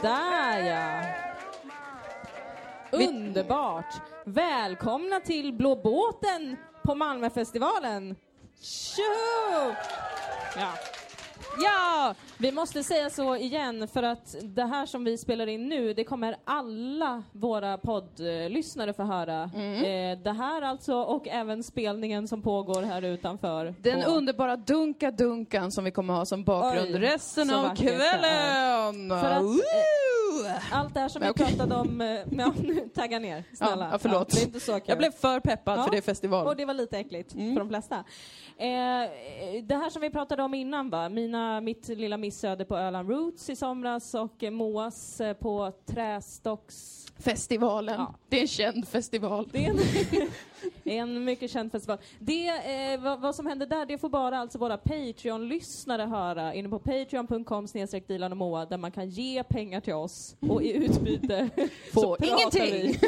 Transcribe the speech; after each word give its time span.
Sådär 0.00 0.58
ja. 0.58 1.00
Underbart. 2.90 3.94
Välkomna 4.24 5.20
till 5.20 5.52
Blå 5.52 5.76
båten 5.76 6.56
på 6.82 6.94
Malmöfestivalen. 6.94 8.16
Tjo! 8.60 9.02
Ja. 10.56 10.72
Ja, 11.60 12.14
vi 12.38 12.52
måste 12.52 12.82
säga 12.82 13.10
så 13.10 13.36
igen 13.36 13.88
för 13.88 14.02
att 14.02 14.36
det 14.42 14.64
här 14.64 14.86
som 14.86 15.04
vi 15.04 15.18
spelar 15.18 15.46
in 15.46 15.68
nu, 15.68 15.94
det 15.94 16.04
kommer 16.04 16.36
alla 16.44 17.22
våra 17.32 17.78
poddlyssnare 17.78 18.92
få 18.92 19.02
höra. 19.02 19.42
Eh, 19.42 20.18
det 20.18 20.32
här 20.38 20.62
alltså 20.62 20.94
och 20.94 21.28
även 21.28 21.62
spelningen 21.62 22.28
som 22.28 22.42
pågår 22.42 22.82
här 22.82 23.02
utanför. 23.02 23.74
Den 23.82 24.02
på- 24.02 24.10
underbara 24.10 24.56
Dunka-Dunkan 24.56 25.70
som 25.70 25.84
vi 25.84 25.90
kommer 25.90 26.14
ha 26.14 26.24
som 26.24 26.44
bakgrund 26.44 26.94
Oj, 26.94 27.00
resten 27.00 27.54
av 27.54 27.62
vackert 27.62 27.78
kvällen. 27.78 29.08
För 29.10 29.30
att, 29.30 29.42
eh! 29.42 30.07
Allt 30.72 30.94
det 30.94 31.00
här 31.00 31.08
som 31.08 31.22
vi 31.22 31.28
Okej. 31.30 31.46
pratade 31.46 31.74
om, 31.74 32.00
eh, 32.00 32.06
ja, 32.30 32.52
nu, 32.62 32.88
tagga 32.94 33.18
ner, 33.18 33.44
snälla. 33.54 33.88
Ja, 33.92 33.98
förlåt. 33.98 34.28
det 34.30 34.40
är 34.42 34.46
inte 34.46 34.60
så 34.60 34.72
kul. 34.72 34.82
Jag 34.86 34.98
blev 34.98 35.10
för 35.10 35.40
peppad 35.40 35.78
Ja. 35.78 35.84
för 35.84 35.90
det 35.90 35.96
är 35.96 36.02
festival. 36.02 36.46
Och 36.46 36.56
det 36.56 36.64
var 36.64 36.74
lite 36.74 36.98
äckligt 36.98 37.34
Mm. 37.34 37.52
för 37.54 37.60
de 37.60 37.68
flesta. 37.68 37.96
Eh, 38.56 39.64
det 39.64 39.74
här 39.74 39.90
som 39.90 40.02
vi 40.02 40.10
pratade 40.10 40.42
om 40.42 40.54
innan 40.54 40.90
va, 40.90 41.08
Mina, 41.08 41.60
mitt 41.60 41.88
lilla 41.88 42.16
missöde 42.16 42.64
på 42.64 42.76
Öland 42.76 43.10
Roots 43.10 43.50
i 43.50 43.56
somras 43.56 44.14
och 44.14 44.42
eh, 44.42 44.50
Moas 44.50 45.20
eh, 45.20 45.34
på 45.34 45.72
Trästocks... 45.86 47.04
Festivalen. 47.20 47.94
Ja. 47.98 48.14
Det 48.28 48.36
är 48.36 48.40
en 48.40 48.46
känd 48.48 48.88
festival. 48.88 49.48
Det 49.52 49.64
är 49.66 49.70
en, 49.70 49.78
en 50.84 51.24
mycket 51.24 51.50
känd 51.50 51.72
festival. 51.72 51.98
Det, 52.18 52.48
eh, 52.48 53.00
vad, 53.00 53.20
vad 53.20 53.34
som 53.34 53.46
händer 53.46 53.66
där, 53.66 53.86
det 53.86 53.98
får 53.98 54.08
bara 54.08 54.38
alltså 54.38 54.58
våra 54.58 54.76
Patreon-lyssnare 54.78 56.02
höra 56.02 56.54
inne 56.54 56.68
på 56.68 56.78
patreon.com 56.78 57.66
snedstreck 57.68 58.08
Dilan 58.08 58.32
och 58.32 58.38
Moa 58.38 58.66
där 58.66 58.76
man 58.76 58.90
kan 58.90 59.08
ge 59.08 59.42
pengar 59.44 59.80
till 59.80 59.94
oss 59.94 60.27
och 60.40 60.62
i 60.62 60.72
utbyte 60.72 61.50
Få 61.92 62.00
så 62.00 62.16
pratar 62.16 62.64
ingenting. 62.66 62.98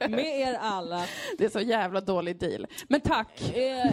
vi 0.00 0.08
med 0.08 0.40
er 0.40 0.58
alla. 0.60 1.02
Det 1.38 1.44
är 1.44 1.48
så 1.48 1.60
jävla 1.60 2.00
dålig 2.00 2.36
deal. 2.36 2.66
Men 2.88 3.00
tack. 3.00 3.56
Eh, 3.56 3.92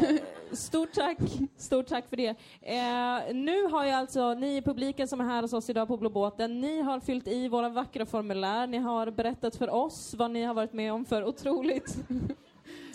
stort 0.51 0.93
tack, 0.93 1.17
stort 1.57 1.87
tack 1.87 2.09
för 2.09 2.17
det. 2.17 2.35
Eh, 2.61 3.35
nu 3.35 3.63
har 3.63 3.85
jag 3.85 3.93
alltså, 3.99 4.33
ni 4.33 4.57
i 4.57 4.61
publiken 4.61 5.07
som 5.07 5.21
är 5.21 5.25
här 5.25 5.41
hos 5.41 5.53
oss 5.53 5.69
idag 5.69 5.87
på 5.87 5.97
Blå 5.97 6.09
båten, 6.09 6.61
ni 6.61 6.81
har 6.81 6.99
fyllt 6.99 7.27
i 7.27 7.47
våra 7.47 7.69
vackra 7.69 8.05
formulär, 8.05 8.67
ni 8.67 8.77
har 8.77 9.11
berättat 9.11 9.55
för 9.55 9.69
oss 9.69 10.13
vad 10.17 10.31
ni 10.31 10.43
har 10.43 10.53
varit 10.53 10.73
med 10.73 10.93
om 10.93 11.05
för 11.05 11.23
otroligt 11.25 11.97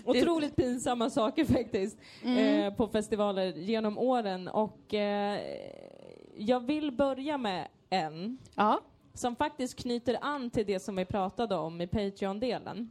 Otroligt 0.04 0.56
pinsamma 0.56 1.10
saker 1.10 1.44
faktiskt 1.44 1.98
eh, 2.24 2.74
på 2.74 2.88
festivaler 2.88 3.52
genom 3.52 3.98
åren 3.98 4.48
och 4.48 4.94
eh, 4.94 5.40
jag 6.36 6.60
vill 6.66 6.92
börja 6.92 7.38
med 7.38 7.68
en 7.90 8.38
Ja. 8.54 8.80
Som 9.16 9.36
faktiskt 9.36 9.78
knyter 9.78 10.18
an 10.20 10.50
till 10.50 10.66
det 10.66 10.80
som 10.80 10.96
vi 10.96 11.04
pratade 11.04 11.54
om 11.56 11.80
i 11.80 11.86
Patreon-delen. 11.86 12.90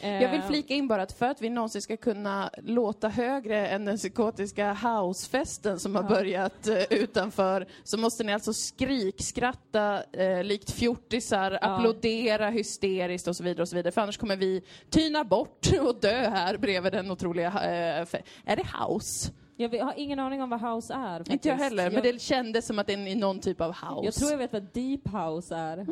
Eh, 0.00 0.22
Jag 0.22 0.30
vill 0.32 0.42
flika 0.42 0.74
in 0.74 0.88
bara 0.88 1.02
att 1.02 1.12
för 1.12 1.26
att 1.26 1.42
vi 1.42 1.50
någonsin 1.50 1.82
ska 1.82 1.96
kunna 1.96 2.50
låta 2.62 3.08
högre 3.08 3.68
än 3.68 3.84
den 3.84 3.96
psykotiska 3.96 4.72
housefesten 4.72 5.78
som 5.80 5.94
har 5.96 6.02
börjat 6.02 6.66
eh, 6.68 6.82
utanför 6.90 7.66
så 7.84 7.98
måste 7.98 8.24
ni 8.24 8.32
alltså 8.32 8.52
skrikskratta 8.52 10.02
eh, 10.12 10.44
likt 10.44 10.70
fjortisar, 10.70 11.58
applådera 11.62 12.50
hysteriskt 12.50 13.28
och 13.28 13.36
så 13.36 13.44
vidare 13.44 13.62
och 13.62 13.68
så 13.68 13.76
vidare 13.76 13.92
för 13.92 14.00
annars 14.00 14.18
kommer 14.18 14.36
vi 14.36 14.62
tyna 14.90 15.24
bort 15.24 15.66
och 15.80 16.00
dö 16.00 16.28
här 16.30 16.56
bredvid 16.56 16.92
den 16.92 17.10
otroliga... 17.10 17.46
Eh, 17.48 18.06
är 18.44 18.56
det 18.56 18.66
house? 18.80 19.30
Jag 19.58 19.68
vet- 19.68 19.82
har 19.82 19.94
ingen 19.96 20.18
aning 20.18 20.42
om 20.42 20.50
vad 20.50 20.60
house 20.60 20.94
är. 20.94 21.18
Faktiskt. 21.18 21.32
Inte 21.32 21.48
jag 21.48 21.56
heller, 21.56 21.84
men 21.84 21.94
jag, 22.04 22.14
det 22.14 22.20
kändes 22.22 22.66
som 22.66 22.78
att 22.78 22.86
det 22.86 22.92
är 22.92 23.16
någon 23.16 23.40
typ 23.40 23.60
av 23.60 23.72
house. 23.72 24.04
jag 24.04 24.14
tror 24.14 24.30
jag 24.30 24.38
vet 24.38 24.52
vad 24.52 24.62
deep 24.72 25.08
house 25.08 25.56
är. 25.56 25.86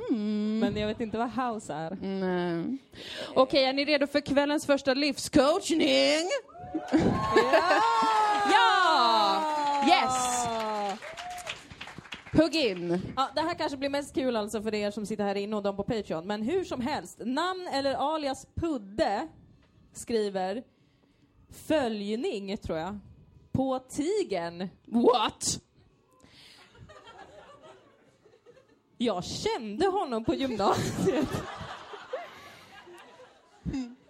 Men 0.60 0.76
jag 0.76 0.88
vet 0.88 1.00
inte 1.00 1.18
vad 1.18 1.30
house 1.30 1.74
är. 1.74 1.98
Okej, 3.34 3.64
är 3.64 3.72
ni 3.72 3.84
redo 3.84 4.06
för 4.06 4.20
kvällens 4.20 4.66
första 4.66 4.94
livscoachning? 4.94 6.28
ja! 8.52 9.42
Yes! 9.88 10.46
Hugg 12.32 12.54
in. 12.56 13.00
Ja, 13.16 13.28
det 13.34 13.40
här 13.40 13.54
kanske 13.54 13.76
blir 13.78 13.88
mest 13.88 14.14
kul 14.14 14.36
alltså 14.36 14.62
för 14.62 14.74
er 14.74 14.90
som 14.90 15.06
sitter 15.06 15.24
här 15.24 15.34
inne 15.34 15.56
och 15.56 15.62
de 15.62 15.76
på 15.76 15.82
Patreon. 15.84 16.26
Men 16.26 16.42
hur 16.42 16.64
som 16.64 16.80
helst, 16.80 17.20
namn 17.24 17.68
eller 17.72 18.14
alias 18.14 18.46
Pudde 18.54 19.28
skriver 19.92 20.62
följning, 21.66 22.56
tror 22.56 22.78
jag, 22.78 22.98
på 23.54 23.78
tigern. 23.78 24.68
What? 24.84 25.60
Jag 28.98 29.24
kände 29.24 29.86
honom 29.86 30.24
på 30.24 30.34
gymnasiet. 30.34 31.28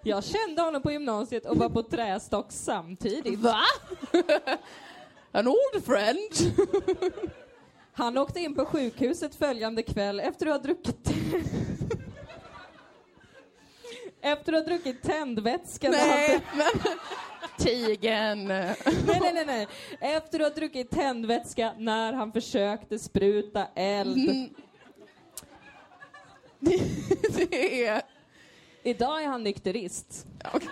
Jag 0.03 0.25
kände 0.25 0.63
honom 0.63 0.83
på 0.83 0.93
gymnasiet 0.93 1.47
och 1.47 1.57
var 1.57 1.69
på 1.69 1.83
trästock 1.83 2.47
samtidigt. 2.49 3.39
Va? 3.39 3.61
An 5.33 5.49
old 5.49 5.85
friend? 5.85 6.57
Han 7.93 8.19
åkte 8.19 8.41
in 8.41 8.55
på 8.55 8.65
sjukhuset 8.65 9.35
följande 9.35 9.83
kväll 9.83 10.21
efter 10.21 10.47
att 10.47 10.53
ha 10.53 10.59
druckit 10.59 11.11
Efter 14.25 14.53
att 14.53 14.59
ha 14.59 14.69
druckit 14.69 15.03
tändvätska 15.03 15.91
Nej, 15.91 16.41
men... 16.57 16.99
Tigen. 17.59 18.45
Nej, 18.45 18.77
nej, 19.07 19.33
nej, 19.35 19.47
nej. 19.47 19.67
Efter 20.01 20.41
att 20.41 20.47
ha 20.47 20.55
druckit 20.55 20.91
tändvätska 20.91 21.75
när 21.79 22.13
han 22.13 22.33
försökte 22.33 22.99
spruta 22.99 23.67
eld. 23.75 24.29
Mm. 24.29 24.49
Det 27.51 27.87
är... 27.87 28.03
Idag 28.83 29.23
är 29.23 29.27
han 29.27 29.43
nykterist. 29.43 30.27
Okej. 30.55 30.69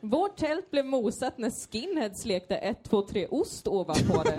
Vårt 0.00 0.36
tält 0.36 0.70
blev 0.70 0.84
mosat 0.84 1.38
när 1.38 1.50
skinheads 1.50 2.24
lekte 2.24 2.56
1, 2.56 2.84
2, 2.84 3.02
3 3.02 3.26
ost 3.26 3.68
ovanpå 3.68 4.22
det. 4.22 4.38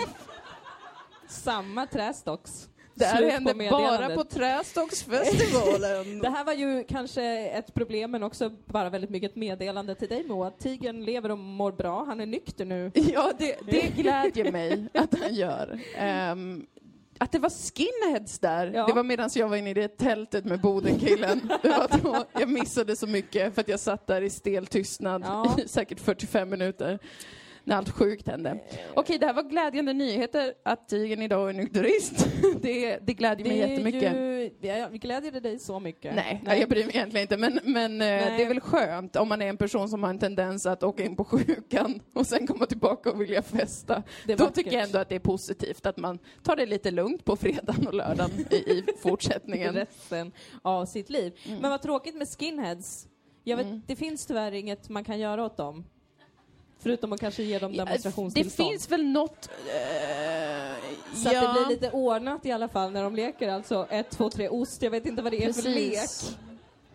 Samma 1.28 1.88
trästocks. 1.88 2.70
Det 3.00 3.06
här 3.06 3.30
hände 3.32 3.54
bara 3.70 4.16
på 4.16 4.24
Trästocksfestivalen. 4.24 6.20
Det 6.22 6.30
här 6.30 6.44
var 6.44 6.54
ju 6.54 6.84
kanske 6.84 7.24
ett 7.48 7.74
problem 7.74 8.12
men 8.12 8.24
också 8.24 8.50
bara 8.66 8.90
väldigt 8.90 9.10
mycket 9.10 9.32
ett 9.32 9.36
meddelande 9.36 9.96
till 9.96 10.08
dig 10.08 10.24
Moa. 10.28 10.52
Tigern 10.52 11.06
lever 11.06 11.32
och 11.32 11.38
mår 11.38 11.72
bra, 11.72 12.04
han 12.06 12.20
är 12.22 12.26
nykter 12.26 12.66
nu. 12.66 12.92
Ja, 12.94 13.32
det, 13.40 13.56
det 13.66 13.88
glädjer 13.96 14.52
mig 14.52 14.88
att 14.94 15.20
han 15.20 15.34
gör. 15.36 15.80
Ehm, 15.98 16.66
att 17.18 17.32
det 17.32 17.40
var 17.40 17.50
skinheads 17.50 18.40
där, 18.40 18.72
Ja. 18.74 18.88
det 18.88 18.94
var 18.94 19.04
medan 19.04 19.30
jag 19.36 19.48
var 19.50 19.58
inne 19.58 19.70
i 19.70 19.74
det 19.74 19.98
tältet 19.98 20.46
med 20.46 20.62
Bodenkillen. 20.62 21.52
Det 21.62 21.70
var 21.70 21.90
då 22.04 22.26
jag 22.40 22.50
missade 22.50 22.96
så 22.96 23.08
mycket 23.08 23.54
för 23.56 23.62
att 23.62 23.68
jag 23.68 23.80
satt 23.80 24.08
där 24.08 24.22
i 24.22 24.30
stel 24.30 24.66
tystnad 24.68 25.24
Ja. 25.26 25.56
i 25.66 25.68
säkert 25.68 26.00
45 26.00 26.50
minuter. 26.50 27.00
När 27.70 27.76
allt 27.76 27.90
sjukt 27.90 28.28
hände. 28.28 28.60
Okej, 28.94 29.18
det 29.20 29.26
här 29.26 29.34
var 29.34 29.44
glädjande 29.44 29.94
nyheter 29.94 30.54
att 30.64 30.90
Tigern 30.90 31.22
idag 31.22 31.50
är 31.50 31.54
nykterist. 31.54 32.28
Det, 32.62 33.00
det 33.02 33.14
glädjer 33.14 33.48
mig 33.48 33.58
jättemycket. 33.58 34.14
Ju, 34.16 34.52
ja, 34.62 34.88
vi 34.92 34.98
glädjer 34.98 35.32
dig 35.32 35.60
så 35.60 35.80
mycket. 35.80 36.16
Nej, 36.16 36.42
jag 36.60 36.70
bryr 36.70 36.86
mig 36.86 36.96
egentligen 36.96 37.22
inte. 37.22 37.38
Men, 37.38 37.60
men 37.64 37.92
eh, 37.92 38.08
Nej. 38.08 38.38
det 38.38 38.44
är 38.44 38.48
väl 38.48 38.60
skönt 38.60 39.16
om 39.16 39.30
man 39.30 39.42
är 39.42 39.48
en 39.48 39.58
person 39.58 39.90
som 39.90 40.04
har 40.04 40.10
en 40.10 40.20
tendens 40.20 40.66
att 40.66 40.84
åka 40.84 41.04
in 41.04 41.16
på 41.16 41.26
sjukan 41.26 42.02
och 42.14 42.28
sen 42.28 42.48
komma 42.48 42.66
tillbaka 42.66 43.12
och 43.12 43.22
vilja 43.22 43.42
festa. 43.42 44.04
Då 44.28 44.36
vackert. 44.36 44.56
tycker 44.56 44.72
jag 44.74 44.84
ändå 44.84 45.00
att 45.00 45.10
det 45.10 45.16
är 45.16 45.20
positivt 45.20 45.86
att 45.86 45.98
man 45.98 46.20
tar 46.44 46.56
det 46.56 46.66
lite 46.66 46.92
lugnt 46.92 47.26
på 47.26 47.36
fredagen 47.36 47.88
och 47.88 47.94
lördagen 47.94 48.32
i, 48.52 48.56
i 48.56 48.84
fortsättningen. 49.02 49.74
resten 49.74 50.32
av 50.62 50.86
sitt 50.86 51.10
liv. 51.10 51.34
Mm. 51.46 51.60
Men 51.60 51.72
vad 51.72 51.82
tråkigt 51.82 52.16
med 52.16 52.28
skinheads. 52.28 53.08
Jag 53.44 53.58
vet, 53.58 53.88
Det 53.88 53.96
finns 53.96 54.26
tyvärr 54.26 54.52
inget 54.52 54.90
man 54.90 55.04
kan 55.04 55.20
göra 55.20 55.46
åt 55.46 55.58
dem. 55.58 55.86
Förutom 56.80 57.14
att 57.14 57.20
kanske 57.20 57.44
ge 57.44 57.60
dem 57.60 57.72
det 57.72 57.78
demonstrationstillstånd. 57.78 58.70
finns 58.70 58.92
väl 58.92 59.04
något... 59.06 59.50
eh, 59.50 61.16
Så 61.16 61.30
ja, 61.34 61.50
att 61.50 61.56
det 61.56 61.60
blir 61.66 61.76
lite 61.76 61.92
ordnat 61.92 62.46
i 62.46 62.52
alla 62.52 62.68
fall 62.68 62.92
när 62.92 63.04
de 63.04 63.16
leker 63.16 63.50
alltså 63.50 63.88
ett, 63.90 64.10
två, 64.10 64.30
tre 64.30 64.50
ost. 64.50 64.82
Jag 64.82 64.92
vet 64.92 65.06
inte 65.06 65.22
vad 65.22 65.32
det 65.32 65.44
är 65.46 65.54
för 65.54 65.70
lek. 65.70 65.92
Precis. 65.94 66.38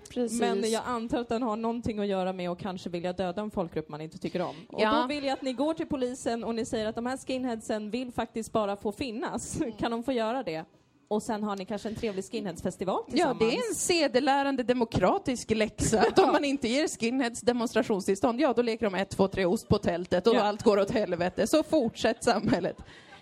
Precis. 0.09 0.41
Men 0.41 0.71
jag 0.71 0.83
antar 0.87 1.19
att 1.19 1.29
den 1.29 1.43
har 1.43 1.57
någonting 1.57 1.99
att 1.99 2.07
göra 2.07 2.33
med 2.33 2.51
att 2.51 2.59
kanske 2.59 2.91
vilja 2.91 3.13
döda 3.13 3.43
en 3.43 3.51
folkgrupp 3.51 3.89
man 3.89 4.01
inte 4.01 4.19
tycker 4.19 4.41
om. 4.43 4.57
Och 4.69 4.81
Ja. 4.83 5.01
då 5.03 5.07
vill 5.07 5.25
jag 5.25 5.33
att 5.33 5.43
ni 5.43 5.53
går 5.53 5.75
till 5.75 5.87
polisen 5.87 6.45
och 6.45 6.55
ni 6.55 6.65
säger 6.65 6.87
att 6.87 6.95
de 6.95 7.07
här 7.07 7.17
skinheadsen 7.17 7.91
vill 7.91 8.13
faktiskt 8.13 8.53
bara 8.53 8.77
få 8.77 8.93
finnas. 8.93 9.59
Kan 9.79 9.91
de 9.91 10.03
få 10.03 10.13
göra 10.13 10.43
det? 10.43 10.65
Och 11.09 11.23
sen 11.23 11.43
har 11.43 11.57
ni 11.57 11.65
kanske 11.65 11.89
en 11.89 11.95
trevlig 11.95 12.25
skinheadsfestival 12.25 13.01
Ja, 13.07 13.11
tillsammans. 13.13 13.39
det 13.39 13.45
är 13.57 13.69
en 13.71 13.75
sedelärande 13.75 14.63
demokratisk 14.63 15.51
läxa. 15.51 16.01
Att 16.09 16.19
om 16.19 16.33
man 16.33 16.45
inte 16.45 16.69
ger 16.69 16.89
skinheads 16.89 17.41
demonstrationstillstånd, 17.41 18.41
ja 18.41 18.53
då 18.53 18.63
leker 18.63 18.85
de 18.91 18.95
ett, 18.95 19.11
två, 19.11 19.29
tre 19.29 19.45
ost 19.45 19.69
på 19.69 19.79
tältet 19.79 20.27
och 20.27 20.35
Ja. 20.35 20.41
allt 20.43 20.63
går 20.63 20.79
åt 20.81 20.91
helvete. 20.91 21.47
Så 21.47 21.63
fortsätt 21.63 22.25
samhället. 22.25 22.77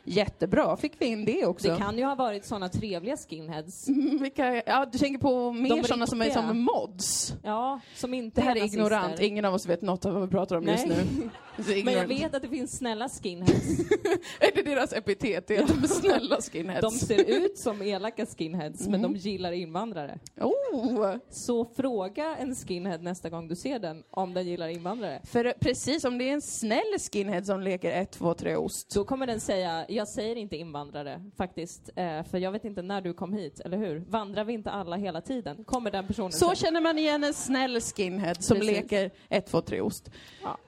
Jättebra, 0.05 0.77
fick 0.77 0.93
vi 0.99 1.07
in 1.07 1.25
det 1.25 1.47
också. 1.47 1.69
Det 1.69 1.77
kan 1.77 1.99
ju 1.99 2.05
ha 2.05 2.15
varit 2.15 2.45
såna 2.45 2.69
trevliga 2.69 3.17
skinheads. 3.17 3.89
Mm, 3.89 4.19
Vilka, 4.23 4.63
ja, 4.67 4.87
du 4.93 4.99
tänker 4.99 5.19
på 5.21 5.53
mer 5.53 5.69
De 5.77 5.83
sådana 5.85 6.07
som 6.07 6.23
är 6.23 6.31
som 6.31 6.59
mods? 6.65 7.35
Ja, 7.43 7.81
som 7.95 8.15
inte 8.15 8.41
Det 8.41 8.45
här 8.45 8.57
är 8.57 8.61
nazister. 8.61 8.79
ignorant, 8.79 9.21
ingen 9.21 9.45
av 9.45 9.55
oss 9.55 9.67
vet 9.67 9.83
något 9.83 10.05
av 10.07 10.13
vad 10.13 10.23
vi 10.23 10.29
pratar 10.29 10.57
om 10.57 10.69
just 10.69 10.87
Nej. 10.87 10.97
nu. 11.17 11.31
Men 11.85 11.95
jag 11.95 12.07
vet 12.07 12.35
att 12.35 12.43
det 12.43 12.49
finns 12.49 12.79
snälla 12.79 13.09
skinheads. 13.09 13.81
Är 14.41 14.55
det 14.55 14.63
deras 14.63 14.93
epitet? 14.93 15.47
Det 15.47 15.57
är 15.57 15.67
de 15.67 15.89
snälla 15.89 16.41
skinheads? 16.41 16.81
De 16.81 17.07
ser 17.07 17.31
ut 17.31 17.59
som 17.59 17.83
elaka 17.83 18.27
skinheads, 18.27 18.89
men 18.89 19.03
de 19.03 19.17
gillar 19.17 19.53
invandrare. 19.53 20.19
Oh! 20.41 21.17
Så 21.31 21.65
fråga 21.65 22.37
en 22.37 22.55
skinhead 22.55 22.99
nästa 22.99 23.31
gång 23.31 23.49
du 23.49 23.57
ser 23.57 23.79
den 23.79 24.03
om 24.11 24.35
den 24.35 24.47
gillar 24.47 24.69
invandrare. 24.69 25.21
För 25.25 25.55
precis, 25.61 26.05
om 26.05 26.19
det 26.19 26.29
är 26.29 26.33
en 26.33 26.43
snäll 26.43 26.99
skinhead 27.13 27.45
som 27.45 27.61
leker 27.61 27.91
1, 27.91 28.11
2, 28.11 28.35
3 28.35 28.57
ost. 28.57 28.95
Då 28.95 29.05
kommer 29.05 29.27
den 29.27 29.41
säga, 29.41 29.85
jag 29.89 30.09
säger 30.09 30.37
inte 30.37 30.57
invandrare 30.57 31.25
faktiskt, 31.37 31.91
eh, 31.97 32.23
för 32.25 32.39
jag 32.39 32.53
vet 32.53 32.65
inte 32.65 32.83
när 32.83 33.01
du 33.01 33.15
kom 33.15 33.33
hit, 33.33 33.61
eller 33.61 33.77
hur? 33.79 33.99
Vandrar 34.09 34.45
vi 34.45 34.53
inte 34.53 34.71
alla 34.71 34.97
hela 34.97 35.21
tiden? 35.21 35.65
Kommer 35.65 35.91
den 35.91 36.07
personen 36.07 36.33
Så 36.33 36.39
säga. 36.39 36.55
känner 36.55 36.81
man 36.81 36.99
igen 36.99 37.25
en 37.25 37.35
snäll 37.35 37.81
skinhead 37.81 38.35
som 38.35 38.57
Precis. 38.57 38.77
leker 38.77 39.11
1, 39.29 39.47
2, 39.47 39.61
3 39.61 39.81
ost. 39.81 40.11
Ja. 40.43 40.59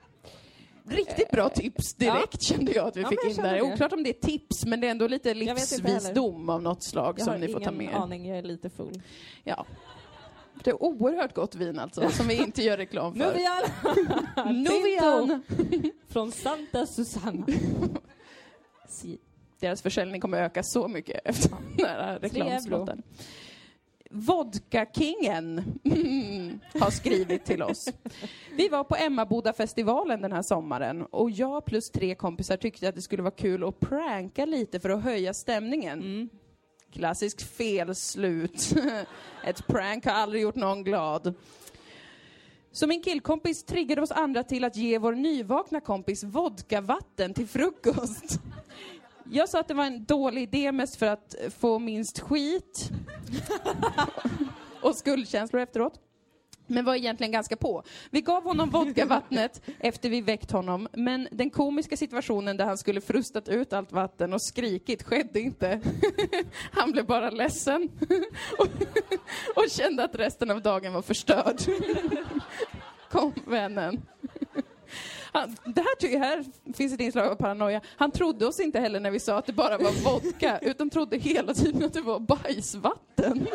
Riktigt 0.88 1.30
bra 1.30 1.48
tips 1.48 1.94
direkt 1.94 2.42
kände 2.42 2.72
jag 2.72 2.88
att 2.88 2.96
vi 2.96 3.02
Ja, 3.02 3.08
fick 3.08 3.18
jag 3.22 3.30
in 3.30 3.36
känner 3.36 3.48
där. 3.50 3.56
det. 3.56 3.62
Oklart 3.62 3.92
om 3.92 4.02
det 4.02 4.10
är 4.10 4.26
tips, 4.28 4.64
men 4.66 4.80
det 4.80 4.86
är 4.86 4.90
ändå 4.90 5.06
lite 5.06 5.28
vet 5.34 5.42
inte 5.42 5.54
livsvisdom 5.54 6.48
av 6.48 6.62
något 6.62 6.82
slag 6.82 7.14
Jag 7.18 7.24
som 7.24 7.40
ni 7.40 7.48
får 7.48 7.60
ta 7.60 7.70
ingen 7.70 7.76
med 7.76 7.86
er. 7.94 7.98
aning, 7.98 8.28
jag 8.28 8.38
är 8.38 8.42
lite 8.42 8.70
full. 8.70 9.02
Ja. 9.44 9.66
Det 10.64 10.70
är 10.70 10.82
oerhört 10.82 11.34
gott 11.34 11.54
vin 11.54 11.78
alltså, 11.78 12.10
som 12.10 12.28
vi 12.28 12.34
inte 12.36 12.62
gör 12.62 12.76
reklam 12.76 13.14
för. 13.14 13.26
Nuvian! 13.32 13.62
Nuvian! 14.62 15.42
Från 16.08 16.32
Santa 16.32 16.86
Susana. 16.86 17.46
Si. 18.88 19.18
Deras 19.60 19.82
försäljning 19.82 20.20
kommer 20.20 20.42
öka 20.42 20.62
så 20.62 20.88
mycket 20.88 21.20
efter 21.24 21.50
den 21.76 21.86
här 21.86 22.18
reklamslotten. 22.18 23.02
Vodka-kingen 24.14 25.78
har 26.80 26.90
skrivit 26.90 27.44
till 27.44 27.62
oss. 27.62 27.88
Vi 28.56 28.68
var 28.68 28.84
på 28.84 28.96
Emmaboda-festivalen 28.96 30.22
den 30.22 30.32
här 30.32 30.42
sommaren 30.42 31.02
och 31.02 31.30
jag 31.30 31.64
plus 31.64 31.90
tre 31.90 32.14
kompisar 32.14 32.56
tyckte 32.56 32.88
att 32.88 32.94
det 32.94 33.02
skulle 33.02 33.22
vara 33.22 33.34
kul 33.34 33.64
att 33.64 33.80
pranka 33.80 34.44
lite 34.46 34.80
för 34.80 34.90
att 34.90 35.02
höja 35.02 35.34
stämningen. 35.34 35.98
Mm. 36.00 36.28
Klassiskt 36.92 37.42
felslut. 37.42 38.74
Ett 39.44 39.66
prank 39.66 40.06
har 40.06 40.12
aldrig 40.12 40.42
gjort 40.42 40.54
någon 40.54 40.84
glad. 40.84 41.34
Så 42.72 42.86
min 42.86 43.02
killkompis 43.02 43.64
triggade 43.64 44.02
oss 44.02 44.10
andra 44.10 44.42
till 44.42 44.64
att 44.64 44.76
ge 44.76 44.98
vår 44.98 45.12
nyvakna 45.12 45.80
kompis 45.80 46.24
vodkavatten 46.24 47.34
till 47.34 47.46
frukost. 47.46 48.40
Jag 49.30 49.48
sa 49.48 49.60
att 49.60 49.68
det 49.68 49.74
var 49.74 49.84
en 49.84 50.04
dålig 50.04 50.42
idé 50.42 50.72
mest 50.72 50.96
för 50.96 51.06
att 51.06 51.34
få 51.58 51.78
minst 51.78 52.20
skit 52.20 52.90
och 54.80 54.96
skuldkänslor 54.96 55.62
efteråt. 55.62 56.00
Men 56.66 56.84
var 56.84 56.94
egentligen 56.94 57.32
ganska 57.32 57.56
på. 57.56 57.82
Vi 58.10 58.20
gav 58.20 58.42
honom 58.42 58.70
vodkavattnet 58.70 59.62
efter 59.78 60.08
vi 60.08 60.20
väckt 60.20 60.50
honom, 60.50 60.88
men 60.92 61.28
den 61.30 61.50
komiska 61.50 61.96
situationen 61.96 62.56
där 62.56 62.64
han 62.64 62.78
skulle 62.78 63.00
frustat 63.00 63.48
ut 63.48 63.72
allt 63.72 63.92
vatten 63.92 64.32
och 64.32 64.42
skrikit 64.42 65.02
skedde 65.02 65.40
inte. 65.40 65.80
Han 66.72 66.92
blev 66.92 67.06
bara 67.06 67.30
ledsen 67.30 67.88
och, 68.58 68.66
och 69.56 69.70
kände 69.70 70.04
att 70.04 70.14
resten 70.14 70.50
av 70.50 70.62
dagen 70.62 70.92
var 70.92 71.02
förstörd. 71.02 71.56
Kom 73.10 73.32
vännen. 73.46 74.02
Han, 75.34 75.56
det 75.64 75.80
här, 75.80 75.96
tycker 75.96 76.16
jag, 76.16 76.24
här 76.24 76.44
finns 76.74 76.92
ett 76.92 77.00
inslag 77.00 77.26
av 77.26 77.34
paranoia. 77.34 77.80
Han 77.96 78.10
trodde 78.10 78.46
oss 78.46 78.60
inte 78.60 78.80
heller 78.80 79.00
när 79.00 79.10
vi 79.10 79.20
sa 79.20 79.38
att 79.38 79.46
det 79.46 79.52
bara 79.52 79.78
var 79.78 80.04
vodka, 80.04 80.58
utan 80.62 80.90
trodde 80.90 81.16
hela 81.16 81.54
tiden 81.54 81.84
att 81.84 81.92
det 81.92 82.00
var 82.00 82.20
bajsvatten. 82.20 83.46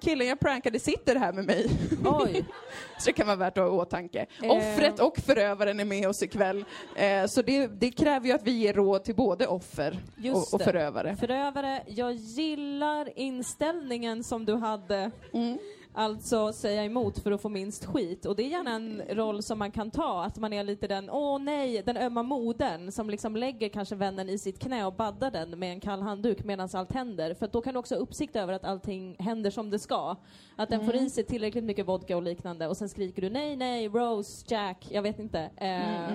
Killen 0.00 0.26
jag 0.26 0.40
prankade 0.40 0.78
sitter 0.78 1.16
här 1.16 1.32
med 1.32 1.44
mig. 1.44 1.70
Oj. 2.04 2.44
Så 2.98 3.06
det 3.06 3.12
kan 3.12 3.26
vara 3.26 3.36
värt 3.36 3.58
att 3.58 3.64
ha 3.64 3.76
i 3.76 3.78
åtanke. 3.78 4.26
Eh. 4.42 4.50
Offret 4.50 5.00
och 5.00 5.18
förövaren 5.18 5.80
är 5.80 5.84
med 5.84 6.08
oss 6.08 6.22
ikväll. 6.22 6.64
Eh, 6.96 7.26
så 7.26 7.42
det, 7.42 7.66
det 7.66 7.90
kräver 7.90 8.26
ju 8.26 8.32
att 8.32 8.46
vi 8.46 8.50
ger 8.50 8.72
råd 8.72 9.04
till 9.04 9.14
både 9.14 9.46
offer 9.46 9.98
och, 10.32 10.54
och 10.54 10.62
förövare. 10.62 11.16
Förövare, 11.16 11.82
jag 11.86 12.12
gillar 12.12 13.18
inställningen 13.18 14.24
som 14.24 14.44
du 14.44 14.54
hade. 14.54 15.10
Mm. 15.32 15.58
Alltså 15.94 16.52
säga 16.52 16.84
emot 16.84 17.18
för 17.18 17.32
att 17.32 17.42
få 17.42 17.48
minst 17.48 17.84
skit. 17.84 18.26
Och 18.26 18.36
det 18.36 18.42
är 18.42 18.48
gärna 18.48 18.70
en 18.70 19.02
roll 19.10 19.42
som 19.42 19.58
man 19.58 19.70
kan 19.70 19.90
ta, 19.90 20.24
att 20.24 20.38
man 20.38 20.52
är 20.52 20.64
lite 20.64 20.86
den, 20.86 21.10
åh 21.10 21.38
nej, 21.38 21.82
den 21.86 21.96
ömma 21.96 22.22
modern 22.22 22.92
som 22.92 23.10
liksom 23.10 23.36
lägger 23.36 23.68
kanske 23.68 23.94
vännen 23.94 24.28
i 24.28 24.38
sitt 24.38 24.58
knä 24.58 24.86
och 24.86 24.92
baddar 24.94 25.30
den 25.30 25.58
med 25.58 25.72
en 25.72 25.80
kall 25.80 26.02
handduk 26.02 26.44
medan 26.44 26.68
allt 26.72 26.92
händer. 26.92 27.34
För 27.34 27.48
då 27.48 27.60
kan 27.60 27.72
du 27.72 27.78
också 27.78 27.94
ha 27.94 28.00
uppsikt 28.00 28.36
över 28.36 28.52
att 28.52 28.64
allting 28.64 29.16
händer 29.18 29.50
som 29.50 29.70
det 29.70 29.78
ska. 29.78 30.16
Att 30.56 30.68
den 30.68 30.84
får 30.86 30.94
i 30.96 31.10
sig 31.10 31.24
tillräckligt 31.24 31.64
mycket 31.64 31.86
vodka 31.88 32.16
och 32.16 32.22
liknande 32.22 32.68
och 32.68 32.76
sen 32.76 32.88
skriker 32.88 33.22
du 33.22 33.30
nej, 33.30 33.56
nej, 33.56 33.88
Rose, 33.88 34.44
Jack, 34.48 34.86
jag 34.90 35.02
vet 35.02 35.18
inte. 35.18 35.50
Eh, 35.56 36.12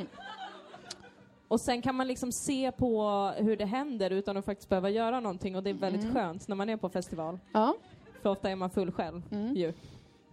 Och 1.47 1.61
sen 1.61 1.81
kan 1.81 1.95
man 1.95 2.07
liksom 2.07 2.31
se 2.31 2.71
på 2.71 3.09
hur 3.37 3.57
det 3.57 3.65
händer 3.65 4.09
utan 4.09 4.37
att 4.37 4.45
faktiskt 4.45 4.69
behöva 4.69 4.89
göra 4.89 5.19
någonting 5.19 5.55
och 5.55 5.63
det 5.63 5.69
är 5.69 5.73
väldigt 5.73 6.13
skönt 6.13 6.47
när 6.47 6.55
man 6.55 6.69
är 6.69 6.77
på 6.77 6.89
festival. 6.89 7.39
Ja. 7.53 7.73
För 8.27 8.31
ofta 8.31 8.49
är 8.49 8.55
man 8.55 8.69
full 8.69 8.91
själv 8.91 9.21
ju. 9.55 9.73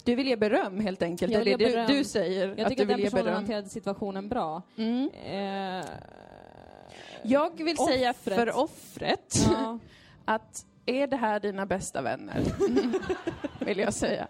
Du 0.05 0.14
vill 0.14 0.26
ge 0.26 0.37
beröm 0.37 0.81
helt 0.81 1.02
enkelt, 1.02 1.32
Jag 1.32 1.44
det 1.44 1.50
ge 1.50 1.56
du, 1.56 1.64
beröm. 1.64 1.87
du 1.87 2.05
säger 2.05 2.49
Jag 2.49 2.61
att 2.61 2.69
tycker 2.69 2.85
du 2.87 2.93
att 2.93 2.99
den 2.99 3.05
personen 3.06 3.25
beröm. 3.25 3.35
hanterade 3.37 3.69
situationen 3.69 4.29
bra. 4.29 4.62
Mm. 4.76 5.11
Eh, 5.25 5.85
Jag 7.23 7.64
vill 7.64 7.76
säga 7.76 8.11
Offret. 8.11 8.35
för 8.37 8.56
offret 8.58 9.35
ja. 9.52 9.79
att 10.25 10.67
är 10.87 11.06
det 11.06 11.17
här 11.17 11.41
dina 11.41 11.67
bästa 11.67 12.02
vänner? 12.02 12.43
vill 13.64 13.79
jag 13.79 13.94
säga. 13.94 14.26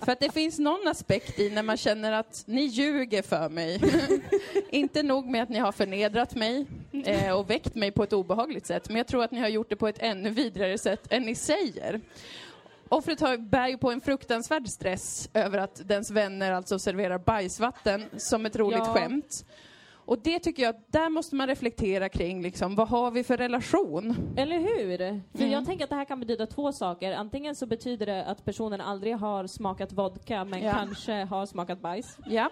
För 0.00 0.12
att 0.12 0.20
det 0.20 0.32
finns 0.32 0.58
någon 0.58 0.88
aspekt 0.88 1.38
i 1.38 1.50
när 1.50 1.62
man 1.62 1.76
känner 1.76 2.12
att 2.12 2.42
ni 2.46 2.62
ljuger 2.62 3.22
för 3.22 3.48
mig. 3.48 3.80
Inte 4.70 5.02
nog 5.02 5.26
med 5.26 5.42
att 5.42 5.48
ni 5.48 5.58
har 5.58 5.72
förnedrat 5.72 6.34
mig 6.34 6.66
eh, 7.04 7.32
och 7.38 7.50
väckt 7.50 7.74
mig 7.74 7.90
på 7.90 8.02
ett 8.02 8.12
obehagligt 8.12 8.66
sätt, 8.66 8.88
men 8.88 8.96
jag 8.96 9.06
tror 9.06 9.24
att 9.24 9.30
ni 9.30 9.40
har 9.40 9.48
gjort 9.48 9.68
det 9.68 9.76
på 9.76 9.88
ett 9.88 9.98
ännu 10.02 10.30
vidrigare 10.30 10.78
sätt 10.78 11.12
än 11.12 11.22
ni 11.22 11.34
säger. 11.34 12.00
Offret 12.88 13.20
har, 13.20 13.36
bär 13.36 13.68
ju 13.68 13.78
på 13.78 13.90
en 13.90 14.00
fruktansvärd 14.00 14.68
stress 14.68 15.30
över 15.34 15.58
att 15.58 15.88
dens 15.88 16.10
vänner 16.10 16.52
alltså 16.52 16.78
serverar 16.78 17.18
bajsvatten 17.18 18.02
som 18.16 18.46
ett 18.46 18.56
roligt 18.56 18.78
Ja. 18.78 18.94
skämt. 18.94 19.44
Och 19.92 20.18
det 20.18 20.38
tycker 20.38 20.62
jag, 20.62 20.74
där 20.86 21.10
måste 21.10 21.34
man 21.36 21.46
reflektera 21.46 22.08
kring 22.08 22.42
liksom, 22.42 22.74
vad 22.74 22.88
har 22.88 23.10
vi 23.10 23.24
för 23.24 23.36
relation? 23.36 24.34
Eller 24.36 24.58
hur? 24.58 24.98
För 25.32 25.38
Mm. 25.38 25.50
jag 25.52 25.66
tänker 25.66 25.84
att 25.84 25.90
det 25.90 25.96
här 25.96 26.04
kan 26.04 26.20
betyda 26.20 26.46
två 26.46 26.72
saker. 26.72 27.12
Antingen 27.12 27.54
så 27.54 27.66
betyder 27.66 28.06
det 28.06 28.24
att 28.24 28.44
personen 28.44 28.80
aldrig 28.80 29.16
har 29.16 29.46
smakat 29.46 29.92
vodka 29.92 30.44
men 30.44 30.62
Ja. 30.62 30.72
kanske 30.72 31.12
har 31.24 31.46
smakat 31.46 31.80
bajs. 31.80 32.18
Ja. 32.26 32.50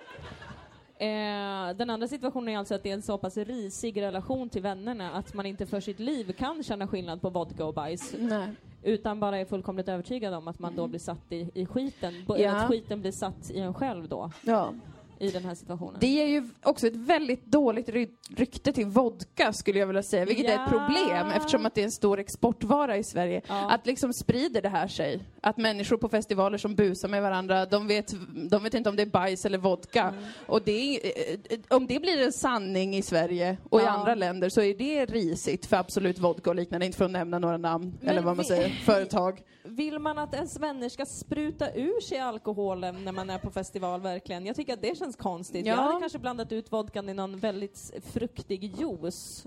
Eh, 0.99 1.77
den 1.77 1.91
andra 1.91 2.09
situationen 2.09 2.49
är 2.49 2.59
alltså 2.59 2.75
att 2.75 2.83
det 2.83 2.89
är 2.91 2.95
en 2.95 3.03
så 3.03 3.19
pass 3.19 3.37
risig 3.37 4.01
relation 4.03 4.49
till 4.49 4.63
vännerna 4.63 5.11
att 5.13 5.35
man 5.35 5.47
inte 5.47 5.67
för 5.67 5.81
sitt 5.81 5.99
liv 6.01 6.33
kan 6.33 6.63
känna 6.63 6.89
skillnad 6.89 7.21
på 7.21 7.31
vodka 7.31 7.65
och 7.65 7.75
bajs. 7.75 8.15
Nej. 8.19 8.49
Utan 8.87 9.21
bara 9.21 9.39
är 9.39 9.45
fullkomligt 9.45 9.89
övertygad 9.89 10.35
om 10.35 10.49
att 10.49 10.59
man 10.59 10.77
då 10.77 10.87
blir 10.87 11.01
satt 11.01 11.33
i, 11.33 11.51
i 11.55 11.67
skiten. 11.67 12.15
Ja. 12.29 12.57
Att 12.57 12.69
skiten 12.69 13.01
blir 13.01 13.13
satt 13.13 13.51
i 13.51 13.59
en 13.59 13.75
själv 13.75 14.09
då, 14.09 14.31
Ja. 14.43 14.75
I 15.19 15.31
den 15.31 15.45
här 15.45 15.55
situationen. 15.55 15.97
Det 16.01 16.23
är 16.23 16.27
ju 16.27 16.49
också 16.63 16.87
ett 16.87 16.97
väldigt 16.97 17.47
dåligt 17.47 17.89
ry- 17.89 18.11
rykte 18.37 18.73
till 18.73 18.87
vodka 18.87 19.53
skulle 19.53 19.79
jag 19.79 19.87
vilja 19.87 20.03
säga, 20.03 20.25
vilket 20.25 20.47
är 20.47 20.55
ett 20.55 20.61
Ja. 20.73 20.79
problem 20.79 21.27
eftersom 21.37 21.67
att 21.67 21.75
det 21.75 21.81
är 21.81 21.85
en 21.85 21.91
stor 21.91 22.19
exportvara 22.19 22.97
i 22.97 23.03
Sverige. 23.05 23.41
Ja. 23.49 23.71
Att 23.71 23.87
liksom 23.87 24.13
sprider 24.13 24.63
det 24.63 24.69
här 24.69 24.89
sig. 24.89 25.21
Att 25.41 25.57
människor 25.57 25.97
på 25.97 26.09
festivaler 26.09 26.59
som 26.59 26.75
busar 26.75 27.09
med 27.09 27.23
varandra, 27.23 27.67
de 27.67 27.87
vet, 27.87 28.15
de 28.51 28.63
vet 28.63 28.75
inte 28.75 28.89
om 28.91 28.97
det 28.97 29.03
är 29.03 29.07
bajs 29.07 29.45
eller 29.47 29.59
vodka. 29.59 30.03
Mm. 30.03 30.25
Och 30.47 30.63
det 30.63 30.97
är, 30.97 31.33
eh, 31.51 31.59
om 31.69 31.87
det 31.87 32.01
blir 32.01 32.23
en 32.25 32.33
sanning 32.33 32.97
i 32.97 33.03
Sverige 33.03 33.57
och 33.71 33.81
i 33.81 33.83
Ja. 33.85 33.91
andra 33.91 34.15
länder 34.15 34.49
så 34.49 34.61
är 34.63 34.75
det 34.75 35.05
risigt 35.07 35.67
för 35.67 35.77
Absolut 35.77 36.19
Vodka 36.19 36.51
och 36.51 36.57
liknande, 36.57 36.87
inte 36.87 36.99
för 36.99 37.05
att 37.05 37.11
nämna 37.11 37.39
några 37.39 37.57
namn 37.57 37.95
Men 38.01 38.09
eller 38.11 38.23
vad 38.23 38.37
man 38.37 38.45
säger, 38.45 38.69
företag. 38.69 39.43
Vill 39.65 39.99
man 39.99 40.19
att 40.19 40.35
ens 40.35 40.59
vänner 40.61 40.89
ska 40.89 41.07
spruta 41.07 41.73
ur 41.75 42.01
sig 42.01 42.19
alkoholen 42.19 43.05
när 43.05 43.13
man 43.13 43.31
är 43.31 43.39
på 43.39 43.51
festival 43.51 44.01
verkligen? 44.01 44.47
Jag 44.47 44.57
tycker 44.57 44.73
att 44.73 44.83
det 44.83 44.99
känns 44.99 45.06
konstigt. 45.13 45.67
Ja. 45.67 45.75
Jag 45.75 45.83
hade 45.83 46.01
kanske 46.01 46.19
blandat 46.19 46.53
ut 46.53 46.73
vodkan 46.73 47.09
i 47.09 47.15
någon 47.15 47.39
väldigt 47.39 47.93
fruktig 48.13 48.75
juice. 48.79 49.47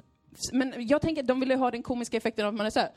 Men 0.53 0.73
jag 0.87 1.01
tänker, 1.01 1.23
de 1.23 1.39
vill 1.39 1.49
ju 1.49 1.55
ha 1.55 1.71
den 1.71 1.83
komiska 1.83 2.17
effekten 2.17 2.45
av 2.45 2.49
att 2.53 2.57
man 2.57 2.65
är 2.65 2.69
så 2.69 2.79
här. 2.79 2.89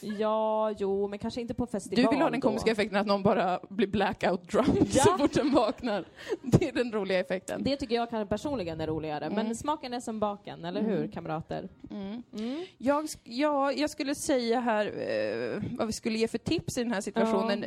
Ja, 0.00 0.70
jo, 0.78 1.08
men 1.08 1.18
kanske 1.18 1.40
inte 1.40 1.54
på 1.54 1.66
festival 1.66 2.04
Du 2.04 2.10
vill 2.10 2.20
ha 2.20 2.30
den 2.30 2.40
då. 2.40 2.48
komiska 2.48 2.70
effekten 2.70 2.98
att 2.98 3.06
någon 3.06 3.22
bara 3.22 3.60
blir 3.68 3.86
blackout 3.86 4.48
drunk 4.50 4.68
Ja. 4.94 5.02
så 5.04 5.18
fort 5.18 5.32
den 5.32 5.50
vaknar. 5.50 6.04
Det 6.42 6.68
är 6.68 6.72
den 6.72 6.92
roliga 6.92 7.18
effekten. 7.20 7.62
Det 7.64 7.76
tycker 7.76 7.94
jag 7.94 8.10
kanske 8.10 8.28
personligen 8.28 8.80
är 8.80 8.86
roligare. 8.86 9.24
Mm. 9.24 9.46
Men 9.46 9.56
smaken 9.56 9.92
är 9.94 10.00
som 10.00 10.20
baken, 10.20 10.64
eller 10.64 10.82
hur 10.82 11.08
kamrater? 11.12 11.68
Mm. 11.90 12.22
Mm. 12.36 12.64
Jag, 12.78 13.08
ja, 13.24 13.72
jag 13.72 13.90
skulle 13.90 14.14
säga 14.14 14.60
här 14.60 14.86
eh, 14.86 15.62
vad 15.78 15.86
vi 15.86 15.92
skulle 15.92 16.18
ge 16.18 16.28
för 16.28 16.38
tips 16.38 16.78
i 16.78 16.82
den 16.82 16.92
här 16.92 17.00
situationen. 17.00 17.64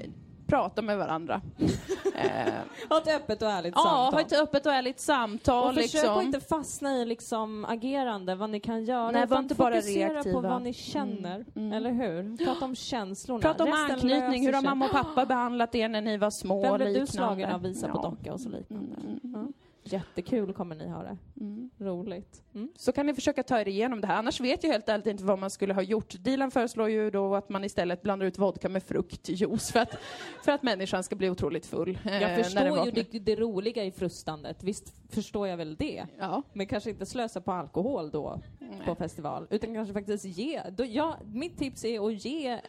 Prata 0.51 0.81
med 0.81 0.97
varandra. 0.97 1.41
eh, 2.15 2.53
Ha 2.89 2.97
ett 2.97 3.07
öppet 3.07 3.41
och 3.41 3.49
ärligt 3.51 3.73
ja, 3.75 3.81
samtal. 3.83 4.13
ha 4.13 4.21
ett 4.21 4.33
öppet 4.33 4.65
och 4.65 4.71
ärligt 4.73 4.99
samtal. 4.99 5.67
och 5.69 5.75
försök 5.75 5.93
liksom. 5.93 6.17
att 6.17 6.23
inte 6.23 6.39
fastna 6.39 6.97
i 6.97 7.05
liksom 7.05 7.65
agerande, 7.65 8.35
vad 8.35 8.49
ni 8.49 8.59
kan 8.59 8.83
göra. 8.85 9.11
Nej, 9.11 9.25
var 9.25 9.39
inte 9.39 9.55
bara 9.55 9.71
fokusera 9.75 10.13
reaktiva. 10.13 10.41
på 10.41 10.47
vad 10.47 10.61
ni 10.61 10.73
känner. 10.73 11.45
mm. 11.55 11.73
Eller 11.73 11.91
hur? 11.91 12.45
Prata 12.45 12.65
om 12.65 12.75
känslorna. 12.75 13.41
Prata 13.41 13.63
om 13.63 13.69
Resten 13.69 13.91
anknytning, 13.91 14.45
hur 14.45 14.53
har 14.53 14.61
mamma 14.61 14.85
och 14.85 14.91
pappa 14.91 15.25
behandlat 15.25 15.75
er 15.75 15.89
när 15.89 16.01
ni 16.01 16.17
var 16.17 16.29
små 16.29 16.61
Vem 16.61 16.75
blev 16.75 16.93
du 16.93 17.07
slagen 17.07 17.51
av 17.51 17.61
visa 17.61 17.87
på 17.87 17.97
Ja. 18.03 18.09
docka 18.09 18.33
och 18.33 18.39
så 18.39 18.49
liknande? 18.49 18.95
Mm, 18.95 19.19
mm, 19.23 19.53
Ja. 19.53 19.53
Jättekul 19.83 20.53
kommer 20.53 20.75
ni 20.75 20.87
ha 20.87 21.03
det. 21.03 21.17
Mm. 21.39 21.69
Roligt. 21.77 22.43
Mm. 22.55 22.69
Så 22.75 22.91
kan 22.91 23.05
ni 23.05 23.13
försöka 23.13 23.43
ta 23.43 23.59
er 23.59 23.67
igenom 23.67 24.01
det 24.01 24.07
här. 24.07 24.15
Annars 24.15 24.41
vet 24.41 24.63
jag 24.63 24.71
helt 24.71 24.89
ärligt 24.89 25.07
inte 25.07 25.23
vad 25.23 25.39
man 25.39 25.49
skulle 25.49 25.73
ha 25.73 25.81
gjort. 25.81 26.13
Dilan 26.19 26.51
föreslår 26.51 26.89
ju 26.89 27.09
då 27.11 27.35
att 27.35 27.49
man 27.49 27.63
istället 27.63 28.01
blandar 28.01 28.25
ut 28.25 28.37
vodka 28.37 28.69
med 28.69 28.83
fruktjuice 28.83 29.71
för 29.71 29.79
att, 29.79 29.97
för 30.43 30.51
att 30.51 30.63
människan 30.63 31.03
ska 31.03 31.15
bli 31.15 31.29
otroligt 31.29 31.65
full. 31.65 31.99
eh, 32.05 32.21
Jag 32.21 32.45
förstår 32.45 32.85
ju 32.85 32.91
det, 32.91 33.19
det 33.19 33.35
roliga 33.35 33.83
i 33.83 33.91
frustandet. 33.91 34.63
Visst 34.63 34.93
förstår 35.09 35.47
jag 35.47 35.57
väl 35.57 35.75
det. 35.75 36.05
Ja. 36.19 36.43
Men 36.53 36.67
kanske 36.67 36.89
inte 36.89 37.05
slösa 37.05 37.41
på 37.41 37.51
alkohol 37.51 38.11
då 38.11 38.41
på 38.85 38.95
festival. 38.95 39.47
Utan 39.49 39.73
kanske 39.73 39.93
faktiskt 39.93 40.25
ge. 40.25 40.61
Då, 40.69 40.85
ja, 40.85 41.17
mitt 41.25 41.57
tips 41.57 41.85
är 41.85 42.07
att 42.07 42.25
ge 42.25 42.59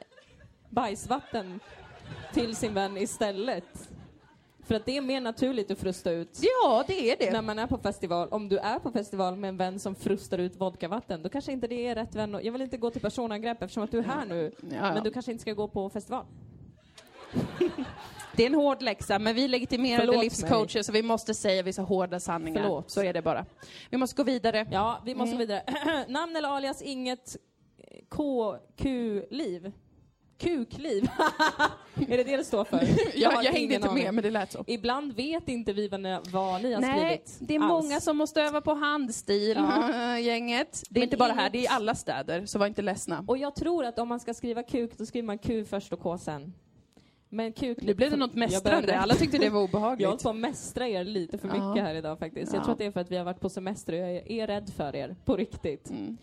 bajsvatten 0.69 1.61
till 2.33 2.57
sin 2.57 2.75
vän 2.75 2.97
istället. 2.97 3.89
För 4.65 4.75
att 4.75 4.87
det 4.87 4.97
är 4.97 5.01
mer 5.01 5.21
naturligt 5.21 5.71
att 5.71 5.79
frusta 5.79 6.11
ut 6.11 6.41
ja, 6.43 6.85
det 6.87 7.11
är 7.11 7.17
det. 7.19 7.31
när 7.33 7.43
man 7.43 7.59
är 7.59 7.67
på 7.67 7.79
festival. 7.79 8.29
Om 8.31 8.49
du 8.49 8.59
är 8.59 8.79
på 8.79 8.91
festival 8.91 9.37
med 9.37 9.49
en 9.49 9.57
vän 9.57 9.79
som 9.79 9.95
frustar 9.95 10.39
ut 10.39 10.57
vodkavatten, 10.57 11.23
då 11.23 11.29
kanske 11.29 11.53
inte 11.53 11.67
det 11.67 11.87
är 11.87 11.95
rätt 11.95 12.15
vän. 12.15 12.39
Jag 12.43 12.53
vill 12.53 12.63
inte 12.63 12.77
gå 12.77 12.91
till 12.91 13.01
personangrepp 13.01 13.63
eftersom 13.63 13.83
att 13.83 13.91
du 13.91 13.99
är 13.99 14.03
här 14.03 14.25
nu. 14.27 14.53
Ja, 14.61 14.67
ja. 14.77 14.95
Men 14.95 15.03
du 15.05 15.11
kanske 15.11 15.33
inte 15.33 15.43
ska 15.43 15.53
gå 15.53 15.69
på 15.69 15.91
festival. 15.91 16.25
Det 18.37 18.43
är 18.43 18.47
en 18.47 18.55
hård 18.55 18.83
läxa, 18.83 19.19
men 19.19 19.35
vi 19.35 19.49
legitimerade 19.49 20.07
Förlåt 20.07 20.23
livscoacher 20.25 20.83
så 20.83 20.93
vi 20.93 21.03
måste 21.03 21.35
säga 21.35 21.63
vissa 21.63 21.83
hårda 21.83 22.21
sanningar. 22.21 22.63
Förlåt. 22.63 22.91
Så 22.91 23.03
är 23.03 23.13
det 23.13 23.23
bara. 23.23 23.47
Vi 23.91 23.97
måste 23.97 24.17
gå 24.17 24.23
vidare. 24.25 24.67
Ja, 24.71 25.03
vi 25.05 25.15
måste 25.15 25.35
Mm. 25.35 25.39
vidare. 25.39 25.63
Namn 26.09 26.37
eller 26.37 26.49
alias 26.49 26.83
inget 26.83 27.37
KQ-liv. 28.09 29.73
Kukliv. 30.43 31.03
är 32.09 32.17
det 32.17 32.25
det 32.25 32.37
det 32.37 32.45
står 32.45 32.65
för? 32.65 32.81
Jag, 33.15 33.45
jag 33.45 33.53
hängde 33.53 33.75
inte 33.75 33.89
aning. 33.89 34.05
med, 34.05 34.15
men 34.15 34.25
det 34.25 34.31
lät 34.31 34.53
så. 34.53 34.65
Ibland 34.67 35.13
vet 35.13 35.49
inte 35.49 35.73
vi 35.73 35.89
vad 35.89 36.01
ni, 36.01 36.19
vad 36.33 36.63
ni 36.63 36.73
har 36.73 36.81
Nej, 36.81 36.99
skrivit. 37.01 37.37
det 37.41 37.55
är 37.55 37.61
alls. 37.61 37.69
många 37.69 38.01
som 38.01 38.17
måste 38.17 38.43
öva 38.43 38.61
på 38.61 38.75
handstil, 38.75 39.57
gänget. 40.21 40.83
Det 40.91 40.99
är 40.99 41.01
Men 41.01 41.03
inte 41.03 41.17
bara 41.17 41.33
här, 41.33 41.51
det 41.51 41.59
är 41.59 41.63
i 41.63 41.67
alla 41.69 41.95
städer, 41.95 42.47
så 42.47 42.59
var 42.59 42.67
inte 42.67 42.83
ledsna. 42.83 43.25
Och 43.29 43.39
jag 43.39 43.55
tror 43.55 43.85
att 43.85 43.99
om 43.99 44.09
man 44.09 44.21
ska 44.21 44.35
skriva 44.35 44.63
kuk, 44.63 44.91
då 44.99 45.07
skriver 45.07 45.27
man 45.27 45.39
Q 45.39 45.65
först 45.65 45.93
och 45.93 46.01
K 46.01 46.19
sen. 46.19 46.53
Men 47.29 47.53
kuk... 47.53 47.79
Nu 47.83 47.95
blev 47.95 48.11
det 48.11 48.17
något 48.17 48.31
Jag 48.35 48.39
mästrande, 48.39 48.99
alla 49.01 49.15
tyckte 49.15 49.39
det 49.39 49.51
var 49.51 49.61
Jag 49.61 49.67
har 49.67 49.69
obehagligt. 49.69 50.07
hållit 50.09 50.23
på 50.23 50.29
att 50.29 50.37
mästra 50.37 50.89
er 50.89 51.05
lite 51.05 51.39
för 51.39 51.49
mycket 51.49 51.63
Ja. 51.77 51.83
här 51.83 51.95
idag 51.95 52.19
faktiskt. 52.19 52.53
Jag 52.53 52.61
Ja. 52.61 52.65
tror 52.65 52.73
att 52.73 52.79
det 52.79 52.85
är 52.87 52.91
för 52.91 53.01
att 53.01 53.11
vi 53.11 53.17
har 53.17 53.25
varit 53.25 53.41
på 53.41 53.49
semester 53.49 53.93
och 53.93 53.99
jag 53.99 54.11
är, 54.11 54.31
är 54.33 54.47
rädd 54.47 54.71
för 54.77 54.97
er, 54.97 55.17
på 55.25 55.37
riktigt. 55.37 55.91
Mm. 55.91 56.17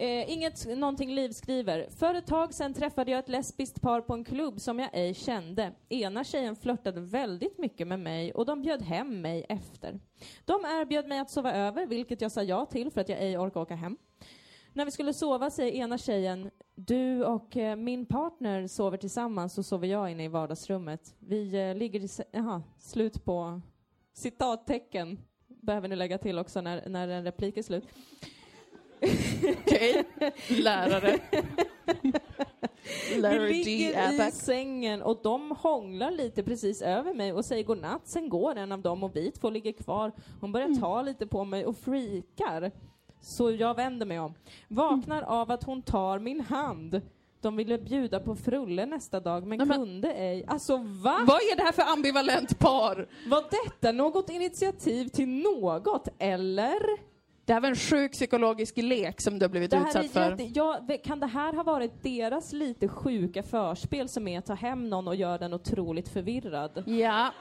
Eh, 0.00 0.32
inget, 0.32 0.78
någonting 0.78 1.14
Liv 1.14 1.30
skriver. 1.30 1.88
För 1.90 2.14
ett 2.14 2.26
tag 2.26 2.54
sedan 2.54 2.74
träffade 2.74 3.10
jag 3.10 3.18
ett 3.18 3.28
lesbiskt 3.28 3.80
par 3.80 4.00
på 4.00 4.14
en 4.14 4.24
klubb 4.24 4.60
som 4.60 4.78
jag 4.78 4.90
ej 4.92 5.14
kände. 5.14 5.72
Ena 5.88 6.24
tjejen 6.24 6.56
flörtade 6.56 7.00
väldigt 7.00 7.58
mycket 7.58 7.86
med 7.86 8.00
mig 8.00 8.32
och 8.32 8.46
de 8.46 8.62
bjöd 8.62 8.82
hem 8.82 9.20
mig 9.20 9.46
efter. 9.48 10.00
De 10.44 10.64
erbjöd 10.64 11.08
mig 11.08 11.18
att 11.18 11.30
sova 11.30 11.52
över, 11.52 11.86
vilket 11.86 12.20
jag 12.20 12.32
sa 12.32 12.42
ja 12.42 12.66
till 12.66 12.90
för 12.90 13.00
att 13.00 13.08
jag 13.08 13.18
ej 13.18 13.38
orkade 13.38 13.62
åka 13.62 13.74
hem. 13.74 13.96
När 14.72 14.84
vi 14.84 14.90
skulle 14.90 15.12
sova 15.12 15.50
säger 15.50 15.72
ena 15.72 15.98
tjejen, 15.98 16.50
du 16.74 17.24
och 17.24 17.56
eh, 17.56 17.76
min 17.76 18.06
partner 18.06 18.66
sover 18.66 18.96
tillsammans 18.96 19.54
så 19.54 19.62
sover 19.62 19.88
jag 19.88 20.10
inne 20.10 20.24
i 20.24 20.28
vardagsrummet. 20.28 21.14
Vi 21.18 21.68
eh, 21.68 21.74
ligger 21.74 22.00
i... 22.00 22.08
Jaha, 22.30 22.62
slut 22.78 23.24
på 23.24 23.60
citattecken. 24.12 25.18
Behöver 25.46 25.88
ni 25.88 25.96
lägga 25.96 26.18
till 26.18 26.38
också 26.38 26.60
när, 26.60 26.88
när 26.88 27.08
en 27.08 27.24
replik 27.24 27.56
är 27.56 27.62
slut. 27.62 27.84
Okej, 29.66 30.04
lärare. 30.48 31.18
Vi 33.14 33.20
Larry 33.20 33.48
D. 33.52 33.64
ligger 33.64 33.90
i 34.12 34.14
Aback. 34.14 34.34
sängen 34.34 35.02
och 35.02 35.20
de 35.22 35.50
hånglar 35.58 36.10
lite 36.10 36.42
precis 36.42 36.82
över 36.82 37.14
mig 37.14 37.32
och 37.32 37.44
säger 37.44 37.64
godnatt. 37.64 38.00
Sen 38.04 38.28
går 38.28 38.56
en 38.56 38.72
av 38.72 38.80
dem 38.82 39.02
och 39.04 39.16
vi 39.16 39.30
två 39.30 39.50
ligger 39.50 39.72
kvar. 39.72 40.12
Hon 40.40 40.52
börjar 40.52 40.66
Mm. 40.68 40.80
ta 40.80 41.02
lite 41.02 41.26
på 41.26 41.44
mig 41.44 41.66
och 41.66 41.76
freakar. 41.76 42.70
Så 43.22 43.50
jag 43.50 43.74
vänder 43.76 44.06
mig 44.06 44.20
om. 44.20 44.34
Vaknar 44.68 45.18
Mm. 45.18 45.28
av 45.30 45.50
att 45.50 45.64
hon 45.64 45.82
tar 45.82 46.18
min 46.18 46.40
hand. 46.40 47.00
De 47.40 47.56
ville 47.56 47.78
bjuda 47.78 48.20
på 48.20 48.36
frulle 48.36 48.86
nästa 48.86 49.20
dag 49.20 49.46
men 49.46 49.58
men- 49.58 49.68
kunde 49.78 50.12
ej. 50.12 50.44
Alltså 50.48 50.76
va? 50.76 51.24
Vad 51.26 51.36
är 51.36 51.56
det 51.56 51.62
här 51.62 51.72
för 51.72 51.82
ambivalent 51.82 52.58
par? 52.58 53.08
Var 53.28 53.44
detta 53.50 53.92
något 53.92 54.30
initiativ 54.30 55.08
till 55.08 55.28
något 55.28 56.08
eller? 56.18 57.09
Det 57.50 57.54
här 57.54 57.60
var 57.60 57.68
en 57.68 57.76
sjuk 57.76 58.12
psykologisk 58.12 58.76
lek 58.76 59.20
som 59.20 59.38
du 59.38 59.44
har 59.44 59.50
blivit 59.50 59.74
utsatt 59.74 60.10
för. 60.10 60.30
jätte, 60.30 60.42
ja, 60.42 60.80
kan 61.04 61.20
det 61.20 61.26
här 61.26 61.52
ha 61.52 61.62
varit 61.62 62.02
deras 62.02 62.52
lite 62.52 62.88
sjuka 62.88 63.42
förspel 63.42 64.08
som 64.08 64.28
är 64.28 64.38
att 64.38 64.46
ta 64.46 64.54
hem 64.54 64.90
någon 64.90 65.08
och 65.08 65.16
göra 65.16 65.38
den 65.38 65.54
otroligt 65.54 66.08
förvirrad? 66.08 66.82
Ja, 66.86 67.32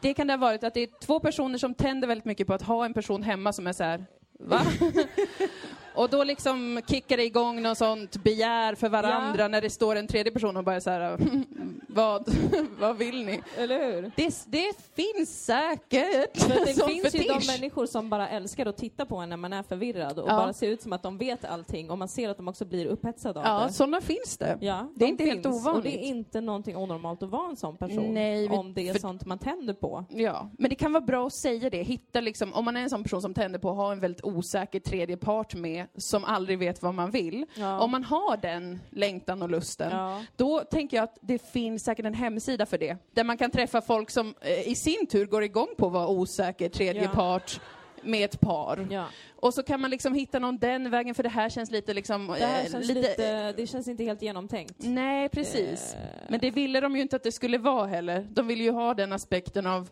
det 0.00 0.14
kan 0.14 0.26
det 0.26 0.32
ha 0.32 0.38
varit 0.38 0.64
att 0.64 0.74
det 0.74 0.80
är 0.80 0.88
två 1.00 1.20
personer 1.20 1.58
som 1.58 1.74
tänder 1.74 2.08
väldigt 2.08 2.24
mycket 2.24 2.46
på 2.46 2.54
att 2.54 2.62
ha 2.62 2.84
en 2.84 2.94
person 2.94 3.22
hemma 3.22 3.52
som 3.52 3.66
är 3.66 3.72
så 3.72 3.84
här. 3.84 4.04
Va? 4.38 4.60
och 5.94 6.10
då 6.10 6.24
liksom 6.24 6.80
kickar 6.86 7.16
det 7.16 7.24
igång 7.24 7.62
något 7.62 7.78
sånt 7.78 8.16
begär 8.24 8.74
för 8.74 8.88
varandra 8.88 9.42
Ja. 9.42 9.48
när 9.48 9.60
det 9.60 9.70
står 9.70 9.96
en 9.96 10.06
tredje 10.06 10.32
person 10.32 10.56
och 10.56 10.64
bara 10.64 10.80
så 10.80 10.90
här. 10.90 11.18
vad, 11.88 12.28
vad 12.80 12.96
vill 12.96 13.24
ni? 13.24 13.40
Eller 13.58 13.92
hur? 13.92 14.02
Det, 14.16 14.34
det 14.46 14.72
finns 14.94 15.44
säkert 15.44 16.36
För 16.42 16.48
det 16.66 16.74
som 16.78 16.88
finns 16.88 17.14
ju 17.14 17.18
de 17.18 17.24
fetisch. 17.28 17.46
människor 17.60 17.86
som 17.86 18.10
bara 18.10 18.28
älskar 18.28 18.66
att 18.66 18.76
titta 18.76 19.06
på 19.06 19.16
en 19.16 19.28
när 19.28 19.36
man 19.36 19.52
är 19.52 19.62
förvirrad 19.62 20.18
och 20.18 20.28
Ja. 20.30 20.36
bara 20.36 20.52
ser 20.52 20.68
ut 20.68 20.82
som 20.82 20.92
att 20.92 21.02
de 21.02 21.18
vet 21.18 21.44
allting 21.44 21.90
och 21.90 21.98
man 21.98 22.08
ser 22.08 22.28
att 22.28 22.36
de 22.36 22.48
också 22.48 22.64
blir 22.64 22.86
upphetsade 22.86 23.40
av 23.40 23.46
Ja, 23.46 23.66
det. 23.66 23.72
sådana 23.72 24.00
finns 24.00 24.36
det. 24.38 24.58
Ja, 24.60 24.88
det 24.94 25.04
är 25.04 25.06
de 25.06 25.10
inte 25.12 25.24
helt 25.24 25.42
finns. 25.42 25.46
Och 25.46 25.70
ovanligt. 25.70 25.84
det 25.84 26.04
är 26.04 26.08
inte 26.08 26.40
någonting 26.40 26.76
onormalt 26.76 27.22
att 27.22 27.30
vara 27.30 27.50
en 27.50 27.56
sån 27.56 27.76
person. 27.76 28.14
Nej, 28.14 28.48
om 28.48 28.74
det 28.74 28.88
är 28.88 28.92
för- 28.92 29.00
sånt 29.00 29.26
man 29.26 29.38
tänder 29.38 29.74
på. 29.74 30.04
Ja, 30.10 30.50
men 30.58 30.68
det 30.70 30.74
kan 30.76 30.92
vara 30.92 31.04
bra 31.04 31.26
att 31.26 31.32
säga 31.34 31.70
det. 31.70 31.82
Hitta 31.82 32.20
liksom, 32.20 32.52
om 32.54 32.64
man 32.64 32.76
är 32.76 32.80
en 32.80 32.90
sån 32.90 33.02
person 33.02 33.22
som 33.22 33.34
tänder 33.34 33.58
på 33.58 33.70
att 33.70 33.76
ha 33.76 33.92
en 33.92 34.00
väldigt 34.00 34.24
osäker 34.24 34.80
tredje 34.80 35.16
part 35.16 35.54
med, 35.54 35.81
som 35.96 36.24
aldrig 36.24 36.58
vet 36.58 36.82
vad 36.82 36.94
man 36.94 37.10
vill. 37.10 37.46
Ja. 37.54 37.80
Om 37.80 37.90
man 37.90 38.04
har 38.04 38.36
den 38.36 38.80
längtan 38.90 39.42
och 39.42 39.50
lusten, 39.50 39.90
Ja. 39.90 40.22
då 40.36 40.60
tänker 40.60 40.96
jag 40.96 41.04
att 41.04 41.18
det 41.20 41.38
finns 41.52 41.84
säkert 41.84 42.06
en 42.06 42.14
hemsida 42.14 42.66
för 42.66 42.78
det. 42.78 42.96
Där 43.14 43.24
man 43.24 43.36
kan 43.38 43.50
träffa 43.50 43.80
folk 43.80 44.10
som 44.10 44.34
eh, 44.40 44.68
i 44.68 44.74
sin 44.74 45.06
tur 45.06 45.26
går 45.26 45.42
igång 45.44 45.68
på 45.78 45.86
att 45.86 45.92
vara 45.92 46.08
osäker 46.08 46.68
tredje 46.68 47.02
Ja. 47.02 47.08
part 47.08 47.60
med 48.04 48.24
ett 48.24 48.40
par. 48.40 48.86
Ja. 48.90 49.04
Och 49.36 49.54
så 49.54 49.62
kan 49.62 49.80
man 49.80 49.90
liksom 49.90 50.14
hitta 50.14 50.38
någon 50.38 50.58
den 50.58 50.90
vägen, 50.90 51.14
för 51.14 51.22
det 51.22 51.28
här 51.28 51.48
känns 51.48 51.70
lite 51.70 51.94
liksom... 51.94 52.26
Det 52.38 52.46
här 52.46 52.64
eh, 52.64 52.70
känns 52.70 52.86
lite, 52.88 53.52
det 53.52 53.66
känns 53.66 53.88
inte 53.88 54.04
helt 54.04 54.22
genomtänkt. 54.22 54.74
Nej, 54.78 55.28
precis. 55.28 55.94
Eh. 55.94 56.00
Men 56.28 56.40
det 56.40 56.50
ville 56.50 56.80
de 56.80 56.96
ju 56.96 57.02
inte 57.02 57.16
att 57.16 57.22
det 57.22 57.32
skulle 57.32 57.58
vara 57.58 57.86
heller. 57.86 58.26
De 58.30 58.46
ville 58.46 58.62
ju 58.64 58.70
ha 58.70 58.94
den 58.94 59.12
aspekten 59.12 59.66
av 59.66 59.90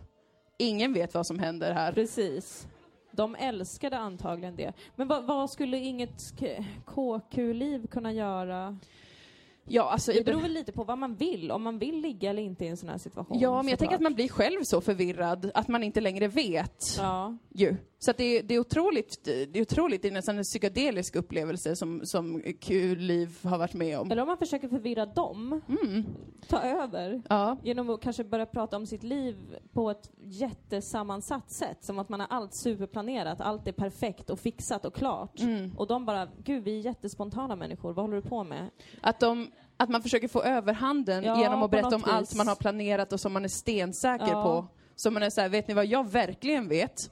ingen 0.59 0.93
vet 0.93 1.15
vad 1.15 1.27
som 1.27 1.39
händer 1.39 1.73
här. 1.73 1.93
Precis. 1.93 2.67
De 3.12 3.35
älskade 3.35 3.99
antagligen 3.99 4.57
det. 4.57 4.73
Men 4.97 5.09
vad, 5.09 5.25
vad 5.25 5.50
skulle 5.50 5.79
inget 5.79 6.23
KQ-liv 6.87 7.87
kunna 7.87 8.12
göra? 8.12 8.79
Ja, 9.64 9.90
alltså, 9.90 10.12
Det 10.12 10.25
beror 10.25 10.40
väl 10.40 10.52
lite 10.52 10.73
på 10.73 10.85
vad 10.85 10.99
man 10.99 11.14
vill, 11.14 11.50
om 11.50 11.62
man 11.62 11.79
vill 11.79 12.00
ligga 12.00 12.31
eller 12.31 12.43
inte 12.43 12.64
i 12.64 12.69
en 12.69 12.76
sån 12.76 12.88
här 12.88 12.99
situation. 12.99 13.38
ja, 13.40 13.62
men 13.62 13.71
jag 13.71 13.79
tänker 13.79 13.95
att 13.95 14.00
man 14.02 14.14
blir 14.14 14.29
själv 14.29 14.62
så 14.62 14.81
förvirrad 14.81 15.50
att 15.55 15.69
man 15.69 15.83
inte 15.83 16.00
längre 16.00 16.29
vet. 16.29 16.85
Ja. 16.99 17.37
Ju. 17.55 17.76
Så 17.99 18.12
det, 18.17 18.25
är, 18.25 18.43
det, 18.43 18.55
är 18.55 18.59
otroligt, 18.59 19.25
det 19.25 19.57
är 19.59 19.62
otroligt, 19.62 20.02
det 20.02 20.09
är 20.09 20.12
nästan 20.12 20.38
en 20.38 20.45
psykedelisk 20.45 21.17
upplevelse 21.17 21.76
som, 21.76 22.00
som 22.05 22.43
Q-liv 22.61 23.38
har 23.43 23.59
varit 23.59 23.75
med 23.75 23.99
om. 23.99 24.11
Eller 24.11 24.23
om 24.23 24.29
man 24.29 24.38
försöker 24.38 24.69
förvirra 24.69 25.07
dem, 25.07 25.61
Mm. 25.69 26.05
ta 26.49 26.62
över. 26.62 27.23
Ja. 27.29 27.57
Genom 27.64 27.90
att 27.90 28.00
kanske 28.00 28.25
börja 28.25 28.47
prata 28.47 28.76
om 28.76 28.87
sitt 28.87 29.02
liv 29.02 29.37
på 29.73 29.90
ett 29.90 30.11
jättesammansatt 30.71 31.50
sätt. 31.50 31.85
Som 31.85 31.99
att 31.99 32.09
man 32.09 32.21
har 32.21 32.26
allt 32.31 32.55
superplanerat, 32.55 33.40
allt 33.40 33.67
är 33.69 33.73
perfekt 33.73 34.31
och 34.31 34.38
fixat 34.40 34.85
och 34.85 34.95
klart. 34.95 35.40
Mm. 35.40 35.73
Och 35.76 35.87
de 35.87 36.07
bara, 36.07 36.29
gud 36.45 36.64
vi 36.64 36.79
är 36.79 36.81
jättespontana 36.81 37.57
människor, 37.57 37.93
vad 37.93 38.05
håller 38.05 38.17
du 38.17 38.23
på 38.23 38.45
med? 38.45 38.71
Att, 39.00 39.21
de, 39.21 39.50
att 39.83 39.89
man 39.89 40.03
försöker 40.03 40.29
få 40.29 40.43
överhanden 40.43 41.25
Ja, 41.25 41.41
genom 41.41 41.63
att 41.63 41.71
berätta 41.71 41.95
om 41.95 42.01
något 42.01 42.11
allt 42.11 42.31
vis. 42.31 42.37
man 42.37 42.49
har 42.49 42.55
planerat 42.57 43.13
och 43.13 43.21
som 43.21 43.33
man 43.33 43.45
är 43.45 43.49
stensäker 43.49 44.27
Ja. 44.29 44.43
på. 44.43 44.67
Så 44.97 45.11
man 45.11 45.23
är 45.23 45.31
så 45.31 45.41
här, 45.41 45.49
vet 45.49 45.69
ni 45.69 45.75
vad 45.75 45.87
jag 45.87 46.11
verkligen 46.11 46.69
vet? 46.69 47.11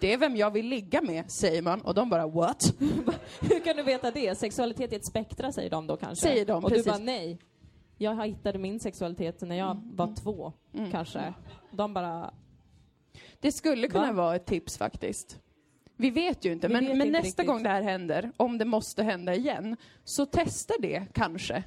Det 0.00 0.12
är 0.12 0.18
vem 0.18 0.36
jag 0.36 0.50
vill 0.50 0.66
ligga 0.68 1.02
med, 1.02 1.30
säger 1.30 1.62
man. 1.62 1.80
Och 1.80 1.94
de 1.94 2.10
bara, 2.10 2.26
what? 2.26 2.74
Hur 3.40 3.64
kan 3.64 3.76
du 3.76 3.82
veta 3.82 4.10
det? 4.10 4.38
Sexualitet 4.38 4.92
är 4.92 4.96
ett 4.96 5.06
spektra 5.06 5.52
säger 5.52 5.70
de 5.70 5.86
då 5.86 5.96
kanske? 5.96 6.22
Säger 6.26 6.46
de, 6.46 6.64
Och 6.64 6.70
precis. 6.70 6.84
du 6.84 6.90
bara 6.90 6.98
nej. 6.98 7.38
Jag 7.98 8.26
hittade 8.26 8.58
min 8.58 8.80
sexualitet 8.80 9.40
när 9.40 9.56
jag 9.56 9.80
var 9.94 10.14
två, 10.22 10.52
Mm. 10.74 10.90
kanske. 10.90 11.34
De 11.70 11.94
bara, 11.94 12.30
Det 13.40 13.52
skulle 13.52 13.88
kunna 13.88 14.06
Va? 14.12 14.22
vara 14.22 14.36
ett 14.36 14.46
tips 14.46 14.78
faktiskt. 14.78 15.38
Vi 15.96 16.10
vet 16.10 16.44
ju 16.44 16.52
inte, 16.52 16.68
Vi 16.68 16.74
men, 16.74 16.84
men 16.84 16.92
inte 16.96 17.10
nästa 17.10 17.26
riktigt. 17.26 17.46
gång 17.46 17.62
det 17.62 17.68
här 17.68 17.82
händer, 17.82 18.32
om 18.36 18.58
det 18.58 18.64
måste 18.64 19.02
hända 19.02 19.34
igen, 19.34 19.76
så 20.04 20.26
testa 20.26 20.74
det 20.80 21.06
kanske. 21.14 21.64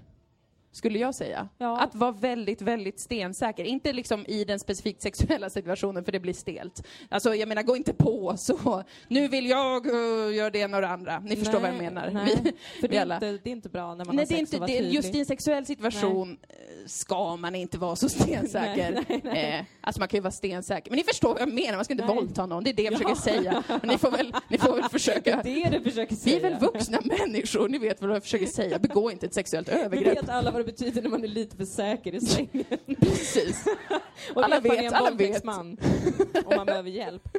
Skulle 0.72 1.00
jag 1.00 1.16
säga. 1.16 1.48
Ja. 1.58 1.80
Att 1.80 1.96
vara 1.96 2.12
väldigt, 2.12 2.62
väldigt 2.62 3.00
stensäker. 3.00 3.64
Inte 3.64 3.94
liksom 3.94 4.26
i 4.28 4.44
den 4.44 4.60
specifikt 4.60 5.02
sexuella 5.02 5.50
situationen, 5.50 6.04
för 6.06 6.12
det 6.12 6.20
blir 6.20 6.34
stelt. 6.34 6.88
Alltså, 7.10 7.36
jag 7.36 7.48
menar, 7.50 7.64
gå 7.64 7.76
inte 7.78 7.94
på 7.94 8.34
så. 8.38 8.84
Nu 9.08 9.28
vill 9.28 9.50
jag 9.50 9.86
uh, 9.88 10.36
göra 10.36 10.50
det 10.50 10.60
ena 10.60 10.78
och 10.78 10.82
det 10.82 10.88
andra. 10.90 11.20
Ni 11.20 11.36
förstår 11.36 11.60
vad 11.60 11.70
jag 11.70 11.78
menar. 11.78 12.10
Nej, 12.14 12.26
Vi, 12.44 12.52
för 12.82 12.82
det 12.82 12.88
vi 12.88 12.98
är, 12.98 13.14
inte, 13.14 13.32
det 13.44 13.50
är 13.50 13.52
inte 13.52 13.70
bra 13.70 13.96
när 13.96 14.06
man 14.06 14.16
Nej, 14.16 14.26
har 14.26 14.30
det 14.30 14.36
är 14.36 14.38
sex 14.40 14.54
inte, 14.54 14.58
och 14.64 14.68
det, 14.68 14.78
tydlig. 14.78 14.94
just 14.94 15.16
i 15.16 15.20
en 15.20 15.26
sexuell 15.26 15.66
situation 15.66 16.38
eh, 16.50 16.56
ska 16.86 17.36
man 17.36 17.56
inte 17.56 17.78
vara 17.78 17.96
så 17.96 18.10
stensäker. 18.10 18.92
Nej, 18.94 19.04
nej, 19.10 19.22
nej. 19.24 19.54
Eh, 19.60 19.66
alltså 19.82 20.00
man 20.02 20.08
kan 20.08 20.18
ju 20.18 20.22
vara 20.22 20.32
stensäker. 20.32 20.92
Men 20.92 20.98
ni 20.98 21.04
förstår 21.04 21.30
vad 21.34 21.42
jag 21.42 21.54
menar, 21.54 21.76
man 21.76 21.86
ska 21.86 21.94
inte 21.94 22.06
Nej. 22.06 22.16
våldta 22.16 22.46
någon. 22.46 22.64
Det 22.64 22.70
är 22.70 22.74
det 22.74 22.84
jag 22.84 22.94
Ja. 22.94 22.98
försöker 22.98 23.16
säga. 23.42 23.64
Men 23.68 23.80
ni 23.90 23.98
får 23.98 24.12
väl, 24.12 24.34
ni 24.48 24.58
får 24.58 24.76
väl 24.76 24.84
försöka. 24.90 25.42
Det 25.44 25.64
är 25.64 25.72
det 25.72 25.78
du 25.78 25.84
försöker 25.84 26.16
Vi 26.16 26.22
säga. 26.22 26.36
är 26.38 26.42
väl 26.42 26.60
vuxna 26.60 27.00
människor, 27.04 27.70
ni 27.70 27.78
vet 27.78 28.02
vad 28.02 28.12
jag 28.12 28.24
försöker 28.24 28.46
säga. 28.46 28.80
Begå 28.80 29.12
inte 29.12 29.26
ett 29.26 29.34
sexuellt 29.34 29.68
Vi 29.70 29.72
övergrepp. 29.74 30.30
Det 30.66 30.72
betyder 30.72 31.02
när 31.02 31.10
man 31.10 31.24
är 31.24 31.28
lite 31.28 31.56
för 31.58 31.66
säker 31.66 32.16
i 32.16 32.22
svängen. 32.22 32.66
Precis. 33.00 33.66
Och 34.36 34.44
Alla 34.44 34.60
vet 34.60 34.76
man 34.76 34.86
en 34.86 34.94
alla 34.94 35.10
vet. 35.12 35.20
våldtäktsman. 35.20 35.78
Om 36.46 36.56
man 36.56 36.66
behöver 36.66 36.90
hjälp. 36.90 37.38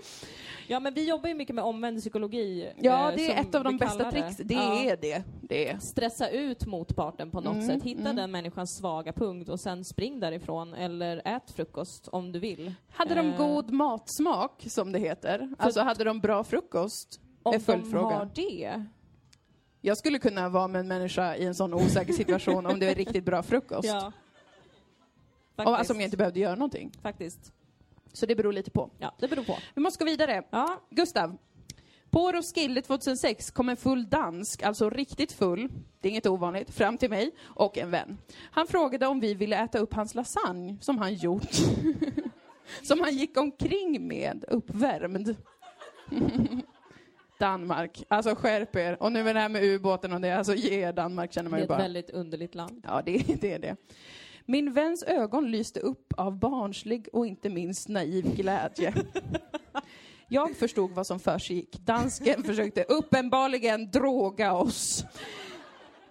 Ja 0.69 0.81
men 0.81 0.95
vi 0.95 1.09
jobbar 1.09 1.29
ju 1.29 1.35
mycket 1.35 1.55
med 1.55 1.65
omvänd 1.65 2.01
psykologi. 2.01 2.73
Ja, 2.79 3.11
eh, 3.11 3.17
det 3.17 3.33
är 3.33 3.41
ett 3.41 3.55
av 3.55 3.65
de 3.65 3.77
bästa 3.77 4.11
tricks. 4.11 4.37
Det 4.37 4.55
Ja. 4.55 4.75
är 4.85 4.97
det. 4.97 5.23
Det 5.43 5.69
är. 5.69 5.79
Stressa 5.79 6.29
ut 6.29 6.67
motparten 6.67 7.31
på 7.31 7.41
något 7.41 7.55
Mm, 7.55 7.67
sätt. 7.67 7.83
Hitta 7.83 8.01
mm. 8.01 8.17
den 8.17 8.31
människans 8.31 8.79
svaga 8.79 9.13
punkt 9.13 9.49
och 9.49 9.61
sen 9.61 9.85
spring 9.85 10.21
därifrån. 10.21 10.75
Eller 10.75 11.23
ät 11.25 11.51
frukost 11.51 12.09
om 12.09 12.33
du 12.33 12.39
vill. 12.39 12.75
Hade 12.91 13.15
de 13.15 13.27
Eh, 13.31 13.37
god 13.37 13.71
matsmak, 13.71 14.65
som 14.69 14.93
det 14.93 14.99
heter? 14.99 15.55
Alltså, 15.59 15.81
hade 15.81 16.05
de 16.05 16.21
bra 16.21 16.45
frukost? 16.45 17.21
Om 17.43 17.55
är 17.55 17.59
de 17.67 17.95
har 17.95 18.31
det. 18.35 18.85
Jag 19.85 19.99
skulle 19.99 20.19
kunna 20.19 20.49
vara 20.49 20.69
med 20.69 20.81
en 20.81 20.89
människa 20.89 21.37
i 21.37 21.45
en 21.45 21.55
sån 21.55 21.75
osäker 21.75 22.13
situation 22.13 22.67
om 22.67 22.81
det 22.81 22.87
är 22.87 22.95
riktigt 22.95 23.25
bra 23.25 23.43
frukost. 23.43 23.89
Ja. 23.89 24.13
Faktiskt. 25.57 25.79
alltså 25.79 25.93
om 25.93 26.01
jag 26.01 26.07
inte 26.07 26.17
behövde 26.17 26.41
göra 26.41 26.55
någonting. 26.55 26.93
Faktiskt. 27.03 27.53
Så 28.13 28.27
det 28.27 28.37
beror 28.37 28.53
lite 28.53 28.71
på. 28.71 28.91
Ja, 28.99 29.15
det 29.19 29.29
beror 29.29 29.45
på. 29.45 29.59
Vi 29.75 29.83
måste 29.83 30.05
gå 30.05 30.11
vidare. 30.11 30.43
Ja, 30.51 30.81
Gustav. 30.91 31.39
På 32.11 32.33
Roskilde 32.33 32.83
2006 32.83 33.51
kom 33.51 33.69
en 33.69 33.77
full 33.77 34.09
dansk, 34.09 34.63
alltså 34.63 34.91
riktigt 34.91 35.33
full, 35.33 35.69
det 36.01 36.09
är 36.09 36.11
inget 36.11 36.27
ovanligt, 36.27 36.71
fram 36.71 36.99
till 36.99 37.11
mig 37.11 37.31
och 37.43 37.79
en 37.79 37.91
vän. 37.91 38.19
Han 38.51 38.67
frågade 38.67 39.07
om 39.07 39.21
vi 39.21 39.35
ville 39.35 39.57
äta 39.57 39.79
upp 39.79 39.95
hans 39.95 40.15
lasagne 40.15 40.77
som 40.81 40.99
han 40.99 41.15
gjort. 41.15 41.53
som 42.83 43.01
han 43.01 43.17
gick 43.17 43.37
omkring 43.37 44.09
med, 44.09 44.45
uppvärmd. 44.49 45.37
Danmark. 47.43 48.05
Alltså 48.09 48.35
skärp 48.35 48.77
er. 48.77 49.03
Och 49.03 49.13
nu 49.13 49.25
med 49.25 49.37
det 49.37 49.41
här 49.41 49.49
med 49.49 49.65
ubåten 49.65 50.13
och 50.13 50.21
det, 50.21 50.31
alltså 50.31 50.55
ge 50.55 50.81
er 50.81 50.93
Danmark 50.93 51.33
känner 51.33 51.45
det 51.45 51.51
man 51.51 51.59
är 51.59 51.61
ju 51.61 51.65
ett 51.65 51.69
bara. 51.69 51.79
väldigt 51.79 52.11
underligt 52.11 52.55
land. 52.55 52.85
Ja, 52.89 53.03
det, 53.07 53.19
det 53.41 53.53
är 53.53 53.59
det. 53.59 53.77
Min 54.47 54.73
väns 54.73 55.03
ögon 55.03 55.51
lyste 55.51 55.81
upp 55.81 56.13
av 56.17 56.39
barnslig 56.39 57.09
och 57.13 57.27
inte 57.27 57.49
minst 57.49 57.89
naiv 57.89 58.35
glädje. 58.37 58.95
Jag 60.29 60.57
förstod 60.57 60.91
vad 60.91 61.07
som 61.07 61.21
försiggick. 61.21 61.79
Dansken 61.81 62.43
försökte 62.43 62.83
uppenbarligen 62.83 63.91
droga 63.91 64.53
oss. 64.53 65.05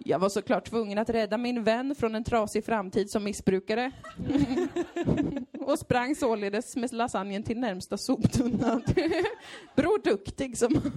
Jag 0.04 0.18
var 0.18 0.28
såklart 0.28 0.70
tvungen 0.70 0.98
att 0.98 1.10
rädda 1.10 1.38
min 1.38 1.64
vän 1.64 1.94
från 1.94 2.14
en 2.14 2.24
trasig 2.24 2.64
framtid 2.64 3.10
som 3.10 3.24
missbrukare. 3.24 3.92
och 5.60 5.78
sprang 5.78 6.14
således 6.14 6.76
med 6.76 6.92
lasagnen 6.92 7.42
till 7.42 7.58
närmsta 7.58 7.96
soptunna. 7.96 8.80
Bror 9.76 10.04
Duktig 10.04 10.58
som... 10.58 10.80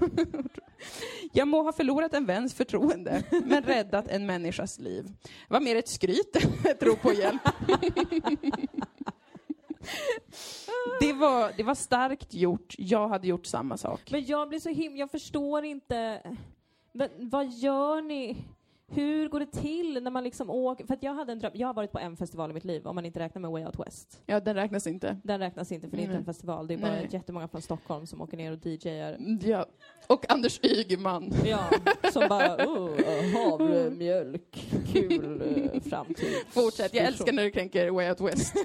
Jag 1.34 1.48
må 1.48 1.64
ha 1.64 1.74
förlorat 1.74 2.14
en 2.14 2.26
väns 2.26 2.54
förtroende, 2.54 3.24
men 3.46 3.64
räddat 3.64 4.08
en 4.08 4.26
människas 4.26 4.80
liv. 4.80 5.04
Det 5.24 5.54
var 5.54 5.60
mer 5.60 5.76
ett 5.76 5.88
skryt 5.88 6.36
än 6.36 6.72
ett 6.72 6.84
rop 6.84 7.02
på 7.02 7.14
hjälp. 7.14 7.42
det, 11.00 11.14
var, 11.14 11.52
det 11.58 11.64
var 11.64 11.76
starkt 11.76 12.34
gjort. 12.34 12.76
Jag 12.78 13.08
hade 13.08 13.28
gjort 13.28 13.46
samma 13.46 13.78
sak. 13.78 14.02
Men 14.12 14.26
jag 14.26 14.50
blir 14.50 14.60
så 14.60 14.70
himla, 14.70 15.00
jag 15.00 15.12
förstår 15.12 15.64
inte. 15.66 16.22
Men, 16.92 17.10
vad 17.18 17.48
gör 17.48 18.02
ni? 18.02 18.46
Hur 18.88 19.30
går 19.30 19.40
det 19.40 19.46
till 19.46 20.04
när 20.04 20.12
man 20.12 20.24
liksom 20.24 20.50
åker? 20.50 20.86
För 20.86 20.94
att 20.94 21.04
jag 21.04 21.14
hade 21.14 21.32
en 21.32 21.40
dröm, 21.40 21.52
jag 21.56 21.68
har 21.68 21.74
varit 21.74 21.92
på 21.92 22.00
en 22.00 22.18
festival 22.18 22.52
i 22.52 22.54
mitt 22.54 22.64
liv, 22.66 22.88
om 22.88 22.96
man 22.96 23.06
inte 23.06 23.20
räknar 23.20 23.42
med 23.42 23.52
Way 23.52 23.66
Out 23.66 23.80
West. 23.80 24.22
Ja, 24.26 24.40
den 24.40 24.56
räknas 24.56 24.88
inte. 24.88 25.18
Den 25.24 25.40
räknas 25.40 25.72
inte 25.72 25.90
för 25.90 25.98
det 25.98 26.04
är 26.04 26.06
inte 26.06 26.18
en 26.18 26.26
festival, 26.26 26.68
det 26.68 26.74
är 26.74 26.78
bara 26.78 26.92
Nej. 26.92 27.08
jättemånga 27.12 27.48
från 27.48 27.62
Stockholm 27.62 28.08
som 28.08 28.22
åker 28.22 28.38
ner 28.38 28.52
och 28.52 28.66
DJar. 28.66 29.18
Ja. 29.42 29.66
Och 30.08 30.32
Anders 30.32 30.60
Ygeman. 30.64 31.34
Ja, 31.46 31.70
som 32.14 32.28
bara, 32.30 32.56
oh, 32.68 32.90
havremjölk, 33.34 34.66
kul 34.94 35.42
eh, 35.74 35.82
framtid. 35.82 36.36
Fortsätt, 36.50 36.94
jag 36.94 37.06
älskar 37.06 37.34
när 37.34 37.44
du 37.44 37.52
kränker 37.52 37.90
Way 37.90 38.10
Out 38.10 38.22
West. 38.22 38.56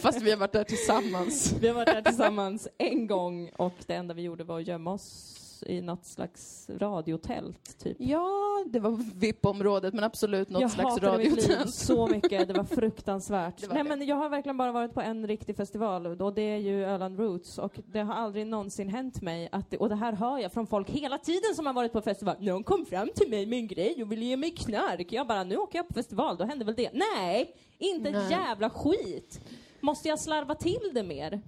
Fast 0.00 0.22
vi 0.22 0.30
har 0.30 0.38
varit 0.38 0.52
där 0.52 0.64
tillsammans. 0.64 1.54
Vi 1.60 1.68
har 1.68 1.74
varit 1.74 1.86
där 1.86 2.02
tillsammans 2.02 2.68
en 2.78 3.06
gång 3.06 3.50
och 3.56 3.74
det 3.86 3.94
enda 3.94 4.14
vi 4.14 4.22
gjorde 4.22 4.44
var 4.44 4.60
att 4.60 4.66
gömma 4.66 4.92
oss 4.92 5.36
i 5.62 5.80
något 5.80 6.04
slags 6.04 6.70
radiotält, 6.70 7.78
typ. 7.78 7.96
Ja, 8.00 8.28
det 8.66 8.80
var 8.80 8.90
VIP-området, 9.14 9.94
men 9.94 10.04
absolut 10.04 10.48
något 10.50 10.60
jag 10.62 10.70
slags 10.70 10.98
radiotält. 11.02 11.74
så 11.74 12.06
mycket, 12.10 12.48
det 12.48 12.54
var 12.54 12.64
fruktansvärt. 12.64 13.60
Det 13.60 13.66
var 13.66 13.74
Nej 13.74 13.82
det. 13.82 13.88
men 13.88 14.06
jag 14.06 14.16
har 14.16 14.28
verkligen 14.28 14.56
bara 14.56 14.72
varit 14.72 14.94
på 14.94 15.00
en 15.00 15.26
riktig 15.26 15.56
festival 15.56 16.06
och 16.06 16.34
det 16.34 16.42
är 16.42 16.56
ju 16.56 16.84
Öland 16.84 17.18
Roots 17.18 17.58
och 17.58 17.80
det 17.86 18.00
har 18.00 18.14
aldrig 18.14 18.46
någonsin 18.46 18.88
hänt 18.88 19.22
mig 19.22 19.48
att, 19.52 19.70
det, 19.70 19.76
och 19.76 19.88
det 19.88 19.96
här 19.96 20.12
hör 20.12 20.38
jag 20.38 20.52
från 20.52 20.66
folk 20.66 20.90
hela 20.90 21.18
tiden 21.18 21.54
som 21.54 21.66
har 21.66 21.72
varit 21.72 21.92
på 21.92 22.00
festival. 22.00 22.36
Någon 22.40 22.64
kom 22.64 22.86
fram 22.86 23.08
till 23.14 23.30
mig 23.30 23.46
med 23.46 23.58
en 23.58 23.66
grej 23.66 24.02
och 24.02 24.12
ville 24.12 24.24
ge 24.24 24.36
mig 24.36 24.50
knark. 24.50 25.12
Jag 25.12 25.26
bara, 25.26 25.44
nu 25.44 25.56
åker 25.56 25.78
jag 25.78 25.88
på 25.88 25.94
festival, 25.94 26.36
då 26.36 26.44
händer 26.44 26.66
väl 26.66 26.74
det. 26.74 26.90
Nej, 26.92 27.54
inte 27.78 28.10
Nej. 28.10 28.30
jävla 28.30 28.70
skit. 28.70 29.40
Måste 29.80 30.08
jag 30.08 30.20
slarva 30.20 30.54
till 30.54 30.90
det 30.94 31.02
mer? 31.02 31.40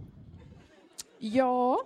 Ja, 1.19 1.85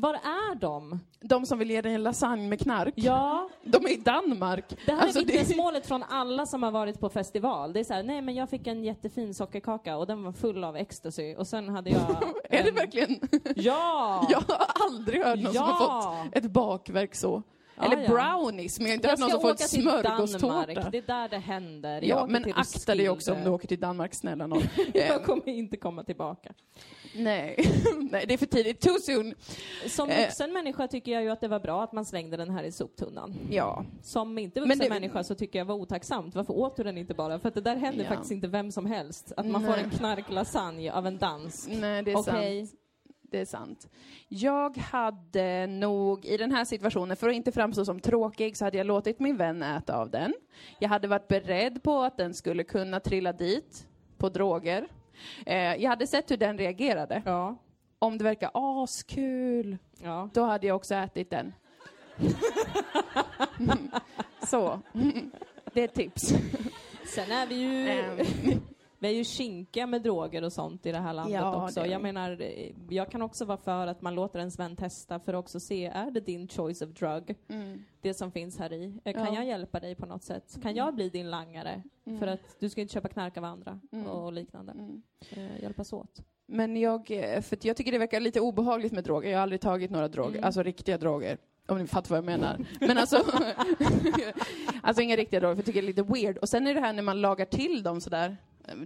Var 0.00 0.14
är 0.14 0.54
de? 0.54 1.00
de 1.20 1.46
som 1.46 1.58
vill 1.58 1.70
ge 1.70 1.80
dig 1.82 1.94
en 1.94 2.02
lasagne 2.02 2.48
med 2.48 2.60
knark. 2.60 2.92
Ja, 2.96 3.48
De 3.64 3.84
är 3.86 3.90
i 3.92 3.96
Danmark. 3.96 4.64
Det 4.86 4.92
här 4.92 5.02
Alltså, 5.02 5.20
är 5.20 5.24
det- 5.24 5.32
vittnesmålet 5.32 5.86
från 5.86 6.02
alla 6.02 6.46
som 6.46 6.62
har 6.62 6.70
varit 6.70 7.00
på 7.00 7.08
festival. 7.08 7.72
Det 7.72 7.80
är 7.80 7.84
så 7.84 7.94
här, 7.94 8.02
nej 8.02 8.22
men 8.22 8.34
jag 8.34 8.50
fick 8.50 8.66
en 8.66 8.84
jättefin 8.84 9.34
sockerkaka 9.34 9.96
och 9.96 10.06
den 10.06 10.22
var 10.24 10.32
full 10.32 10.64
av 10.64 10.76
ecstasy 10.76 11.34
och 11.34 11.46
sen 11.46 11.68
hade 11.68 11.90
jag... 11.90 12.00
Är 12.50 12.62
det 12.62 12.68
en- 12.68 12.74
verkligen? 12.74 13.20
Ja! 13.56 14.26
Jag 14.30 14.40
har 14.40 14.66
aldrig 14.86 15.24
hört 15.24 15.38
någon 15.38 15.52
som 15.54 15.62
har 15.62 15.70
Ja! 15.80 16.16
fått 16.24 16.36
ett 16.36 16.50
bakverk 16.50 17.14
så. 17.14 17.42
Eller 17.82 18.02
ja. 18.02 18.08
brownies, 18.08 18.78
men 18.80 18.86
jag 18.86 18.92
har 18.92 18.94
inte 18.94 19.08
Jag 19.08 19.10
hört 19.12 19.18
någon 19.20 19.30
som 19.30 19.40
får 19.40 19.50
ett 19.50 19.60
smörgåstårta. 19.70 20.90
det 20.90 20.98
är 20.98 21.02
där 21.06 21.28
det 21.28 21.38
händer. 21.38 21.92
Jag 22.02 22.18
Ja, 22.20 22.26
men 22.26 22.52
akta 22.56 22.94
dig 22.94 23.08
också 23.08 23.32
om 23.32 23.44
du 23.44 23.50
åker 23.50 23.68
till 23.68 23.80
Danmark, 23.80 24.14
snälla. 24.14 24.48
Jag 24.94 25.10
Eh, 25.10 25.18
kommer 25.22 25.48
inte 25.48 25.76
komma 25.76 26.04
tillbaka. 26.04 26.52
Nej. 27.16 27.56
Nej, 28.10 28.24
det 28.28 28.34
är 28.34 28.38
för 28.38 28.46
tidigt. 28.46 28.80
Too 28.80 28.98
soon. 28.98 29.34
Som 29.88 30.08
Eh. 30.10 30.20
vuxen 30.20 30.52
människa 30.52 30.88
tycker 30.88 31.12
jag 31.12 31.22
ju 31.22 31.30
att 31.30 31.40
det 31.40 31.48
var 31.48 31.60
bra 31.60 31.82
att 31.84 31.92
man 31.92 32.04
slängde 32.04 32.36
den 32.36 32.50
här 32.50 32.62
i 32.64 32.72
soptunnan. 32.72 33.34
Ja. 33.50 33.84
Som 34.02 34.38
inte 34.38 34.60
vuxen 34.60 34.78
det- 34.78 34.88
människa 34.88 35.24
så 35.24 35.34
tycker 35.34 35.58
jag 35.58 35.66
var 35.66 35.74
otacksamt. 35.74 36.34
Varför 36.34 36.52
åt 36.58 36.76
du 36.76 36.82
den 36.82 36.98
inte 36.98 37.14
bara? 37.14 37.38
För 37.38 37.48
att 37.48 37.54
det 37.54 37.60
där 37.60 37.76
händer 37.76 38.04
Ja. 38.04 38.08
faktiskt 38.10 38.32
inte 38.32 38.48
vem 38.48 38.70
som 38.72 38.86
helst. 38.86 39.32
Att 39.36 39.46
man 39.46 39.60
får 39.64 39.70
Nej. 39.72 39.84
en 39.84 39.90
knarklasagne 39.90 40.92
av 40.92 41.06
en 41.06 41.18
dansk. 41.18 41.68
Nej, 41.70 42.02
det 42.02 42.10
är 42.12 42.16
Okej. 42.16 42.66
sant. 42.66 42.79
Det 43.30 43.38
är 43.40 43.44
sant. 43.44 43.88
Jag 44.28 44.76
hade 44.76 45.66
nog, 45.66 46.24
i 46.24 46.36
den 46.36 46.52
här 46.52 46.64
situationen, 46.64 47.16
för 47.16 47.28
att 47.28 47.34
inte 47.34 47.52
framstå 47.52 47.84
som 47.84 48.00
tråkig, 48.00 48.56
så 48.56 48.64
hade 48.64 48.78
jag 48.78 48.86
låtit 48.86 49.20
min 49.20 49.36
vän 49.36 49.62
äta 49.62 49.96
av 49.96 50.10
den. 50.10 50.34
Jag 50.78 50.88
hade 50.88 51.08
varit 51.08 51.28
beredd 51.28 51.82
på 51.82 52.02
att 52.02 52.16
den 52.16 52.34
skulle 52.34 52.64
kunna 52.64 53.00
trilla 53.00 53.32
dit 53.32 53.86
på 54.18 54.28
droger. 54.28 54.88
Eh, 55.46 55.56
jag 55.56 55.90
hade 55.90 56.06
sett 56.06 56.30
hur 56.30 56.36
den 56.36 56.58
reagerade. 56.58 57.22
Ja. 57.24 57.56
Om 57.98 58.18
det 58.18 58.24
verkar 58.24 58.50
askul, 58.54 59.78
Ja. 60.02 60.28
då 60.32 60.42
hade 60.44 60.66
jag 60.66 60.76
också 60.76 60.94
ätit 60.94 61.30
den. 61.30 61.52
så. 64.48 64.80
Det 65.72 65.80
är 65.80 65.84
ett 65.84 65.94
tips. 65.94 66.28
Sen 67.14 67.30
är 67.30 67.46
vi 67.46 67.54
ju, 67.54 67.88
Ehm. 67.88 68.60
Vi 69.02 69.08
är 69.08 69.12
ju 69.12 69.24
kinka 69.24 69.86
med 69.86 70.02
droger 70.02 70.44
och 70.44 70.52
sånt 70.52 70.86
i 70.86 70.92
det 70.92 70.98
här 70.98 71.12
landet 71.12 71.34
Ja, 71.34 71.64
också. 71.64 71.86
Jag 71.86 72.02
menar, 72.02 72.40
eh, 72.40 72.72
jag 72.88 73.10
kan 73.10 73.22
också 73.22 73.44
vara 73.44 73.58
för 73.58 73.86
att 73.86 74.02
man 74.02 74.14
låter 74.14 74.38
en 74.38 74.48
vän 74.48 74.76
testa 74.76 75.20
för 75.20 75.34
att 75.34 75.38
också 75.44 75.60
se, 75.60 75.86
är 75.86 76.10
det 76.10 76.20
din 76.20 76.48
choice 76.48 76.82
of 76.82 76.88
drug? 76.90 77.34
Mm. 77.48 77.84
Det 78.00 78.14
som 78.14 78.32
finns 78.32 78.58
här 78.58 78.72
i. 78.72 78.94
Eh, 79.04 79.12
Kan 79.14 79.24
Ja. 79.26 79.34
jag 79.34 79.44
hjälpa 79.46 79.80
dig 79.80 79.94
på 79.94 80.06
något 80.06 80.22
sätt? 80.24 80.58
Kan 80.62 80.74
jag 80.74 80.94
bli 80.94 81.08
din 81.08 81.30
langare? 81.30 81.82
För 82.18 82.26
att 82.26 82.56
du 82.60 82.68
ska 82.68 82.80
inte 82.80 82.94
köpa 82.94 83.08
knark 83.08 83.36
av 83.36 83.44
andra 83.44 83.80
Mm. 83.92 84.06
och 84.06 84.32
liknande. 84.32 84.72
Mm. 84.72 85.02
Eh, 85.30 85.62
hjälpas 85.62 85.92
åt. 85.92 86.20
Men 86.46 86.76
jag, 86.76 87.10
eh, 87.10 87.40
för 87.40 87.58
jag 87.62 87.76
tycker 87.76 87.92
det 87.92 87.98
verkar 87.98 88.20
lite 88.20 88.40
obehagligt 88.40 88.92
med 88.92 89.04
droger. 89.04 89.30
Jag 89.30 89.38
har 89.38 89.42
aldrig 89.42 89.60
tagit 89.60 89.90
några 89.90 90.08
droger, 90.08 90.30
Mm. 90.30 90.44
alltså 90.44 90.62
riktiga 90.62 90.98
droger. 90.98 91.38
Om 91.66 91.78
ni 91.78 91.86
fattar 91.86 92.08
vad 92.10 92.18
jag 92.18 92.24
menar. 92.24 92.58
Men 92.80 92.98
alltså, 92.98 93.16
alltså 94.82 95.02
inga 95.02 95.16
riktiga 95.16 95.40
droger, 95.40 95.54
för 95.54 95.58
jag 95.60 95.66
tycker 95.66 95.82
det 95.82 95.84
är 95.84 95.94
lite 95.94 96.02
weird. 96.02 96.38
Och 96.38 96.48
sen 96.48 96.66
är 96.66 96.74
det 96.74 96.80
här 96.80 96.92
när 96.92 97.02
man 97.02 97.20
lagar 97.20 97.44
till 97.44 97.82
dem 97.82 98.00
sådär. 98.00 98.36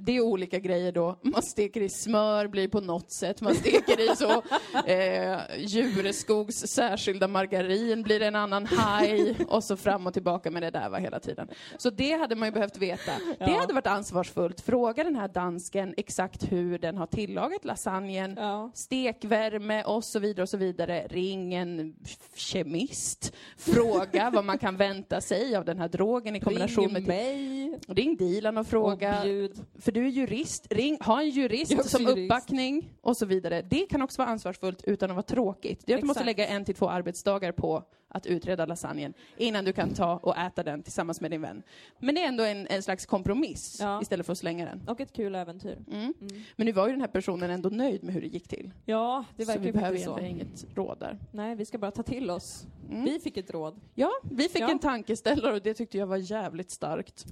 Det 0.00 0.16
är 0.16 0.20
olika 0.20 0.58
grejer 0.58 0.92
då. 0.92 1.18
Man 1.22 1.42
steker 1.42 1.80
i 1.80 1.88
smör, 1.88 2.46
blir 2.48 2.68
på 2.68 2.80
något 2.80 3.12
sätt. 3.12 3.40
Man 3.40 3.54
steker 3.54 4.12
i 4.12 4.16
så 4.16 4.42
eh, 4.86 5.38
Djureskogs 5.58 6.56
särskilda 6.66 7.28
margarin, 7.28 8.02
blir 8.02 8.20
det 8.20 8.26
en 8.26 8.36
annan 8.36 8.66
haj 8.66 9.36
och 9.48 9.64
så 9.64 9.76
fram 9.76 10.06
och 10.06 10.12
tillbaka 10.12 10.50
med 10.50 10.62
det 10.62 10.70
där 10.70 10.88
va, 10.88 10.96
hela 10.98 11.20
tiden. 11.20 11.48
Så 11.78 11.90
det 11.90 12.12
hade 12.12 12.36
man 12.36 12.48
ju 12.48 12.52
behövt 12.52 12.76
veta. 12.78 13.12
Det 13.38 13.50
Ja. 13.50 13.60
hade 13.60 13.74
varit 13.74 13.86
ansvarsfullt. 13.86 14.60
Fråga 14.60 15.04
den 15.04 15.16
här 15.16 15.28
dansken 15.28 15.94
exakt 15.96 16.52
hur 16.52 16.78
den 16.78 16.96
har 16.96 17.06
tillagat 17.06 17.64
lasagnen, 17.64 18.34
Ja. 18.36 18.70
stekvärme 18.74 19.82
och 19.84 20.04
så 20.04 20.18
vidare 20.18 20.42
och 20.42 20.48
så 20.48 20.56
vidare. 20.56 21.06
Ring 21.10 21.54
en 21.54 21.94
kemist. 22.34 23.32
Fråga 23.56 24.30
vad 24.34 24.44
man 24.44 24.58
kan 24.58 24.76
vänta 24.76 25.20
sig 25.20 25.56
av 25.56 25.64
den 25.64 25.78
här 25.78 25.88
drogen 25.88 26.36
i 26.36 26.40
kombination 26.40 26.84
Ring 26.84 26.92
med 26.92 27.06
mig 27.06 27.78
Ring 27.88 28.16
Dilan 28.16 28.56
och 28.58 28.60
och 28.64 28.66
fråga, 28.70 29.20
bjud. 29.22 29.63
För 29.78 29.92
du 29.92 30.04
är 30.06 30.08
jurist, 30.10 30.66
ring, 30.72 30.98
ha 31.00 31.20
en 31.22 31.30
jurist 31.30 31.90
som 31.90 32.02
jurist. 32.02 32.18
uppbackning 32.18 32.90
och 33.00 33.16
så 33.16 33.26
vidare. 33.26 33.62
Det 33.62 33.86
kan 33.86 34.02
också 34.02 34.22
vara 34.22 34.28
ansvarsfullt 34.30 34.82
utan 34.84 35.10
att 35.10 35.14
vara 35.16 35.22
tråkigt. 35.22 35.82
Det 35.86 35.92
är 35.92 35.96
att 35.96 36.00
du 36.02 36.06
måste 36.06 36.24
lägga 36.24 36.46
en 36.46 36.64
till 36.64 36.74
två 36.74 36.88
arbetsdagar 36.88 37.52
på 37.52 37.82
att 38.08 38.26
utreda 38.26 38.66
lasagnen 38.66 39.14
innan 39.36 39.64
du 39.64 39.72
kan 39.72 39.94
ta 39.94 40.16
och 40.16 40.36
äta 40.36 40.62
den 40.62 40.82
tillsammans 40.82 41.20
med 41.20 41.30
din 41.30 41.40
vän. 41.40 41.62
Men 41.98 42.14
det 42.14 42.20
är 42.22 42.28
ändå 42.28 42.44
en, 42.44 42.66
en 42.66 42.82
slags 42.82 43.06
kompromiss 43.06 43.76
Ja. 43.80 44.02
istället 44.02 44.26
för 44.26 44.32
att 44.32 44.38
slänga 44.38 44.64
den. 44.64 44.82
Och 44.88 45.00
ett 45.00 45.12
kul 45.12 45.34
äventyr. 45.34 45.78
Mm. 45.92 46.14
Men 46.56 46.66
nu 46.66 46.72
var 46.72 46.86
ju 46.86 46.92
den 46.92 47.00
här 47.00 47.08
personen 47.08 47.50
ändå 47.50 47.68
nöjd 47.68 48.02
med 48.04 48.14
hur 48.14 48.20
det 48.20 48.26
gick 48.26 48.48
till. 48.48 48.70
Ja, 48.84 49.24
det 49.36 49.44
så 49.44 49.46
verkar 49.46 49.60
vi 49.60 49.66
ju 49.66 49.72
behöver 49.72 49.90
faktiskt 49.98 50.04
så. 50.10 50.18
egentligen 50.18 50.46
inget 50.48 50.76
råd 50.76 50.98
där. 51.00 51.18
Nej, 51.32 51.54
vi 51.54 51.64
ska 51.64 51.78
bara 51.78 51.90
ta 51.90 52.02
till 52.02 52.30
oss. 52.30 52.66
Mm. 52.90 53.04
Vi 53.04 53.20
fick 53.20 53.36
ett 53.36 53.50
råd. 53.50 53.80
Ja, 53.94 54.10
vi 54.30 54.48
fick 54.48 54.62
Ja. 54.62 54.70
en 54.70 54.78
tankeställare 54.78 55.52
och 55.54 55.62
det 55.62 55.74
tyckte 55.74 55.98
jag 55.98 56.06
var 56.06 56.16
jävligt 56.16 56.70
starkt. 56.70 57.26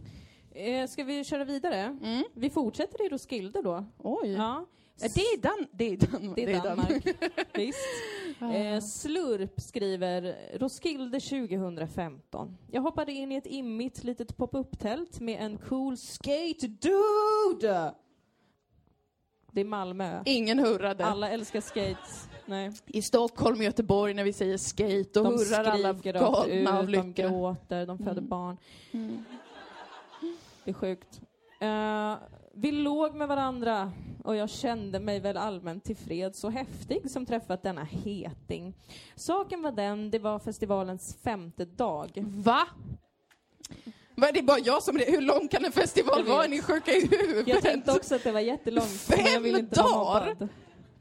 Eh, 0.55 0.87
ska 0.89 1.05
vi 1.05 1.25
köra 1.25 1.45
vidare? 1.45 1.99
Mm. 2.03 2.25
Vi 2.35 2.51
fortsätter 2.51 3.07
i 3.07 3.09
Roskilde 3.09 3.63
då. 3.63 3.85
Oj. 3.99 4.33
Ja. 4.33 4.67
Ja, 5.01 5.09
det 5.15 5.21
är 5.21 5.39
Dan... 5.43 5.67
Det 5.73 5.85
är 5.85 5.97
Dan... 5.97 6.33
Det 6.37 6.53
är 6.53 6.63
Danmark. 6.63 7.07
Visst. 7.55 7.79
Ah. 8.39 8.53
Eh, 8.53 8.81
Slurp 8.81 9.61
skriver 9.61 10.37
Roskilde 10.59 11.21
2015. 11.21 12.57
Jag 12.71 12.83
hoppade 12.83 13.13
in 13.13 13.33
i 13.33 13.37
ett 13.37 13.47
immigt 13.47 14.05
litet 14.05 14.37
pop-up-tält 14.37 15.21
med 15.21 15.41
en 15.45 15.59
cool 15.59 15.97
skate 15.97 16.67
dude. 16.67 17.95
Det 19.53 19.61
är 19.61 19.65
Malmö. 19.65 20.23
Ingen 20.27 20.59
hurrade. 20.59 21.05
Alla 21.07 21.31
älskar 21.31 21.61
skates. 21.61 22.29
Nej. 22.47 22.73
I 22.87 23.03
Stockholm 23.03 23.59
och 23.59 23.65
Göteborg 23.65 24.15
när 24.15 24.25
vi 24.25 24.33
säger 24.33 24.57
skate, 24.59 25.11
då 25.13 25.23
De 25.23 25.33
hurrar 25.35 25.65
alla 25.65 25.93
galna 25.93 26.79
av 26.79 26.87
de 26.87 26.93
lycka. 26.93 27.29
gråter, 27.29 27.87
de 27.87 27.99
föder 27.99 28.13
Mm. 28.13 28.29
barn. 28.29 28.57
Det 30.65 30.71
är 30.71 30.75
sjukt. 30.75 31.21
Eh, 31.61 32.15
vi 32.55 32.73
låg 32.73 33.15
med 33.15 33.29
varandra 33.29 33.93
och 34.25 34.37
jag 34.37 34.51
kände 34.51 35.01
mig 35.01 35.21
väl 35.21 35.37
allmänt 35.37 35.85
tillfreds 35.85 36.45
och 36.45 36.53
häftig 36.53 37.11
som 37.11 37.27
träffat 37.27 37.63
denna 37.63 37.85
heting. 37.85 38.75
Saken 39.15 39.63
var 39.63 39.73
den, 39.73 40.11
det 40.11 40.19
var 40.19 40.39
festivalens 40.39 41.17
femte 41.25 41.65
dag. 41.65 42.11
Va? 42.17 42.67
Är 44.17 44.33
det 44.33 44.43
bara 44.43 44.59
jag 44.59 44.83
som... 44.83 44.97
Hur 45.07 45.21
lång 45.21 45.49
kan 45.49 45.65
en 45.65 45.73
festival 45.73 46.25
vara? 46.25 46.45
Är 46.45 46.49
ni 46.49 46.63
sjuka 46.63 46.93
i 46.93 47.07
huvudet? 47.07 47.49
Jag 47.49 47.63
tänkte 47.63 47.93
också 47.93 48.15
att 48.15 48.25
det 48.25 48.33
var 48.33 48.41
jättelångt, 48.41 48.91
Fem 48.91 49.69
dagar? 49.71 50.37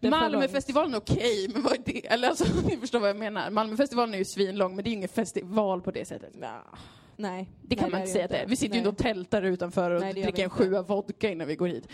är. 0.02 0.10
Malmöfestivalen 0.10 0.94
är 0.94 0.98
okej, 0.98 1.50
men 1.54 1.64
vad 1.64 1.74
är 1.74 1.82
det? 1.86 2.08
Eller 2.08 2.30
alltså, 2.30 2.46
ni 2.68 2.78
förstår 2.78 3.00
vad 3.00 3.10
jag 3.10 3.18
menar. 3.18 3.50
Malmöfestivalen 3.50 4.14
är 4.14 4.18
ju 4.18 4.26
svinlång, 4.26 4.76
men 4.76 4.84
det 4.84 4.88
är 4.88 4.92
ju 4.92 4.98
ingen 4.98 5.10
festival 5.10 5.82
på 5.82 5.92
det 5.92 6.06
sättet. 6.06 6.34
Ja, 6.42 6.64
nej. 7.22 7.50
Det 7.62 7.76
kan 7.76 7.84
nej, 7.84 7.92
man 7.92 8.00
är 8.00 8.04
inte 8.04 8.14
säga 8.14 8.26
att 8.26 8.32
det 8.32 8.38
är. 8.38 8.48
Vi 8.48 8.56
sitter 8.56 8.76
ju 8.76 8.82
Nej. 8.82 8.90
inte 8.90 8.90
och 8.90 8.98
tältar 8.98 9.42
utanför 9.42 9.92
och 9.92 10.02
Nej, 10.02 10.14
det 10.14 10.22
dricker 10.22 10.44
en 10.44 10.50
sjua 10.50 10.82
vodka 10.82 11.32
innan 11.32 11.48
vi 11.48 11.56
går 11.56 11.68
hit. 11.68 11.88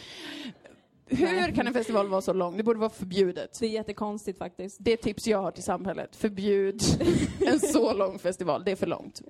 Hur 1.10 1.56
kan 1.56 1.68
en 1.68 1.74
festival 1.74 2.08
vara 2.08 2.22
så 2.22 2.34
lång? 2.34 2.58
Det 2.58 2.64
borde 2.64 2.80
vara 2.80 2.90
förbjudet. 2.90 3.58
Det 3.60 3.66
är 3.66 3.70
jättekonstigt 3.70 4.38
faktiskt. 4.38 4.78
Det 4.80 4.92
är 4.94 4.98
tips 4.98 5.28
jag 5.28 5.42
har 5.42 5.52
till 5.52 5.64
samhället. 5.64 6.16
Förbjud 6.16 6.82
en 7.48 7.60
så 7.60 7.94
lång 7.94 8.20
festival. 8.20 8.64
Det 8.66 8.72
är 8.72 8.76
för 8.76 8.88
långt. 8.88 9.22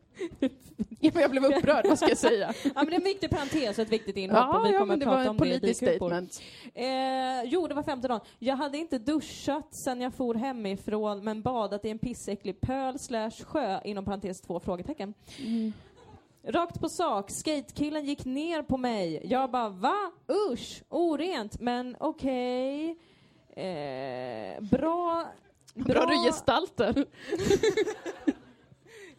Ja, 0.99 1.11
men 1.13 1.21
jag 1.21 1.31
blev 1.31 1.45
upprörd, 1.45 1.85
vad 1.87 1.97
ska 1.97 2.07
jag 2.09 2.17
säga? 2.17 2.53
Ja, 2.63 2.71
men 2.75 2.85
det 2.85 2.93
är 2.93 2.97
en 2.99 3.03
viktig 3.03 3.29
parentes 3.29 3.77
och 3.77 3.83
ett 3.85 3.91
viktigt 3.91 4.17
inhopp 4.17 4.37
Ja, 4.39 4.61
vi 4.65 4.73
ja 4.73 4.79
kommer 4.79 4.93
att 4.93 4.99
det 4.99 5.05
prata 5.05 5.17
var 5.17 5.25
det 5.33 5.35
i 5.35 5.37
politisk 5.59 5.79
Dykupor. 5.79 6.07
statement. 6.09 6.41
Eh, 6.73 7.43
jo, 7.45 7.67
det 7.67 7.73
var 7.75 7.83
femte 7.83 8.07
dagen. 8.07 8.19
Jag 8.39 8.55
hade 8.55 8.77
inte 8.77 8.97
duschat 8.99 9.75
sen 9.75 10.01
jag 10.01 10.13
for 10.13 10.35
hemifrån, 10.35 11.23
men 11.23 11.41
badat 11.41 11.85
i 11.85 11.89
en 11.89 11.99
pissäcklig 11.99 12.61
pöl 12.61 12.99
slash 12.99 13.31
sjö, 13.45 13.79
inom 13.83 14.05
parentes 14.05 14.41
två 14.41 14.59
frågetecken. 14.59 15.13
Rakt 16.47 16.79
på 16.79 16.89
sak, 16.89 17.31
skatekillen 17.31 18.05
gick 18.05 18.25
ner 18.25 18.61
på 18.61 18.77
mig. 18.77 19.21
Jag 19.23 19.51
bara, 19.51 19.69
va? 19.69 20.11
Usch, 20.51 20.83
orent, 20.89 21.59
men 21.59 21.95
okej. 21.99 22.97
Eh, 23.49 24.61
bra, 24.61 25.25
Bra 25.73 26.05
du 26.05 26.25
gestaltar. 26.25 27.05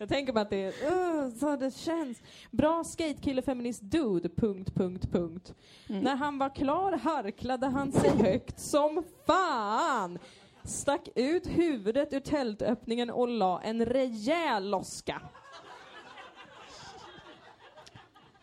Jag 0.00 0.08
tänker 0.08 0.32
bara 0.32 0.40
att 0.40 0.50
det 0.50 0.62
är, 0.64 0.92
uh, 0.92 1.30
så 1.30 1.56
det 1.56 1.76
känns. 1.76 2.18
Bra 2.50 2.84
skatekille, 2.84 3.42
feminist, 3.42 3.82
dude, 3.82 4.28
punkt, 4.28 4.74
punkt, 4.74 5.12
punkt. 5.12 5.54
Mm. 5.88 6.02
När 6.02 6.16
han 6.16 6.38
var 6.38 6.54
klar 6.54 6.92
harklade 6.92 7.66
han 7.66 7.92
sig 7.92 8.10
högt 8.10 8.60
som 8.60 9.04
fan. 9.26 10.18
Stack 10.64 11.08
ut 11.14 11.46
huvudet 11.46 12.12
ur 12.12 12.20
tältöppningen 12.20 13.10
och 13.10 13.28
la 13.28 13.60
en 13.62 13.84
rejäl 13.84 14.70
loska. 14.70 15.22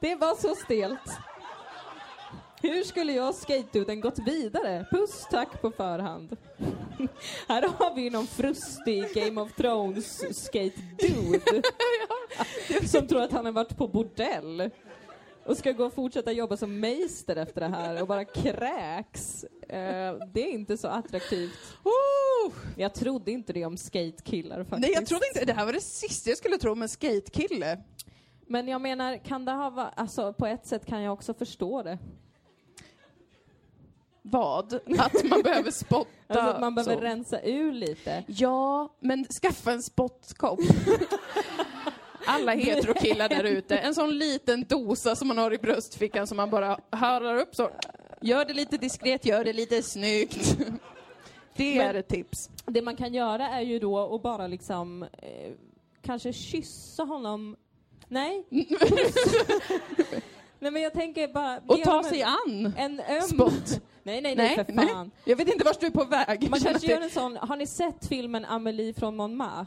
Det 0.06 0.15
var 0.15 0.36
så 0.36 0.56
stelt. 0.56 1.10
Hur 2.62 2.84
skulle 2.84 3.13
jag 3.13 3.36
skateduden 3.36 4.02
gått 4.02 4.20
vidare? 4.20 4.86
Puss 4.91 5.28
tack 5.32 5.62
på 5.62 5.72
förhand. 5.72 6.38
Här 7.48 7.62
har 7.62 7.96
vi 7.96 8.10
någon 8.10 8.28
frustig 8.28 9.13
Game 9.13 9.41
of 9.41 9.54
Thrones 9.56 10.18
skate 10.46 10.82
dude. 11.00 11.62
Som 12.88 13.08
tror 13.08 13.22
att 13.22 13.32
han 13.32 13.46
har 13.46 13.52
varit 13.52 13.78
på 13.78 13.88
bordell. 13.88 14.70
Och 15.46 15.58
ska 15.58 15.72
gå 15.72 15.86
och 15.86 15.94
fortsätta 15.94 16.32
jobba 16.32 16.58
som 16.58 16.80
meister 16.80 17.36
efter 17.36 17.62
det 17.62 17.68
här 17.68 18.02
och 18.02 18.08
bara 18.08 18.26
kräks. 18.26 19.44
Eh, 19.44 20.15
det 20.34 20.50
är 20.50 20.52
inte 20.52 20.78
så 20.78 20.88
attraktivt. 20.88 21.60
Oh! 21.84 22.54
Jag 22.78 22.94
trodde 22.94 23.32
inte 23.32 23.54
det 23.54 23.65
om 23.65 23.78
skatekillar 23.78 24.63
faktiskt. 24.63 24.82
Nej, 24.82 24.91
jag 24.94 25.06
trodde 25.06 25.28
inte 25.28 25.46
det 25.46 25.54
här 25.54 25.65
var 25.65 25.74
det 25.74 25.82
sista 25.82 26.30
jag 26.30 26.38
skulle 26.38 26.58
tro 26.58 26.72
om 26.72 26.82
en 26.82 26.89
skatekille. 26.89 27.78
Men 28.47 28.67
jag 28.67 28.81
menar, 28.81 29.17
kan 29.17 29.45
det 29.45 29.51
ha 29.51 29.69
va- 29.69 29.93
alltså 29.95 30.34
på 30.34 30.45
ett 30.45 30.65
sätt 30.67 30.86
kan 30.86 31.01
jag 31.01 31.13
också 31.13 31.34
förstå 31.34 31.84
det. 31.84 31.97
Vad? 34.21 34.73
Att 34.99 35.23
man 35.23 35.41
behöver 35.41 35.71
spotta? 35.71 36.10
Alltså 36.27 36.49
att 36.49 36.60
man 36.62 36.75
behöver 36.75 36.95
så. 36.95 37.01
rensa 37.01 37.41
ur 37.41 37.71
lite. 37.73 38.23
Ja, 38.27 38.89
men 38.99 39.25
skaffa 39.41 39.71
en 39.71 39.81
spottkopp. 39.84 40.60
Alla 42.27 42.51
heterokillar 42.51 43.29
där 43.29 43.43
ute, 43.43 43.77
en 43.77 43.95
sån 43.95 44.17
liten 44.17 44.63
dosa 44.69 45.15
som 45.15 45.27
man 45.27 45.38
har 45.38 45.53
i 45.53 45.58
bröstfickan 45.58 46.27
som 46.27 46.38
man 46.38 46.49
bara 46.49 46.79
harrar 46.89 47.36
upp 47.38 47.55
så. 47.55 47.69
Gör 48.21 48.45
det 48.45 48.53
lite 48.53 48.77
diskret, 48.77 49.25
gör 49.25 49.43
det 49.43 49.53
lite 49.53 49.84
snyggt. 49.84 50.58
Det 51.55 51.77
Men- 51.77 51.88
är 51.88 51.93
ett 51.93 52.08
tips. 52.08 52.49
Det 52.65 52.81
man 52.81 52.95
kan 52.95 53.13
göra 53.13 53.49
är 53.49 53.62
ju 53.62 53.79
då 53.79 54.15
att 54.15 54.21
bara 54.21 54.47
liksom 54.47 55.03
eh, 55.03 55.51
kanske 56.01 56.34
kyssa 56.34 57.03
honom. 57.03 57.55
Nej. 58.08 58.46
nej 60.60 60.72
men 60.72 60.82
jag 60.82 60.94
tänker 60.94 61.28
bara... 61.28 61.60
Och 61.68 61.82
ta 61.84 62.04
sig 62.04 62.22
en, 62.22 62.28
an. 62.30 62.74
En 62.78 63.00
öm... 63.00 63.22
Spott. 63.22 63.82
Nej, 64.04 64.22
nej, 64.22 64.36
nej, 64.36 64.56
för 64.56 64.65
nej. 64.70 64.88
fan. 64.88 65.12
Jag 65.26 65.36
vet 65.36 65.48
inte 65.48 65.65
vart 65.65 65.80
du 65.80 65.86
är 65.88 65.91
på 65.91 66.04
väg. 66.06 66.50
Man 66.50 66.60
kanske 66.60 66.88
gör 66.91 67.02
en 67.02 67.10
sån, 67.10 67.38
har 67.38 67.56
ni 67.56 67.68
sett 67.68 68.08
filmen 68.08 68.46
Amélie 68.46 68.94
från 68.94 69.15
Montmartre? 69.15 69.65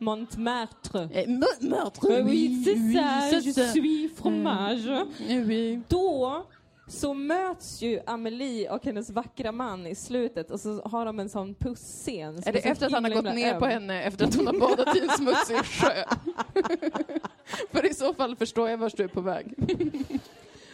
Montmartre. 0.00 1.08
Eh, 1.12 1.26
mö- 1.26 1.60
Meurtre, 1.60 2.08
Oui, 2.08 2.22
oui, 2.22 2.64
c'est 2.64 2.92
ça, 2.94 3.40
je 3.40 3.72
suis 3.72 4.08
fromage. 4.16 5.06
Oui. 5.28 5.80
Då 5.88 6.46
så 6.88 7.14
möts 7.14 7.82
ju 7.82 8.00
Amelie 8.06 8.70
och 8.70 8.84
hennes 8.84 9.10
vackra 9.10 9.52
man 9.52 9.86
i 9.86 9.94
slutet 9.94 10.50
och 10.50 10.60
så 10.60 10.82
har 10.82 11.04
de 11.04 11.20
en 11.20 11.28
sån 11.28 11.54
pusscen. 11.54 12.42
som 12.42 12.48
Är 12.48 12.52
det 12.52 12.58
efter 12.68 12.86
att 12.86 12.92
han 12.92 13.04
har 13.04 13.10
gått 13.10 13.34
ner 13.34 13.58
på 13.58 13.64
öm. 13.64 13.70
henne 13.72 14.02
efter 14.02 14.24
att 14.24 14.34
hon 14.34 14.46
har 14.46 14.58
badat 14.60 14.96
i 14.96 15.00
en 15.00 15.08
smutsig 15.08 15.56
sjö? 15.56 16.04
För 17.70 17.86
i 17.90 17.94
så 17.94 18.14
fall 18.14 18.36
förstår 18.36 18.68
jag 18.68 18.78
vart 18.78 18.96
du 18.96 19.04
är 19.04 19.08
på 19.08 19.20
väg. 19.20 19.54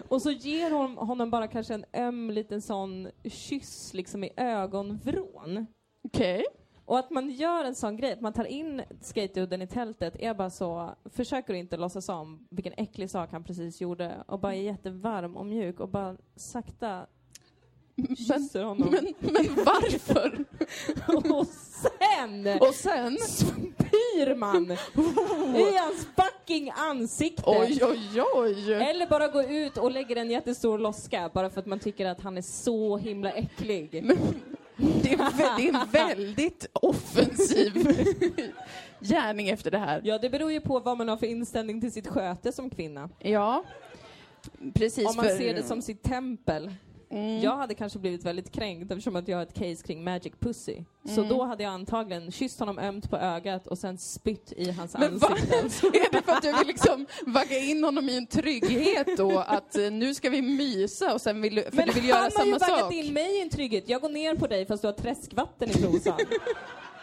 Och 0.08 0.22
så 0.22 0.30
ger 0.30 0.70
hon 0.70 0.96
honom 0.96 1.30
bara 1.30 1.48
kanske 1.48 1.74
en 1.74 1.84
öm 1.92 2.30
liten 2.30 2.62
sån 2.62 3.08
kyss 3.24 3.94
liksom 3.94 4.24
i 4.24 4.30
ögonvrån. 4.36 5.66
Okej. 6.04 6.44
Och 6.86 6.98
att 6.98 7.10
man 7.10 7.30
gör 7.30 7.64
en 7.64 7.74
sån 7.74 7.96
grej, 7.96 8.12
att 8.12 8.20
man 8.20 8.32
tar 8.32 8.44
in 8.44 8.82
skateudden 9.00 9.62
i 9.62 9.66
tältet, 9.66 10.16
är 10.18 10.34
bara 10.34 10.50
så, 10.50 10.94
försöker 11.04 11.54
inte 11.54 11.76
låtsas 11.76 12.08
om 12.08 12.46
vilken 12.50 12.72
äcklig 12.76 13.10
sak 13.10 13.32
han 13.32 13.44
precis 13.44 13.80
gjorde 13.80 14.24
och 14.26 14.40
bara 14.40 14.54
är 14.54 14.62
jättevarm 14.62 15.36
och 15.36 15.46
mjuk 15.46 15.80
och 15.80 15.88
bara 15.88 16.16
sakta 16.36 17.06
Men, 17.96 18.16
kysser 18.16 18.62
honom. 18.64 18.88
men, 18.90 19.14
men 19.20 19.64
varför? 19.64 20.44
och 21.38 21.46
sen 21.46 22.48
Och 22.60 22.74
sen? 22.74 23.18
spyr 23.18 24.34
man 24.34 24.70
i 25.56 25.76
hans 25.78 26.06
fucking 26.16 26.70
ansikte. 26.76 27.42
Oj, 27.46 27.80
oj, 27.82 28.22
oj! 28.34 28.72
Eller 28.72 29.06
bara 29.06 29.28
gå 29.28 29.42
ut 29.42 29.76
och 29.78 29.90
lägger 29.90 30.16
en 30.16 30.30
jättestor 30.30 30.78
loska 30.78 31.30
bara 31.34 31.50
för 31.50 31.60
att 31.60 31.66
man 31.66 31.78
tycker 31.78 32.06
att 32.06 32.20
han 32.20 32.36
är 32.36 32.42
så 32.42 32.96
himla 32.96 33.30
äcklig. 33.32 34.04
Det 34.76 35.12
är, 35.12 35.56
det 35.56 35.68
är 35.68 35.74
en 35.82 35.90
väldigt 35.90 36.66
offensiv 36.72 37.72
gärning 39.00 39.48
efter 39.48 39.70
det 39.70 39.78
här. 39.78 40.00
Ja, 40.04 40.18
det 40.18 40.30
beror 40.30 40.52
ju 40.52 40.60
på 40.60 40.80
vad 40.80 40.98
man 40.98 41.08
har 41.08 41.16
för 41.16 41.26
inställning 41.26 41.80
till 41.80 41.92
sitt 41.92 42.06
sköte 42.06 42.52
som 42.52 42.70
kvinna. 42.70 43.10
Ja, 43.18 43.64
precis. 44.74 45.08
Om 45.08 45.16
man 45.16 45.24
för- 45.24 45.36
ser 45.36 45.54
det 45.54 45.62
som 45.62 45.82
sitt 45.82 46.02
tempel. 46.02 46.74
Mm. 47.14 47.40
Jag 47.42 47.56
hade 47.56 47.74
kanske 47.74 47.98
blivit 47.98 48.24
väldigt 48.24 48.52
kränkt 48.52 48.90
eftersom 48.90 49.16
att 49.16 49.28
jag 49.28 49.36
har 49.36 49.42
ett 49.42 49.54
case 49.54 49.76
kring 49.86 50.04
Magic 50.04 50.32
Pussy. 50.40 50.76
Så 51.04 51.20
Mm. 51.20 51.28
då 51.28 51.44
hade 51.44 51.62
jag 51.62 51.72
antagligen 51.72 52.30
kysst 52.32 52.58
honom 52.60 52.78
ömt 52.78 53.10
på 53.10 53.16
ögat 53.16 53.66
och 53.66 53.78
sen 53.78 53.98
spytt 53.98 54.52
i 54.56 54.70
hans 54.70 54.94
Men 54.98 55.12
ansikte. 55.12 55.56
Är 55.98 56.12
det 56.12 56.22
för 56.22 56.32
att 56.32 56.42
du 56.42 56.52
vill 56.52 56.66
liksom 56.66 57.06
vagga 57.26 57.58
in 57.58 57.84
honom 57.84 58.08
i 58.08 58.16
en 58.16 58.26
trygghet 58.26 59.06
då? 59.16 59.38
Att 59.38 59.76
eh, 59.78 59.90
nu 59.90 60.14
ska 60.14 60.30
vi 60.30 60.42
mysa 60.42 61.14
och 61.14 61.20
sen 61.20 61.42
vill 61.42 61.54
du, 61.54 61.62
för 61.62 61.76
Men 61.76 61.86
du 61.88 61.92
vill 61.92 62.02
han 62.02 62.08
göra 62.08 62.18
har 62.18 62.24
ju 62.26 62.30
samma 62.52 62.58
vaggat 62.58 62.80
sak? 62.84 62.92
in 62.94 63.12
mig 63.12 63.38
i 63.38 63.42
en 63.42 63.50
trygghet. 63.50 63.88
Jag 63.88 64.00
går 64.00 64.08
ner 64.08 64.34
på 64.34 64.46
dig 64.46 64.66
fast 64.66 64.82
du 64.82 64.88
har 64.88 64.92
träskvatten 64.92 65.70
i 65.70 65.72
trosan. 65.72 66.18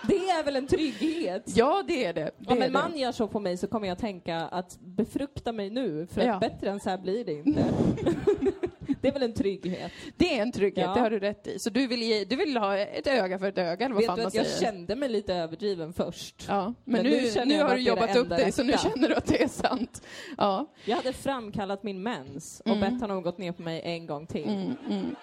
det 0.07 0.15
är 0.29 0.43
väl 0.43 0.55
en 0.55 0.67
trygghet? 0.67 1.43
Ja, 1.45 1.83
det 1.87 2.05
är 2.05 2.13
det. 2.13 2.31
det 2.37 2.47
Om 2.51 2.53
en 2.61 2.73
det. 2.73 2.79
man 2.79 2.97
gör 2.97 3.11
så 3.11 3.27
på 3.27 3.39
mig 3.39 3.57
så 3.57 3.67
kommer 3.67 3.87
jag 3.87 3.97
tänka 3.97 4.37
att 4.37 4.79
befrukta 4.79 5.51
mig 5.51 5.69
nu, 5.69 6.07
för 6.11 6.21
att 6.21 6.27
Ja. 6.27 6.39
bättre 6.39 6.69
än 6.69 6.79
så 6.79 6.89
här 6.89 6.97
blir 6.97 7.25
det 7.25 7.33
inte. 7.33 7.65
det 9.01 9.07
är 9.07 9.11
väl 9.13 9.23
en 9.23 9.33
trygghet. 9.33 9.91
Det 10.17 10.37
är 10.37 10.41
en 10.41 10.51
trygghet, 10.51 10.85
Ja. 10.87 10.93
det 10.93 10.99
har 10.99 11.09
du 11.09 11.19
rätt 11.19 11.47
i. 11.47 11.59
Så 11.59 11.69
du 11.69 11.87
vill, 11.87 12.01
ge, 12.01 12.25
du 12.25 12.35
vill 12.35 12.57
ha 12.57 12.77
ett 12.77 13.07
öga 13.07 13.39
för 13.39 13.47
ett 13.47 13.57
öga, 13.57 13.85
eller 13.85 13.95
vad 13.95 14.01
Vet 14.01 14.07
fan 14.07 14.15
du 14.17 14.21
man 14.23 14.27
att 14.27 14.33
jag 14.33 14.45
säger? 14.45 14.71
kände 14.71 14.95
mig 14.95 15.09
lite 15.09 15.33
överdriven 15.35 15.93
först? 15.93 16.45
Ja, 16.47 16.63
men, 16.65 16.73
Men 17.03 17.03
nu, 17.11 17.31
nu 17.35 17.45
nu, 17.45 17.61
har 17.63 17.75
du 17.75 17.81
jobbat 17.81 18.15
upp 18.15 18.29
dig, 18.29 18.51
så 18.51 18.63
nu 18.63 18.73
känner 18.77 19.09
du 19.09 19.15
att 19.15 19.25
det 19.25 19.43
är 19.43 19.47
sant. 19.47 20.01
Ja. 20.37 20.73
Jag 20.85 20.95
hade 20.95 21.13
framkallat 21.13 21.83
min 21.83 22.03
mens 22.03 22.61
och 22.65 22.67
Mm. 22.71 22.79
bett 22.79 23.01
honom 23.01 23.21
gått 23.23 23.37
ner 23.37 23.51
på 23.51 23.61
mig 23.61 23.81
en 23.83 24.05
gång 24.05 24.27
till. 24.27 24.49
Mm, 24.49 24.75
mm, 24.89 25.15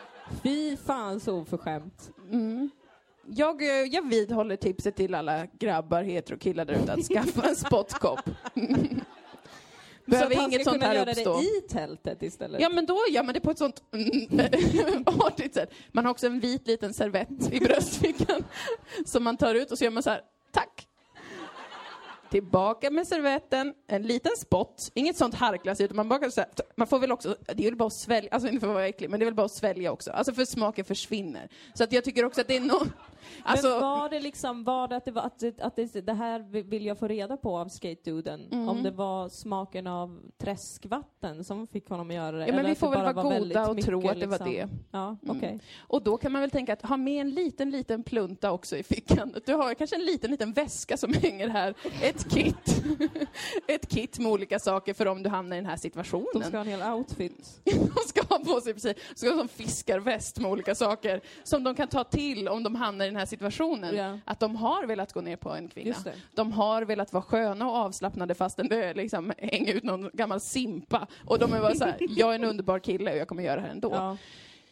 Fy 0.42 0.76
fan 0.76 1.20
så 1.20 1.34
oförskämt. 1.40 2.10
mm. 2.30 2.70
Jag, 3.30 3.62
eh, 3.62 3.68
jag 3.68 4.08
vidhåller 4.08 4.56
tipset 4.56 4.96
till 4.96 5.14
alla 5.14 5.46
grabbar, 5.58 6.02
heterokillar 6.02 6.64
där 6.64 6.74
ute, 6.74 6.92
att 6.92 7.04
skaffa 7.04 7.48
en 7.48 7.56
spottkopp. 7.56 8.30
Så 10.10 10.14
att 10.14 10.28
Behöver 10.28 10.48
inget 10.48 10.60
ska 10.60 10.70
sånt 10.70 10.74
kunna 10.82 10.86
här 10.86 10.94
göra 10.94 11.10
uppstå. 11.10 11.36
det 11.36 11.42
i 11.44 11.60
tältet 11.68 12.22
istället. 12.22 12.60
Ja, 12.60 12.68
men 12.68 12.86
då 12.86 12.98
gör 13.10 13.22
man 13.22 13.34
det 13.34 13.40
på 13.40 13.50
ett 13.50 13.58
sånt 13.58 13.82
mm, 13.92 15.02
artigt 15.06 15.54
sätt. 15.54 15.70
Man 15.92 16.04
har 16.04 16.10
också 16.10 16.26
en 16.26 16.40
vit 16.40 16.66
liten 16.66 16.94
servett 16.94 17.52
i 17.52 17.60
bröstfickan 17.60 18.44
som 19.06 19.24
man 19.24 19.36
tar 19.36 19.54
ut 19.54 19.70
och 19.72 19.78
så 19.78 19.84
gör 19.84 19.90
man 19.90 20.02
så 20.02 20.10
här, 20.10 20.20
tack. 20.52 20.87
Tillbaka 22.30 22.90
med 22.90 23.06
servetten, 23.06 23.74
en 23.86 24.02
liten 24.02 24.32
spott, 24.36 24.90
inget 24.94 25.16
sånt 25.16 25.34
harklas 25.34 25.80
utan 25.80 25.96
man 25.96 26.08
bara 26.08 26.20
här, 26.20 26.46
man 26.76 26.86
får 26.86 26.98
väl 26.98 27.12
också, 27.12 27.36
det 27.54 27.62
är 27.62 27.70
väl 27.70 27.76
bara 27.76 27.86
att 27.86 27.92
svälja, 27.92 28.30
alltså 28.32 28.48
inte 28.52 28.60
för 28.60 28.68
att 28.68 28.74
vara 28.74 28.86
äcklig, 28.86 29.10
men 29.10 29.20
det 29.20 29.24
är 29.24 29.26
väl 29.26 29.34
bara 29.34 29.46
att 29.46 29.52
svälja 29.52 29.92
också. 29.92 30.10
Alltså 30.10 30.32
för 30.32 30.44
smaken 30.44 30.84
försvinner. 30.84 31.48
Så 31.74 31.84
att 31.84 31.92
jag 31.92 32.04
tycker 32.04 32.24
också 32.24 32.40
att 32.40 32.48
det 32.48 32.56
är 32.56 32.60
no, 32.60 32.86
alltså, 33.42 33.68
men 33.68 33.80
var 33.80 34.08
det 34.08 34.20
liksom, 34.20 34.64
var 34.64 34.88
det 34.88 34.96
att 34.96 35.04
det 35.04 35.10
var 35.10 35.22
att, 35.22 35.38
det, 35.38 35.60
att 35.60 35.76
det, 35.76 36.06
det 36.06 36.12
här 36.12 36.62
vill 36.62 36.86
jag 36.86 36.98
få 36.98 37.08
reda 37.08 37.36
på 37.36 37.58
av 37.58 37.68
skate-duden? 37.68 38.48
Mm. 38.52 38.68
Om 38.68 38.82
det 38.82 38.90
var 38.90 39.28
smaken 39.28 39.86
av 39.86 40.20
träskvatten 40.38 41.44
som 41.44 41.66
fick 41.66 41.88
honom 41.88 42.08
att 42.08 42.14
göra 42.14 42.36
det? 42.36 42.46
Ja, 42.46 42.54
men 42.54 42.66
vi 42.66 42.74
får 42.74 42.90
väl 42.90 43.00
vara 43.00 43.12
var 43.12 43.38
goda 43.38 43.70
och 43.70 43.80
tro 43.80 44.08
att 44.08 44.20
det 44.20 44.26
var 44.26 44.38
liksom. 44.38 44.52
det. 44.52 44.68
Ja, 44.90 45.16
Mm. 45.42 45.60
Och 45.78 46.02
då 46.02 46.16
kan 46.16 46.32
man 46.32 46.40
väl 46.40 46.50
tänka 46.50 46.72
att 46.72 46.82
ha 46.82 46.96
med 46.96 47.20
en 47.20 47.30
liten, 47.30 47.70
liten 47.70 48.02
plunta 48.02 48.52
också 48.52 48.76
i 48.76 48.82
fickan. 48.82 49.34
Du 49.46 49.54
har 49.54 49.74
kanske 49.74 49.96
en 49.96 50.04
liten, 50.04 50.30
liten 50.30 50.52
väska 50.52 50.96
som 50.96 51.12
hänger 51.22 51.48
här. 51.48 51.74
Ett 52.02 52.17
kit. 52.24 52.82
Ett 53.66 53.88
kit 53.88 54.18
med 54.18 54.32
olika 54.32 54.58
saker 54.58 54.94
för 54.94 55.06
om 55.06 55.22
du 55.22 55.30
hamnar 55.30 55.56
i 55.56 55.58
den 55.58 55.66
här 55.66 55.76
De 55.76 55.80
situationen. 55.80 56.44
ska 56.44 56.56
ha 56.56 56.60
en 56.64 56.66
hel 56.70 56.82
outfit. 56.82 57.60
De 57.64 58.00
ska 58.06 58.22
ha 58.22 58.38
på 58.38 58.60
sig 58.60 58.72
precis, 58.74 58.94
de 58.94 59.14
ska 59.18 59.30
ha 59.30 59.40
en 59.40 59.48
fiskarväst 59.48 60.38
med 60.38 60.50
olika 60.50 60.74
saker 60.74 61.20
som 61.44 61.64
de 61.64 61.74
kan 61.74 61.88
ta 61.88 62.04
till 62.04 62.48
om 62.48 62.62
de 62.62 62.74
hamnar 62.74 63.04
i 63.04 63.08
den 63.08 63.16
här 63.16 63.26
situationen. 63.26 63.96
Ja. 63.96 64.18
Att 64.24 64.40
de 64.40 64.56
har 64.56 64.86
velat 64.86 65.12
gå 65.12 65.20
ner 65.20 65.36
på 65.36 65.50
en 65.50 65.68
kvinna. 65.68 65.96
De 66.34 66.52
har 66.52 66.82
velat 66.82 67.12
vara 67.12 67.22
sköna 67.22 67.68
och 67.70 67.76
avslappnade 67.76 68.34
fastän 68.34 68.68
det 68.68 68.94
liksom 68.94 69.32
hänger 69.38 69.74
ut 69.74 69.84
någon 69.84 70.10
gammal 70.12 70.40
simpa. 70.40 71.06
Och 71.26 71.38
de 71.38 71.52
är 71.52 71.60
bara 71.60 71.74
så 71.74 71.84
här, 71.84 71.96
jag 72.08 72.30
är 72.30 72.34
en 72.34 72.44
underbar 72.44 72.78
kille 72.78 73.10
och 73.12 73.16
jag 73.18 73.28
kommer 73.28 73.42
göra 73.42 73.56
det 73.56 73.62
här 73.62 73.68
ändå. 73.68 73.90
Ja, 73.92 74.16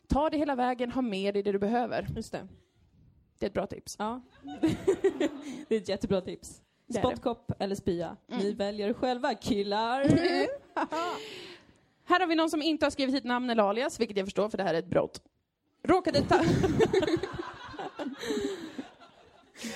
Ta 0.08 0.30
det 0.30 0.38
hela 0.38 0.54
vägen, 0.54 0.90
ha 0.92 1.02
med 1.02 1.34
dig 1.34 1.42
det 1.42 1.52
du 1.52 1.58
behöver. 1.58 2.06
just 2.16 2.32
det. 2.32 2.48
Det 3.38 3.46
är 3.46 3.48
ett 3.48 3.54
bra 3.54 3.66
tips. 3.66 3.96
Ja. 3.98 4.22
det 5.68 5.74
är 5.76 5.80
ett 5.80 5.88
jättebra 5.88 6.20
tips. 6.20 6.62
Spottkopp 6.94 7.52
eller 7.58 7.74
spya. 7.74 8.16
Mm. 8.28 8.42
Ni 8.42 8.52
väljer 8.52 8.92
själva, 8.92 9.34
killar. 9.34 10.04
Här 12.08 12.20
har 12.20 12.26
vi 12.26 12.34
någon 12.34 12.50
som 12.50 12.62
inte 12.62 12.86
har 12.86 12.90
skrivit 12.90 13.14
sitt 13.14 13.24
namn 13.24 13.50
eller 13.50 13.62
alias, 13.62 14.00
vilket 14.00 14.16
jag 14.16 14.26
förstår 14.26 14.48
för 14.48 14.58
det 14.58 14.64
här 14.64 14.74
är 14.74 14.78
ett 14.78 14.86
brott. 14.90 15.22
Råkade 15.82 16.22
ta... 16.22 16.34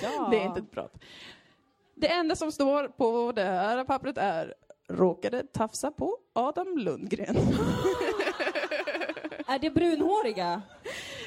ja. 0.01 0.27
Det 0.31 0.37
är 0.37 0.45
inte 0.45 0.59
ett 0.59 0.71
brott. 0.71 0.93
Det 1.95 2.11
enda 2.11 2.35
som 2.35 2.51
står 2.51 2.87
på 2.87 3.31
det 3.31 3.43
här 3.43 3.83
pappret 3.83 4.17
är 4.17 4.53
råkade 4.87 5.43
tafsa 5.43 5.91
på 5.91 6.17
Adam 6.33 6.77
Lundgren. 6.77 7.35
Är 9.47 9.59
det 9.59 9.69
brunhåriga? 9.69 10.61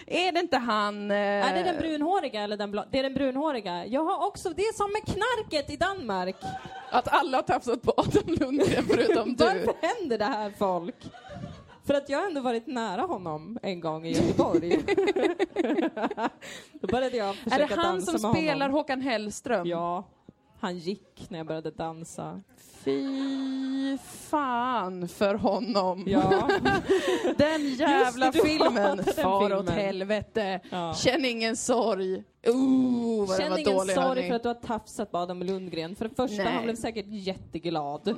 Är 0.06 0.32
det 0.32 0.40
inte 0.40 0.56
han... 0.56 1.10
Eh... 1.10 1.16
Är 1.16 1.54
det 1.54 1.62
den 1.62 1.78
brunhåriga 1.78 2.42
eller 2.42 2.56
den 2.56 2.70
blå? 2.70 2.84
Det 2.90 2.98
är 2.98 3.02
den 3.02 3.14
brunhåriga. 3.14 3.86
Jag 3.86 4.04
har 4.04 4.26
också, 4.26 4.50
det 4.50 4.62
är 4.62 4.72
som 4.72 4.92
med 4.92 5.02
knarket 5.04 5.70
i 5.70 5.76
Danmark. 5.76 6.36
Att 6.90 7.08
alla 7.08 7.38
har 7.38 7.42
tafsat 7.42 7.82
på 7.82 7.94
Adam 7.96 8.34
Lundgren 8.40 8.84
förutom 8.88 9.36
du. 9.36 9.44
Varför 9.44 9.74
händer 9.82 10.18
det 10.18 10.24
här 10.24 10.52
folk? 10.58 10.96
För 11.86 11.94
att 11.94 12.08
jag 12.08 12.18
har 12.18 12.26
ändå 12.26 12.40
varit 12.40 12.66
nära 12.66 13.02
honom 13.02 13.58
en 13.62 13.80
gång 13.80 14.06
i 14.06 14.12
Göteborg. 14.12 14.70
Då 16.72 16.86
började 16.86 17.16
jag 17.16 17.28
Är 17.28 17.34
försöka 17.34 17.66
det 17.66 17.82
han 17.82 17.94
dansa 17.94 18.18
som 18.18 18.30
med 18.30 18.40
spelar 18.40 18.66
honom. 18.66 18.72
Håkan 18.72 19.00
Hellström? 19.00 19.66
Ja. 19.66 20.04
Han 20.60 20.78
gick 20.78 21.26
när 21.30 21.38
jag 21.38 21.46
började 21.46 21.70
dansa. 21.70 22.40
Fy 22.84 23.98
fan 23.98 25.08
för 25.08 25.34
honom. 25.34 26.04
Ja. 26.06 26.48
Den 27.38 27.68
jävla 27.74 28.30
det, 28.30 28.38
filmen. 28.42 29.04
Far 29.04 29.54
åt 29.56 29.70
helvete. 29.70 30.60
Ja. 30.70 30.94
Känn 30.94 31.24
ingen 31.24 31.56
sorg. 31.56 32.24
Ooh, 32.46 33.28
vad 33.28 33.38
Känn 33.38 33.50
var 33.50 33.58
ingen 33.58 33.72
dålig 33.74 33.94
sorg 33.94 34.06
hörni. 34.08 34.28
för 34.28 34.34
att 34.36 34.42
du 34.42 34.48
har 34.48 34.54
tafsat 34.54 35.10
på 35.12 35.18
Adam 35.18 35.42
Lundgren. 35.42 35.96
För 35.96 36.08
det 36.08 36.14
första, 36.14 36.42
Nej. 36.44 36.52
han 36.52 36.64
blev 36.64 36.76
säkert 36.76 37.06
jätteglad. 37.08 38.14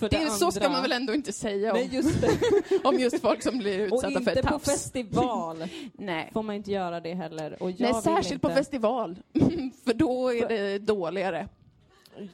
För 0.00 0.08
Det, 0.08 0.18
det, 0.24 0.30
så 0.30 0.50
ska 0.50 0.60
andra- 0.64 0.72
man 0.72 0.82
väl 0.82 0.92
ändå 0.92 1.14
inte 1.14 1.32
säga 1.32 1.72
om, 1.74 1.88
just 1.90 2.24
om 2.84 2.98
just 2.98 3.20
folk 3.20 3.42
som 3.42 3.58
blir 3.58 3.92
Och 3.92 3.96
utsatta 3.96 4.12
för 4.12 4.18
inte 4.20 4.30
ett 4.32 4.42
på 4.46 4.52
tafs. 4.52 4.64
festival 4.64 5.64
Nej. 5.92 6.30
får 6.32 6.42
man 6.42 6.54
inte 6.56 6.70
göra 6.70 7.00
det 7.00 7.14
heller. 7.14 7.62
Och 7.62 7.70
jag 7.70 7.92
Nej, 7.92 8.02
särskilt 8.02 8.42
på 8.42 8.48
inte... 8.48 8.58
festival. 8.60 9.16
för 9.84 9.94
då 9.94 10.34
är 10.34 10.48
det 10.48 10.78
dåligare. 10.78 11.48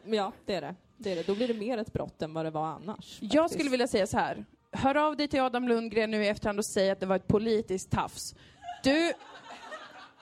Ja, 0.05 0.33
det 0.47 0.55
är 0.55 0.61
det. 0.61 0.75
det 0.97 1.13
är 1.13 1.17
det. 1.17 1.27
Då 1.27 1.35
blir 1.35 1.49
det 1.49 1.55
mer 1.55 1.79
ett 1.79 1.93
brott 1.93 2.23
än 2.23 2.35
vad 2.35 2.45
det 2.45 2.51
var 2.51 2.67
annars. 2.67 3.19
Jag 3.21 3.33
faktiskt. 3.33 3.55
skulle 3.55 3.71
vilja 3.71 3.87
säga 3.89 4.07
så 4.07 4.19
här. 4.19 4.45
Hör 4.73 4.95
av 4.95 5.17
dig 5.17 5.29
till 5.29 5.41
Adam 5.41 5.69
Lundgren 5.69 6.11
nu 6.11 6.25
i 6.25 6.29
efterhand 6.29 6.59
och 6.59 6.65
säg 6.65 6.91
att 6.91 7.01
det 7.01 7.07
var 7.07 7.17
ett 7.17 7.29
politiskt 7.29 7.91
tafs. 7.91 8.35
Du 8.83 9.13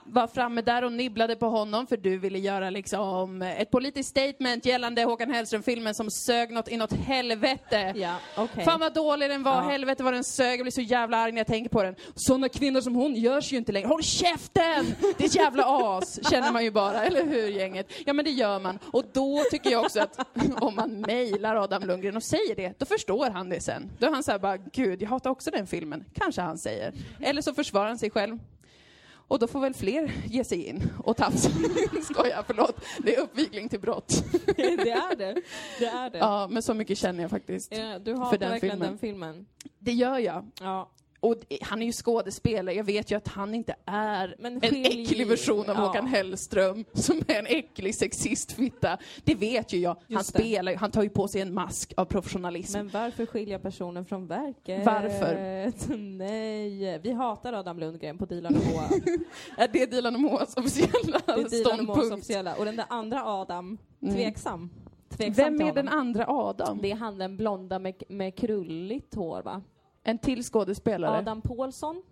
var 0.06 0.26
framme 0.26 0.62
där 0.62 0.84
och 0.84 0.92
nibblade 0.92 1.36
på 1.36 1.46
honom 1.46 1.86
för 1.86 1.96
du 1.96 2.18
ville 2.18 2.38
göra 2.38 2.70
liksom 2.70 3.42
ett 3.42 3.70
politiskt 3.70 4.08
statement 4.10 4.66
gällande 4.66 5.04
Håkan 5.04 5.30
Hellström-filmen 5.30 5.94
som 5.94 6.10
sög 6.10 6.50
något 6.50 6.68
inåt 6.68 6.92
helvete. 6.92 7.92
Ja, 7.96 8.16
okej. 8.36 8.64
Fan 8.64 8.80
vad 8.80 8.94
dålig 8.94 9.30
den 9.30 9.42
var, 9.42 9.54
Ja. 9.54 9.60
helvete 9.70 10.02
vad 10.02 10.12
den 10.12 10.24
sög, 10.24 10.58
jag 10.60 10.64
blir 10.64 10.72
så 10.72 10.80
jävla 10.80 11.16
arg 11.16 11.32
när 11.32 11.38
jag 11.38 11.46
tänker 11.46 11.70
på 11.70 11.82
den. 11.82 11.94
Såna 12.14 12.48
kvinnor 12.48 12.80
som 12.80 12.94
hon 12.94 13.14
görs 13.14 13.52
ju 13.52 13.56
inte 13.56 13.72
längre. 13.72 13.86
Håll 13.88 14.02
käften! 14.02 14.94
Det 15.18 15.24
är 15.24 15.26
ett 15.26 15.34
jävla 15.34 15.64
as, 15.66 16.30
känner 16.30 16.52
man 16.52 16.64
ju 16.64 16.70
bara, 16.70 17.04
eller 17.04 17.24
hur 17.26 17.48
gänget? 17.48 17.92
Ja 18.06 18.12
men 18.12 18.24
det 18.24 18.30
gör 18.30 18.58
man. 18.60 18.78
Och 18.92 19.04
då 19.12 19.42
tycker 19.50 19.70
jag 19.70 19.84
också 19.84 20.00
att 20.00 20.26
om 20.60 20.74
man 20.74 21.00
mejlar 21.00 21.56
Adam 21.56 21.82
Lundgren 21.82 22.16
och 22.16 22.22
säger 22.22 22.54
det, 22.56 22.78
då 22.78 22.86
förstår 22.86 23.30
han 23.30 23.48
det 23.48 23.60
sen. 23.60 23.90
Då 23.98 24.06
är 24.06 24.10
han 24.10 24.22
såhär 24.22 24.38
bara, 24.38 24.56
gud 24.56 25.02
jag 25.02 25.08
hatar 25.08 25.30
också 25.30 25.50
den 25.50 25.66
filmen. 25.66 26.04
Kanske 26.14 26.40
han 26.42 26.58
säger. 26.58 26.92
Eller 27.20 27.42
så 27.42 27.54
försvarar 27.54 27.88
han 27.88 27.98
sig 27.98 28.10
själv. 28.10 28.38
Och 29.28 29.38
då 29.38 29.46
får 29.46 29.60
väl 29.60 29.74
fler 29.74 30.12
ge 30.26 30.44
sig 30.44 30.64
in 30.66 30.90
och 31.04 31.16
tafsa. 31.16 31.50
Skojar, 32.02 32.44
förlåt. 32.46 32.84
Det 32.98 33.16
är 33.16 33.20
uppvigling 33.20 33.68
till 33.68 33.80
brott. 33.80 34.24
det 34.56 34.62
är 34.62 35.16
det. 35.16 35.42
Det 35.78 35.86
är 35.86 36.10
det. 36.10 36.18
Ja, 36.18 36.48
men 36.50 36.62
så 36.62 36.74
mycket 36.74 36.98
känner 36.98 37.22
jag 37.22 37.30
faktiskt. 37.30 37.76
Ja, 37.76 37.98
du 37.98 38.12
har 38.14 38.30
För 38.30 38.38
verkligen 38.38 38.78
den 38.78 38.98
filmen. 38.98 39.28
den 39.32 39.34
filmen. 39.34 39.46
Det 39.78 39.92
gör 39.92 40.18
jag. 40.18 40.50
Ja. 40.60 40.90
Och 41.24 41.34
han 41.62 41.82
är 41.82 41.86
ju 41.86 41.92
skådespelare, 41.92 42.74
jag 42.74 42.84
vet 42.84 43.10
ju 43.10 43.16
att 43.16 43.28
han 43.28 43.54
inte 43.54 43.74
är 43.84 44.36
Men 44.38 44.52
en 44.56 44.84
äcklig 44.84 45.26
version 45.28 45.70
av 45.70 45.76
ja. 45.76 45.86
Håkan 45.86 46.06
Hellström 46.06 46.84
som 46.92 47.18
är 47.28 47.38
en 47.38 47.46
äcklig 47.46 47.94
sexistfitta. 47.94 48.98
Det 49.24 49.34
vet 49.34 49.72
ju 49.72 49.78
jag. 49.78 49.94
Han 49.94 50.02
Just 50.08 50.28
spelar 50.28 50.74
han 50.74 50.90
tar 50.90 51.02
ju 51.02 51.08
på 51.08 51.28
sig 51.28 51.40
en 51.40 51.54
mask 51.54 51.92
av 51.96 52.04
professionalism. 52.04 52.78
Men 52.78 52.88
varför 52.88 53.26
skilja 53.26 53.58
personen 53.58 54.04
från 54.04 54.26
verket? 54.26 54.86
Varför? 54.86 55.34
Nej, 55.96 56.98
vi 57.02 57.12
hatar 57.12 57.52
Adam 57.52 57.78
Lundgren 57.78 58.18
på 58.18 58.24
Dilan 58.26 58.56
och 58.56 58.62
Moa. 58.72 58.84
Är 59.56 59.68
det 59.72 59.86
Dilan 59.90 60.14
och 60.14 60.20
Moas 60.20 60.56
officiella 60.56 61.20
Det 61.26 61.32
är 61.32 61.48
Dilan 61.48 61.80
och 61.80 61.84
Moas 61.86 61.96
ståndpunkt? 61.98 62.14
officiella. 62.14 62.54
Och 62.54 62.64
den 62.64 62.76
där 62.76 62.86
andra 62.88 63.24
Adam, 63.24 63.78
Mm. 64.02 64.14
tveksam. 64.14 64.70
Tveksam 65.08 65.58
Vem 65.58 65.68
är 65.68 65.74
den 65.74 65.88
andra 65.88 66.24
Adam? 66.28 66.78
Det 66.82 66.90
är 66.90 66.96
han 66.96 67.18
den 67.18 67.36
blonda 67.36 67.78
med, 67.78 68.02
med 68.08 68.36
krulligt 68.38 69.14
hår 69.14 69.42
va? 69.42 69.62
En 70.04 70.18
till 70.18 70.42
skådespelare? 70.42 71.18
Adam 71.18 71.40
Pålsson. 71.40 72.02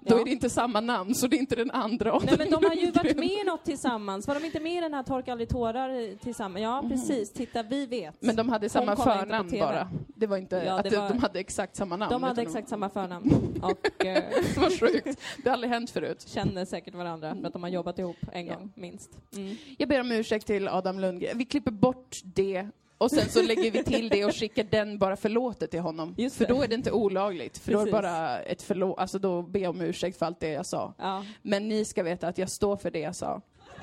Då 0.00 0.16
Ja. 0.16 0.20
är 0.20 0.24
det 0.24 0.30
inte 0.30 0.50
samma 0.50 0.80
namn, 0.80 1.14
så 1.14 1.26
det 1.26 1.36
är 1.36 1.38
inte 1.38 1.56
den 1.56 1.70
andra 1.70 2.12
Adam 2.12 2.26
Nej 2.26 2.38
men 2.38 2.50
de 2.50 2.64
har 2.68 2.74
ju 2.74 2.90
varit 2.90 3.16
med 3.16 3.28
i 3.30 3.44
något 3.44 3.64
tillsammans. 3.64 4.28
Var 4.28 4.34
de 4.34 4.44
inte 4.46 4.60
med 4.60 4.72
i 4.76 4.80
den 4.80 4.94
här 4.94 5.02
Torka 5.02 5.32
aldrig 5.32 5.48
tårar 5.48 6.16
tillsammans? 6.18 6.62
Ja 6.62 6.84
precis, 6.88 7.32
titta 7.32 7.62
vi 7.62 7.86
vet. 7.86 8.22
Men 8.22 8.36
de 8.36 8.48
hade 8.48 8.68
samma 8.68 8.96
förnamn 8.96 9.50
bara. 9.60 9.88
Det 10.06 10.26
var 10.26 10.36
inte 10.36 10.56
Ja, 10.56 10.72
att 10.78 10.84
det 10.84 10.90
de- 10.90 10.96
var- 10.96 11.08
de 11.08 11.18
hade 11.18 11.38
exakt 11.40 11.76
samma 11.76 11.96
namn. 11.96 12.10
de 12.12 12.22
hade 12.22 12.42
exakt 12.42 12.68
samma 12.68 12.88
förnamn 12.90 13.30
och 13.62 14.04
eh, 14.06 14.24
Vad 14.56 14.78
sjukt. 14.80 15.20
Det 15.42 15.48
har 15.48 15.52
aldrig 15.54 15.72
hänt 15.72 15.90
förut. 15.90 16.24
känner 16.28 16.64
säkert 16.64 16.94
varandra 16.94 17.36
för 17.40 17.46
att 17.46 17.52
de 17.52 17.62
har 17.62 17.70
jobbat 17.70 17.98
ihop 17.98 18.16
en 18.32 18.46
gång 18.46 18.72
minst. 18.74 19.10
Mm. 19.36 19.56
Jag 19.78 19.88
ber 19.88 20.00
om 20.00 20.12
ursäkt 20.12 20.46
till 20.46 20.68
Adam 20.68 21.00
Lundgren. 21.00 21.38
Vi 21.38 21.44
klipper 21.44 21.70
bort 21.70 22.16
det 22.24 22.66
och 22.98 23.10
sen 23.10 23.28
så 23.28 23.42
lägger 23.42 23.70
vi 23.70 23.84
till 23.84 24.08
det 24.08 24.24
och 24.24 24.34
skickar 24.34 24.64
den 24.64 24.98
bara 24.98 25.16
förlåtet 25.16 25.70
till 25.70 25.80
honom. 25.80 26.14
Just 26.18 26.36
för 26.36 26.46
det. 26.46 26.54
då 26.54 26.62
är 26.62 26.68
det 26.68 26.74
inte 26.74 26.92
olagligt. 26.92 27.58
För 27.58 27.72
då 27.72 27.80
är 27.80 27.86
det 27.86 27.92
bara 27.92 28.38
ett 28.38 28.62
förlåt, 28.62 28.98
alltså 28.98 29.18
då 29.18 29.42
ber 29.42 29.60
jag 29.60 29.70
om 29.70 29.80
ursäkt 29.80 30.18
för 30.18 30.26
allt 30.26 30.40
det 30.40 30.48
jag 30.48 30.66
sa. 30.66 30.94
Ja. 30.98 31.24
Men 31.42 31.68
ni 31.68 31.84
ska 31.84 32.02
veta 32.02 32.28
att 32.28 32.38
jag 32.38 32.50
står 32.50 32.76
för 32.76 32.90
det 32.90 33.00
jag 33.00 33.16
sa. 33.16 33.42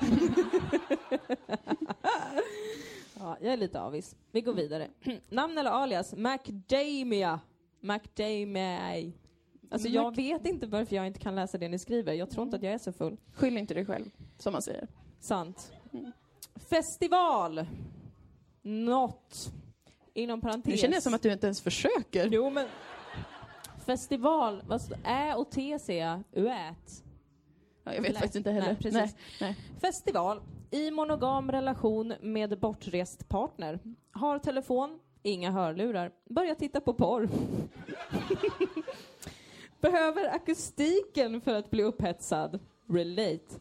ja, 3.18 3.36
jag 3.40 3.52
är 3.52 3.56
lite 3.56 3.80
avis. 3.80 4.16
Vi 4.32 4.40
går 4.40 4.54
vidare. 4.54 4.88
Namn 5.28 5.58
eller 5.58 5.70
alias? 5.70 6.14
Macdamia. 6.16 7.40
Macdamia. 7.80 9.12
Alltså 9.70 9.88
jag 9.88 10.16
vet 10.16 10.46
inte 10.46 10.66
varför 10.66 10.96
jag 10.96 11.06
inte 11.06 11.20
kan 11.20 11.34
läsa 11.34 11.58
det 11.58 11.68
ni 11.68 11.78
skriver. 11.78 12.12
Jag 12.12 12.30
tror 12.30 12.44
inte 12.44 12.56
att 12.56 12.62
jag 12.62 12.72
är 12.72 12.78
så 12.78 12.92
full. 12.92 13.16
Skyll 13.34 13.56
inte 13.56 13.74
dig 13.74 13.86
själv, 13.86 14.10
som 14.38 14.52
man 14.52 14.62
säger. 14.62 14.88
Sant. 15.20 15.72
Festival. 16.70 17.66
Något. 18.64 19.52
Inom 20.14 20.40
parentes. 20.40 20.66
Nu 20.66 20.76
känner 20.76 20.94
jag 20.94 21.02
som 21.02 21.14
att 21.14 21.22
du 21.22 21.32
inte 21.32 21.46
ens 21.46 21.60
försöker. 21.60 22.28
Jo 22.32 22.50
men... 22.50 22.66
Festival. 23.86 24.62
Vad 24.66 24.80
Ä 25.04 25.34
och 25.34 25.50
T 25.50 25.78
ser 25.78 25.98
jag. 25.98 26.22
Uät. 26.32 27.04
Ja, 27.84 27.94
jag 27.94 28.02
vet 28.02 28.12
Nej. 28.12 28.14
faktiskt 28.14 28.36
inte 28.36 28.50
heller. 28.50 28.66
Nej, 28.66 28.76
precis. 28.76 28.94
Nej, 28.94 29.14
nej. 29.40 29.56
Festival. 29.80 30.40
I 30.70 30.90
monogam 30.90 31.52
relation 31.52 32.14
med 32.20 32.58
bortrest 32.58 33.28
partner. 33.28 33.78
Har 34.12 34.38
telefon, 34.38 34.98
inga 35.22 35.50
hörlurar. 35.50 36.12
Börjar 36.30 36.54
titta 36.54 36.80
på 36.80 36.94
porr. 36.94 37.28
Behöver 39.80 40.34
akustiken 40.34 41.40
för 41.40 41.54
att 41.54 41.70
bli 41.70 41.82
upphetsad. 41.82 42.60
Relate. 42.88 43.60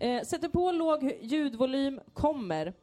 Eh, 0.00 0.22
sätter 0.22 0.48
på 0.48 0.72
låg 0.72 1.12
ljudvolym, 1.22 2.00
kommer. 2.12 2.74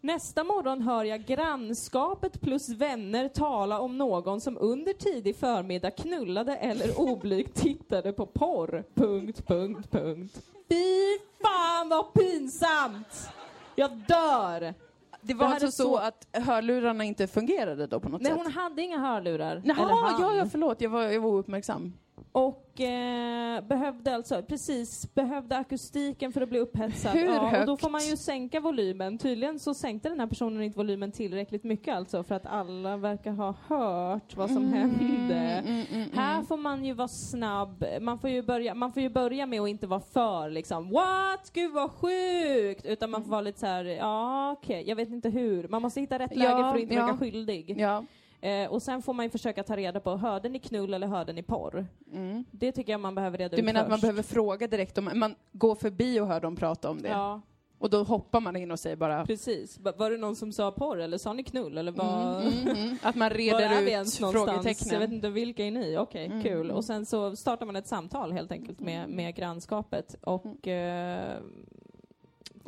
Nästa 0.00 0.44
morgon 0.44 0.82
hör 0.82 1.04
jag 1.04 1.24
grannskapet 1.24 2.40
plus 2.40 2.68
vänner 2.68 3.28
tala 3.28 3.80
om 3.80 3.98
någon 3.98 4.40
som 4.40 4.58
under 4.60 4.92
tidig 4.92 5.36
förmiddag 5.36 5.90
knullade 5.90 6.56
eller 6.56 7.00
oblygt 7.00 7.54
tittade 7.62 8.12
på 8.12 8.26
porr. 8.26 8.84
Punkt, 8.94 9.46
punkt, 9.46 9.90
punkt. 9.90 10.40
Fy 10.68 11.18
fan 11.42 11.88
vad 11.88 12.12
pinsamt! 12.14 13.28
Jag 13.76 13.90
dör! 14.08 14.74
Det 15.20 15.34
var 15.34 15.48
Det 15.48 15.54
alltså 15.54 15.70
så... 15.70 15.82
så- 15.82 15.96
att 15.96 16.26
hörlurarna 16.32 17.04
inte 17.04 17.26
fungerade 17.26 17.86
då 17.86 18.00
på 18.00 18.08
något 18.08 18.20
Nej, 18.22 18.32
sätt? 18.32 18.40
hon 18.42 18.52
hade 18.52 18.82
inga 18.82 18.98
hörlurar. 18.98 19.62
Jaha, 19.64 20.16
ja, 20.20 20.34
ja, 20.34 20.46
förlåt. 20.50 20.80
Jag 20.80 20.90
var, 20.90 21.02
jag 21.02 21.20
var 21.20 21.30
ouppmärksam. 21.30 21.92
Och 22.32 22.80
eh, 22.80 23.60
behövde 23.64 24.14
alltså, 24.14 24.42
precis, 24.42 25.14
behövde 25.14 25.56
akustiken 25.56 26.32
för 26.32 26.40
att 26.40 26.48
bli 26.48 26.58
upphetsad. 26.58 27.12
Hur 27.12 27.26
ja, 27.26 27.60
och 27.60 27.66
då 27.66 27.72
högt? 27.72 27.82
får 27.82 27.90
man 27.90 28.00
ju 28.06 28.16
sänka 28.16 28.60
volymen. 28.60 29.18
Tydligen 29.18 29.58
så 29.58 29.74
sänkte 29.74 30.08
den 30.08 30.20
här 30.20 30.26
personen 30.26 30.62
inte 30.62 30.78
volymen 30.78 31.12
tillräckligt 31.12 31.64
mycket 31.64 31.94
alltså 31.96 32.22
för 32.22 32.34
att 32.34 32.46
alla 32.46 32.96
verkar 32.96 33.30
ha 33.32 33.54
hört 33.68 34.36
vad 34.36 34.50
som 34.50 34.72
hände. 34.72 35.34
Mm, 35.66 35.84
mm, 35.92 36.08
Här 36.14 36.42
får 36.42 36.56
man 36.56 36.84
ju 36.84 36.92
vara 36.92 37.08
snabb. 37.08 37.84
Man 38.00 38.18
får 38.18 38.30
ju 38.30 38.42
börja, 38.42 38.74
man 38.74 38.92
får 38.92 39.02
ju 39.02 39.08
börja 39.08 39.46
med 39.46 39.60
att 39.60 39.68
inte 39.68 39.86
vara 39.86 40.00
för 40.00 40.50
liksom 40.50 40.90
what? 40.90 41.50
Gud 41.54 41.72
vad 41.72 41.90
sjukt! 41.90 42.86
Utan 42.86 43.10
man 43.10 43.22
får 43.22 43.30
vara 43.30 43.40
lite 43.40 43.58
så 43.60 43.66
här, 43.66 43.84
ja 43.84 44.52
okej, 44.52 44.84
jag 44.86 44.96
vet 44.96 45.08
inte 45.08 45.28
hur. 45.28 45.68
Man 45.68 45.82
måste 45.82 46.00
hitta 46.00 46.18
rätt 46.18 46.30
Ja, 46.34 46.42
läge 46.42 46.62
för 46.62 46.74
att 46.74 46.80
inte 46.80 46.94
ja. 46.94 47.04
verka 47.06 47.18
skyldig. 47.18 47.74
Ja. 47.78 48.04
Eh, 48.40 48.70
och 48.70 48.82
sen 48.82 49.02
får 49.02 49.12
man 49.14 49.24
ju 49.26 49.30
försöka 49.30 49.62
ta 49.62 49.76
reda 49.76 50.00
på, 50.00 50.16
hörde 50.16 50.48
ni 50.48 50.58
knull 50.58 50.94
eller 50.94 51.06
hörde 51.06 51.32
ni 51.32 51.42
porr? 51.42 51.86
Mm. 52.12 52.44
Det 52.50 52.72
tycker 52.72 52.92
jag 52.92 53.00
man 53.00 53.14
behöver 53.14 53.38
reda 53.38 53.56
Du 53.56 53.62
ut 53.62 53.64
menar 53.64 53.80
att 53.82 53.88
man 53.88 53.98
först. 53.98 54.02
behöver 54.02 54.22
fråga 54.22 54.66
direkt 54.66 54.98
om, 54.98 55.10
man 55.14 55.34
går 55.52 55.74
förbi 55.74 56.20
och 56.20 56.26
hör 56.26 56.40
dem 56.40 56.56
prata 56.56 56.90
om 56.90 57.02
det? 57.02 57.08
Ja, 57.08 57.40
Och 57.78 57.90
då 57.90 58.02
hoppar 58.02 58.40
man 58.40 58.56
in 58.56 58.70
och 58.70 58.78
säger 58.80 58.96
bara 58.96 59.26
precis. 59.26 59.78
Va- 59.78 59.92
Var 59.96 60.10
det 60.10 60.16
någon 60.16 60.36
som 60.36 60.52
sa 60.52 60.70
porr 60.70 61.00
eller 61.00 61.18
sa 61.18 61.32
ni 61.32 61.42
knull 61.42 61.78
eller 61.78 61.92
vad? 61.92 62.42
Mm, 62.46 62.52
mm, 62.58 62.76
mm. 62.76 62.96
Att 63.02 63.14
man 63.16 63.30
reder 63.30 63.82
ut 63.82 63.90
någonstans? 63.92 64.20
Jag 64.20 64.32
vet 64.32 64.46
frågetecknen. 64.52 65.12
inte, 65.12 65.28
vilka 65.30 65.64
är 65.64 65.70
ni? 65.70 65.96
Okej, 65.98 66.26
Mm, 66.26 66.42
kul. 66.42 66.64
mm. 66.66 66.76
Och 66.76 66.84
sen 66.84 67.06
så 67.06 67.36
startar 67.36 67.66
man 67.66 67.76
ett 67.76 67.86
samtal 67.86 68.32
helt 68.32 68.52
enkelt 68.52 68.80
med, 68.80 69.08
med 69.08 69.34
grannskapet. 69.34 70.16
Och 70.20 70.68
eh, 70.68 71.38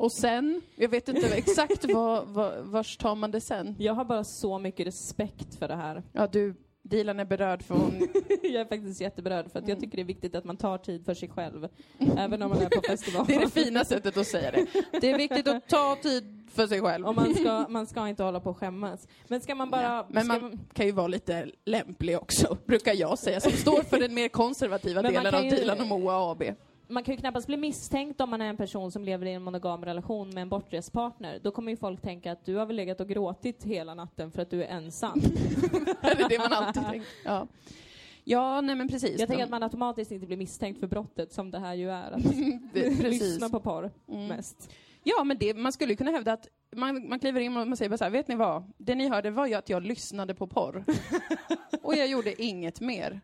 Och 0.01 0.13
sen, 0.13 0.63
jag 0.77 0.89
vet 0.89 1.09
inte 1.09 1.27
exakt 1.27 1.85
vad, 1.93 2.29
vad, 2.29 2.59
vars 2.65 2.97
tar 2.97 3.15
man 3.15 3.31
det 3.31 3.41
sen? 3.41 3.77
jag 3.79 3.95
har 3.95 4.05
bara 4.05 4.25
så 4.25 4.59
mycket 4.59 4.87
respekt 4.87 5.55
för 5.55 5.69
det 5.69 5.77
här. 5.77 6.03
Ja, 6.13 6.27
du, 6.27 6.55
Dilan 6.83 7.21
är 7.21 7.25
berörd 7.25 7.63
för 7.63 7.75
hon... 7.75 8.09
jag 8.43 8.55
är 8.55 8.65
faktiskt 8.65 9.01
jätteberörd 9.01 9.51
för 9.53 9.59
att 9.59 9.69
jag 9.69 9.77
Mm. 9.77 9.81
tycker 9.81 9.97
det 9.97 10.03
är 10.03 10.05
viktigt 10.07 10.35
att 10.35 10.45
man 10.45 10.57
tar 10.57 10.79
tid 10.79 11.05
för 11.05 11.15
sig 11.15 11.29
själv. 11.29 11.69
även 12.17 12.43
om 12.43 12.49
man 12.51 12.63
är 12.63 12.69
på 12.69 12.83
festival. 12.87 13.25
Det 13.29 13.35
är 13.35 13.41
det 13.41 13.51
fina 13.51 13.85
sättet 13.85 14.17
att 14.17 14.27
säga 14.27 14.51
det. 14.51 14.67
Det 15.01 15.11
är 15.11 15.19
viktigt 15.19 15.49
att 15.49 15.69
ta 15.69 15.97
tid 16.03 16.49
för 16.55 16.67
sig 16.67 16.81
själv. 16.81 17.07
Och 17.07 17.15
man 17.15 17.35
ska, 17.35 17.67
man 17.69 17.87
ska 17.87 18.09
inte 18.09 18.23
hålla 18.23 18.41
på 18.41 18.51
och 18.51 18.57
skämmas. 18.59 19.09
Men 19.29 19.41
ska 19.41 19.55
man 19.55 19.71
bara... 19.71 19.83
Ja, 19.83 20.07
men 20.11 20.25
ska 20.25 20.41
man 20.41 20.61
kan 20.73 20.87
ju 20.87 20.93
vara 20.93 21.07
lite 21.09 21.51
lämplig 21.65 22.19
också, 22.19 22.59
brukar 22.67 22.95
jag 22.95 23.19
säga, 23.19 23.41
som 23.41 23.53
står 23.53 23.83
för 23.83 24.01
den 24.01 24.15
mer 24.15 24.29
konservativa 24.29 25.03
man 25.03 25.13
delen 25.13 25.35
av 25.35 25.43
Dilan 25.43 25.81
och 25.81 25.87
Moa 25.87 26.33
AB. 26.33 26.43
Man 26.91 27.05
kan 27.05 27.15
ju 27.15 27.21
knappast 27.21 27.47
bli 27.47 27.57
misstänkt 27.57 28.21
om 28.21 28.31
man 28.31 28.41
är 28.41 28.47
en 28.47 28.57
person 28.57 28.93
som 28.93 29.05
lever 29.05 29.27
i 29.27 29.33
en 29.33 29.43
monogam 29.43 29.85
relation 29.85 30.31
med 30.31 30.43
en 30.43 30.49
bortrest 30.49 30.93
partner. 30.93 31.41
Då 31.43 31.51
kommer 31.51 31.71
ju 31.71 31.77
folk 31.77 32.03
tänka 32.03 32.33
att 32.33 32.45
du 32.45 32.57
har 32.57 32.67
väl 32.67 32.77
legat 32.77 33.01
och 33.01 33.09
gråtit 33.09 33.65
hela 33.65 33.95
natten 33.95 34.31
för 34.31 34.43
att 34.43 34.51
du 34.51 34.65
är 34.65 34.69
ensam. 34.69 35.21
Det 36.03 36.09
är 36.09 36.29
det 36.29 36.39
man 36.39 36.53
alltid 36.53 36.83
tänker. 36.83 37.09
Ja, 37.25 37.47
ja 38.25 38.61
nej 38.61 38.75
men 38.75 38.89
precis. 38.89 39.21
Jag 39.21 39.29
tänker 39.29 39.45
att 39.45 39.51
man 39.51 39.63
automatiskt 39.63 40.13
inte 40.13 40.27
blir 40.27 40.37
misstänkt 40.37 40.81
för 40.81 40.87
brottet 40.87 41.33
som 41.33 41.51
det 41.51 41.59
här 41.59 41.75
ju 41.75 41.91
är. 41.91 42.13
Att 42.17 42.23
det, 42.73 43.09
lyssna 43.09 43.49
på 43.49 43.61
porr 43.61 43.91
Mm. 44.09 44.27
mest. 44.27 44.71
Ja, 45.03 45.25
men 45.25 45.39
det, 45.39 45.55
man 45.55 45.73
skulle 45.73 45.97
kunna 45.97 46.11
hävda 46.11 46.33
att 46.33 46.49
man, 46.77 47.09
man 47.09 47.19
kliver 47.19 47.41
in 47.41 47.57
och 47.57 47.69
man 47.69 47.77
säger 47.77 47.89
bara 47.89 47.99
så 47.99 48.05
här, 48.05 48.11
vet 48.11 48.29
ni 48.29 48.35
vad? 48.35 48.73
Det 48.79 48.95
ni 48.95 49.09
hörde 49.09 49.31
var 49.31 49.47
ju 49.47 49.55
att 49.55 49.69
jag 49.69 49.83
lyssnade 49.83 50.35
på 50.35 50.47
porr. 50.47 50.85
och 51.83 51.95
jag 51.95 52.07
gjorde 52.07 52.43
inget 52.43 52.81
mer. 52.81 53.21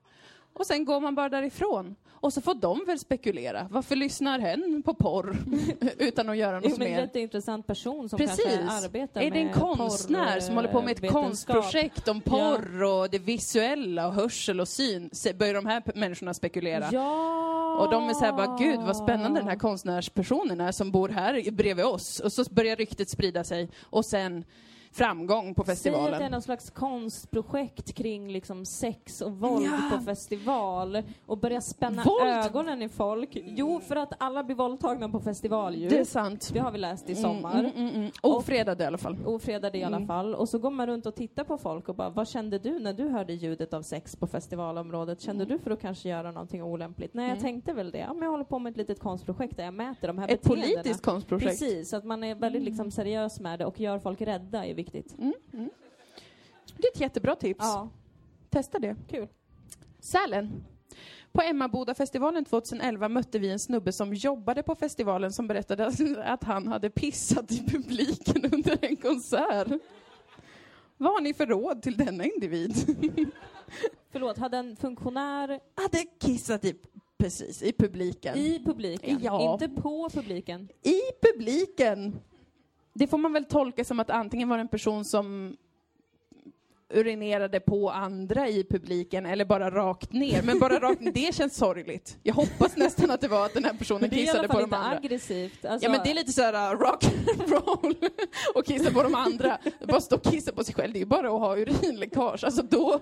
Och 0.58 0.66
sen 0.66 0.84
går 0.84 1.00
man 1.00 1.14
bara 1.14 1.28
därifrån. 1.28 1.96
Och 2.10 2.32
så 2.32 2.40
får 2.40 2.54
de 2.54 2.84
väl 2.86 2.98
spekulera. 2.98 3.66
Varför 3.70 3.96
lyssnar 3.96 4.38
hen 4.38 4.82
på 4.84 4.94
porr 4.94 5.36
utan 5.98 6.28
att 6.28 6.36
göra 6.36 6.60
Jo, 6.64 6.68
något 6.68 6.78
men 6.78 6.86
en 6.86 6.92
mer? 6.92 7.00
jätteintressant 7.00 7.66
person 7.66 8.08
som 8.08 8.16
Precis. 8.18 8.44
kanske 8.44 8.86
arbetar 8.86 9.20
Är 9.20 9.30
det 9.30 9.38
en 9.38 9.46
med 9.46 9.54
konstnär 9.54 10.40
som 10.40 10.54
håller 10.54 10.68
på 10.72 10.82
med 10.82 10.90
ett 10.92 11.00
porrvetenskap? 11.00 11.54
konstprojekt 11.56 12.08
om 12.08 12.20
porr 12.20 12.82
och 12.82 13.10
det 13.10 13.18
visuella 13.18 14.06
och 14.06 14.12
hörsel 14.14 14.60
och 14.60 14.68
syn? 14.68 15.10
Börjar 15.38 15.54
de 15.54 15.66
här 15.66 15.82
människorna 15.94 16.34
spekulera? 16.34 16.88
Ja! 16.92 17.78
Och 17.78 17.90
de 17.90 18.08
är 18.08 18.14
såhär 18.14 18.32
bara, 18.32 18.56
gud 18.58 18.80
vad 18.80 18.96
spännande 18.96 19.40
den 19.40 19.48
här 19.48 19.56
konstnärspersonen 19.56 20.60
är 20.60 20.72
som 20.72 20.90
bor 20.90 21.08
här 21.08 21.50
bredvid 21.50 21.84
oss. 21.84 22.20
Och 22.20 22.32
så 22.32 22.44
börjar 22.50 22.76
ryktet 22.76 23.08
sprida 23.10 23.44
sig. 23.44 23.68
Och 23.82 24.04
sen 24.04 24.44
framgång 24.96 25.54
på 25.54 25.64
Säg 25.64 25.72
att 25.72 25.82
det 25.82 25.88
är 25.88 25.92
festivalen. 25.92 26.32
någon 26.32 26.42
slags 26.42 26.70
konstprojekt 26.70 27.94
kring 27.94 28.32
liksom 28.32 28.64
sex 28.64 29.20
och 29.20 29.32
våld 29.32 29.64
Ja. 29.66 29.96
på 29.98 30.04
festival 30.04 31.02
och 31.26 31.38
börja 31.38 31.60
spänna 31.60 32.02
Våld? 32.02 32.22
ögonen 32.22 32.82
i 32.82 32.88
folk. 32.88 33.30
Jo, 33.32 33.80
för 33.80 33.96
att 33.96 34.12
alla 34.18 34.44
blir 34.44 34.56
våldtagna 34.56 35.08
på 35.08 35.20
festival 35.20 35.74
ju. 35.76 35.88
Det 35.88 35.98
är 35.98 36.04
sant. 36.04 36.50
Det 36.52 36.58
har 36.58 36.70
vi 36.70 36.78
läst 36.78 37.10
i 37.10 37.12
Mm, 37.12 37.22
sommar. 37.22 37.58
Mm, 37.58 37.72
mm, 37.76 37.94
mm. 37.94 38.10
Ofredade 38.22 38.84
i 38.84 38.86
alla 38.86 38.98
fall. 38.98 39.16
Ofredade 39.24 39.78
i 39.78 39.84
alla 39.84 39.96
Mm. 39.96 40.06
fall. 40.08 40.34
Och 40.34 40.48
så 40.48 40.58
går 40.58 40.70
man 40.70 40.86
runt 40.86 41.06
och 41.06 41.14
tittar 41.14 41.44
på 41.44 41.58
folk 41.58 41.88
och 41.88 41.94
bara, 41.94 42.10
vad 42.10 42.28
kände 42.28 42.58
du 42.58 42.78
när 42.78 42.92
du 42.92 43.08
hörde 43.08 43.32
ljudet 43.32 43.74
av 43.74 43.82
sex 43.82 44.16
på 44.16 44.26
festivalområdet? 44.26 45.20
Kände 45.20 45.44
Mm. 45.44 45.56
du 45.58 45.62
för 45.64 45.70
att 45.70 45.80
kanske 45.80 46.08
göra 46.08 46.30
någonting 46.32 46.62
olämpligt? 46.62 47.14
Nej, 47.14 47.28
jag 47.28 47.40
tänkte 47.40 47.72
väl 47.72 47.90
det. 47.90 47.98
Ja, 47.98 48.12
men 48.12 48.22
jag 48.22 48.30
håller 48.30 48.44
på 48.44 48.58
med 48.58 48.70
ett 48.70 48.76
litet 48.76 49.00
konstprojekt 49.00 49.56
där 49.56 49.64
jag 49.64 49.74
mäter 49.74 50.06
de 50.08 50.18
här 50.18 50.28
Ett 50.28 50.42
beteendena. 50.42 50.74
politiskt 50.76 51.04
konstprojekt. 51.04 51.50
Precis, 51.60 51.88
så 51.90 51.96
att 51.96 52.04
man 52.04 52.24
är 52.24 52.34
väldigt 52.34 52.62
liksom 52.62 52.90
seriös 52.90 53.40
med 53.40 53.58
det 53.58 53.64
och 53.66 53.80
gör 53.80 53.98
folk 53.98 54.20
rädda 54.20 54.66
är 54.66 54.74
viktigt. 54.94 55.18
Mm, 55.18 55.34
mm. 55.52 55.70
Det 56.76 56.86
är 56.86 56.92
ett 56.94 57.00
jättebra 57.00 57.36
tips. 57.36 57.58
Ja, 57.60 57.88
Testa 58.50 58.78
det. 58.78 58.96
kul. 59.08 59.28
Sälen. 60.00 60.64
På 61.32 61.42
Emmabodafestivalen 61.42 62.44
2011 62.44 63.08
mötte 63.08 63.38
vi 63.38 63.50
en 63.50 63.58
snubbe 63.58 63.92
som 63.92 64.14
jobbade 64.14 64.62
på 64.62 64.74
festivalen 64.74 65.32
som 65.32 65.46
berättade 65.48 65.92
att 66.24 66.44
han 66.44 66.66
hade 66.66 66.90
pissat 66.90 67.52
i 67.52 67.66
publiken 67.66 68.44
under 68.54 68.78
en 68.84 68.96
konsert. 68.96 69.68
Vad 70.96 71.12
har 71.12 71.20
ni 71.20 71.34
för 71.34 71.46
råd 71.46 71.82
till 71.82 71.96
denna 71.96 72.24
individ? 72.24 72.72
Förlåt, 74.12 74.38
hade 74.38 74.56
en 74.58 74.76
funktionär 74.76 75.60
hade 75.74 76.04
kissat 76.20 76.64
i, 76.64 76.74
precis, 77.18 77.62
i 77.62 77.72
publiken. 77.72 78.36
i 78.38 78.64
publiken, 78.64 79.18
Ja. 79.22 79.52
inte 79.52 79.68
på 79.82 80.08
publiken? 80.10 80.68
I 80.82 81.00
publiken! 81.22 82.18
Det 82.98 83.06
får 83.06 83.18
man 83.18 83.32
väl 83.32 83.44
tolka 83.44 83.84
som 83.84 84.00
att 84.00 84.10
antingen 84.10 84.48
var 84.48 84.56
det 84.56 84.60
en 84.60 84.68
person 84.68 85.04
som 85.04 85.56
urinerade 86.94 87.60
på 87.60 87.90
andra 87.90 88.48
i 88.48 88.64
publiken 88.64 89.26
eller 89.26 89.44
bara 89.44 89.70
rakt 89.70 90.12
ner. 90.12 90.42
Men 90.42 90.58
bara 90.58 90.80
rakt 90.80 91.00
ner, 91.00 91.12
det 91.12 91.34
känns 91.34 91.56
sorgligt. 91.56 92.18
Jag 92.22 92.34
hoppas 92.34 92.76
nästan 92.76 93.10
att 93.10 93.20
det 93.20 93.28
var 93.28 93.46
att 93.46 93.54
den 93.54 93.64
här 93.64 93.74
personen 93.74 94.10
Det 94.10 94.16
är 94.16 94.26
kissade 94.26 94.48
på 94.48 94.60
de 94.60 94.72
andra. 94.72 94.96
aggressivt. 94.96 95.64
Alltså, 95.64 95.86
Ja 95.86 95.90
men 95.92 96.00
det 96.04 96.10
är 96.10 96.14
lite 96.14 96.32
såhär 96.32 96.74
uh, 96.74 96.80
rock 96.80 97.04
and 97.04 97.50
roll 97.52 97.94
och 98.54 98.66
kissa 98.66 98.90
på 98.90 99.02
de 99.02 99.14
andra. 99.14 99.58
Bara 99.88 100.00
stå 100.00 100.16
och 100.16 100.22
kissa 100.22 100.52
på 100.52 100.64
sig 100.64 100.74
själv, 100.74 100.92
det 100.92 100.98
är 100.98 101.00
ju 101.00 101.06
bara 101.06 101.26
att 101.26 101.40
ha 101.40 101.56
urinläckage. 101.56 102.44
Alltså 102.44 102.62
då, 102.62 103.00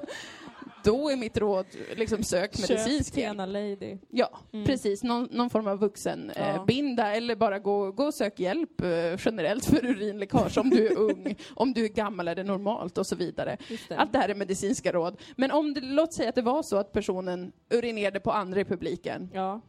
då 0.84 1.10
är 1.10 1.16
mitt 1.16 1.36
råd 1.38 1.66
liksom 1.96 2.22
sök 2.22 2.58
medicinsk 2.58 3.16
hjälp. 3.16 3.38
Lady. 3.38 3.98
Ja, 4.10 4.38
precis. 4.66 5.02
Någon, 5.02 5.28
någon 5.32 5.50
form 5.50 5.66
av 5.66 5.78
vuxen 5.78 6.32
Ja. 6.36 6.42
eh, 6.42 6.64
binda 6.64 7.14
eller 7.16 7.36
bara 7.36 7.58
gå, 7.58 7.92
gå 7.92 8.04
och 8.04 8.14
sök 8.14 8.40
hjälp 8.40 8.80
eh, 8.80 8.88
generellt 9.24 9.64
för 9.64 9.84
urinläckage 9.86 10.58
om 10.58 10.70
du 10.70 10.86
är 10.86 10.98
ung, 10.98 11.36
om 11.54 11.72
du 11.72 11.84
är 11.84 11.88
gammal 11.88 12.28
är 12.28 12.34
det 12.34 12.44
normalt 12.44 12.98
och 12.98 13.06
så 13.06 13.16
vidare. 13.16 13.56
Det. 13.88 13.94
Allt 13.96 14.12
det 14.12 14.18
här 14.18 14.28
är 14.28 14.34
medicinska 14.34 14.92
råd. 14.92 15.20
Men 15.36 15.50
om 15.50 15.74
det, 15.74 15.80
låt 15.80 16.12
säga 16.12 16.28
att 16.28 16.34
det 16.34 16.42
var 16.42 16.62
så 16.62 16.76
att 16.76 16.92
personen 16.92 17.52
urinerade 17.70 18.20
på 18.20 18.30
andra 18.32 18.60
i 18.60 18.64
publiken, 18.64 19.30
Ja. 19.34 19.60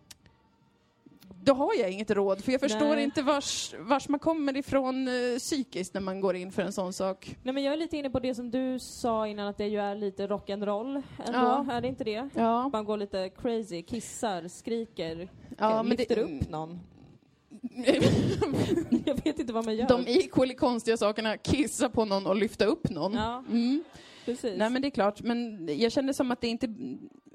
Då 1.45 1.53
har 1.53 1.71
jag 1.79 1.91
inget 1.91 2.11
råd 2.11 2.43
för 2.43 2.51
jag 2.51 2.61
förstår 2.61 2.95
Nej. 2.95 3.03
inte 3.03 3.21
vars, 3.21 3.73
vars 3.79 4.09
man 4.09 4.19
kommer 4.19 4.57
ifrån 4.57 5.07
eh, 5.07 5.37
psykiskt 5.39 5.93
när 5.93 6.01
man 6.01 6.21
går 6.21 6.35
in 6.35 6.51
för 6.51 6.61
en 6.61 6.71
sån 6.73 6.93
sak. 6.93 7.35
Nej 7.43 7.53
men 7.53 7.63
jag 7.63 7.73
är 7.73 7.77
lite 7.77 7.97
inne 7.97 8.09
på 8.09 8.19
det 8.19 8.35
som 8.35 8.51
du 8.51 8.79
sa 8.79 9.27
innan 9.27 9.47
att 9.47 9.57
det 9.57 9.67
ju 9.67 9.79
är 9.79 9.95
lite 9.95 10.27
rock'n'roll 10.27 11.03
ändå, 11.25 11.39
Ja. 11.39 11.65
är 11.71 11.81
det 11.81 11.87
inte 11.87 12.03
det? 12.03 12.29
Ja, 12.35 12.69
Man 12.69 12.85
går 12.85 12.97
lite 12.97 13.29
crazy, 13.29 13.81
kissar, 13.81 14.47
skriker, 14.47 15.29
ja 15.57 15.83
men 15.83 15.95
lyfter 15.97 16.15
det, 16.15 16.21
upp 16.21 16.49
någon. 16.49 16.79
Jag 19.05 19.23
vet 19.23 19.39
inte 19.39 19.53
vad 19.53 19.65
man 19.65 19.75
gör. 19.75 19.87
de 19.87 20.07
equally 20.07 20.53
konstiga 20.55 20.97
sakerna, 20.97 21.37
kissa 21.37 21.89
på 21.89 22.05
någon 22.05 22.25
och 22.27 22.35
lyfta 22.35 22.65
upp 22.65 22.89
någon. 22.89 23.13
Ja, 23.13 23.43
Mm. 23.49 23.83
precis. 24.25 24.57
Nej 24.57 24.69
men 24.69 24.81
det 24.81 24.87
är 24.87 24.89
klart, 24.89 25.21
men 25.21 25.67
jag 25.79 25.91
kände 25.91 26.13
som 26.13 26.31
att 26.31 26.41
det 26.41 26.47
inte, 26.47 26.67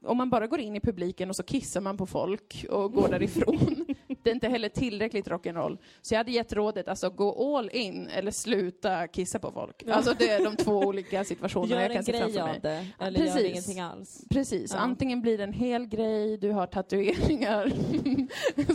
om 0.03 0.17
man 0.17 0.31
bara 0.31 0.47
går 0.47 0.61
in 0.61 0.77
i 0.77 0.81
publiken 0.81 1.31
och 1.31 1.37
så 1.37 1.43
kissar 1.43 1.81
man 1.81 1.97
på 1.97 2.07
folk 2.07 2.67
och 2.71 2.93
går 2.93 3.09
därifrån, 3.09 3.87
det 4.23 4.31
är 4.31 4.35
inte 4.35 4.49
heller 4.49 4.69
tillräckligt 4.69 5.29
rock'n'roll. 5.29 5.79
Så 6.03 6.15
jag 6.15 6.19
hade 6.19 6.31
gett 6.33 6.53
rådet, 6.53 6.89
alltså 6.89 7.11
gå 7.11 7.57
all 7.57 7.71
in 7.71 8.09
eller 8.09 8.31
sluta 8.31 9.07
kissa 9.09 9.39
på 9.39 9.53
folk. 9.53 9.83
Alltså 9.89 10.15
det 10.19 10.29
är 10.29 10.45
de 10.45 10.57
två 10.57 10.79
olika 10.79 11.25
situationerna 11.25 11.75
gör 11.75 11.81
jag 11.81 11.89
kan 11.91 11.97
en 11.99 12.05
se 12.05 12.13
grej 12.13 12.21
framför 12.21 12.41
av 12.41 12.47
mig. 12.49 12.61
det, 12.63 12.87
eller 13.05 13.19
gör 13.21 13.27
precis. 13.27 13.51
ingenting 13.51 13.81
alls. 13.81 14.25
Precis, 14.31 14.73
Ja. 14.73 14.79
antingen 14.79 15.23
blir 15.23 15.39
det 15.39 15.45
en 15.45 15.53
hel 15.53 15.87
grej, 15.87 16.37
du 16.37 16.51
har 16.51 16.67
tatueringar 16.67 17.73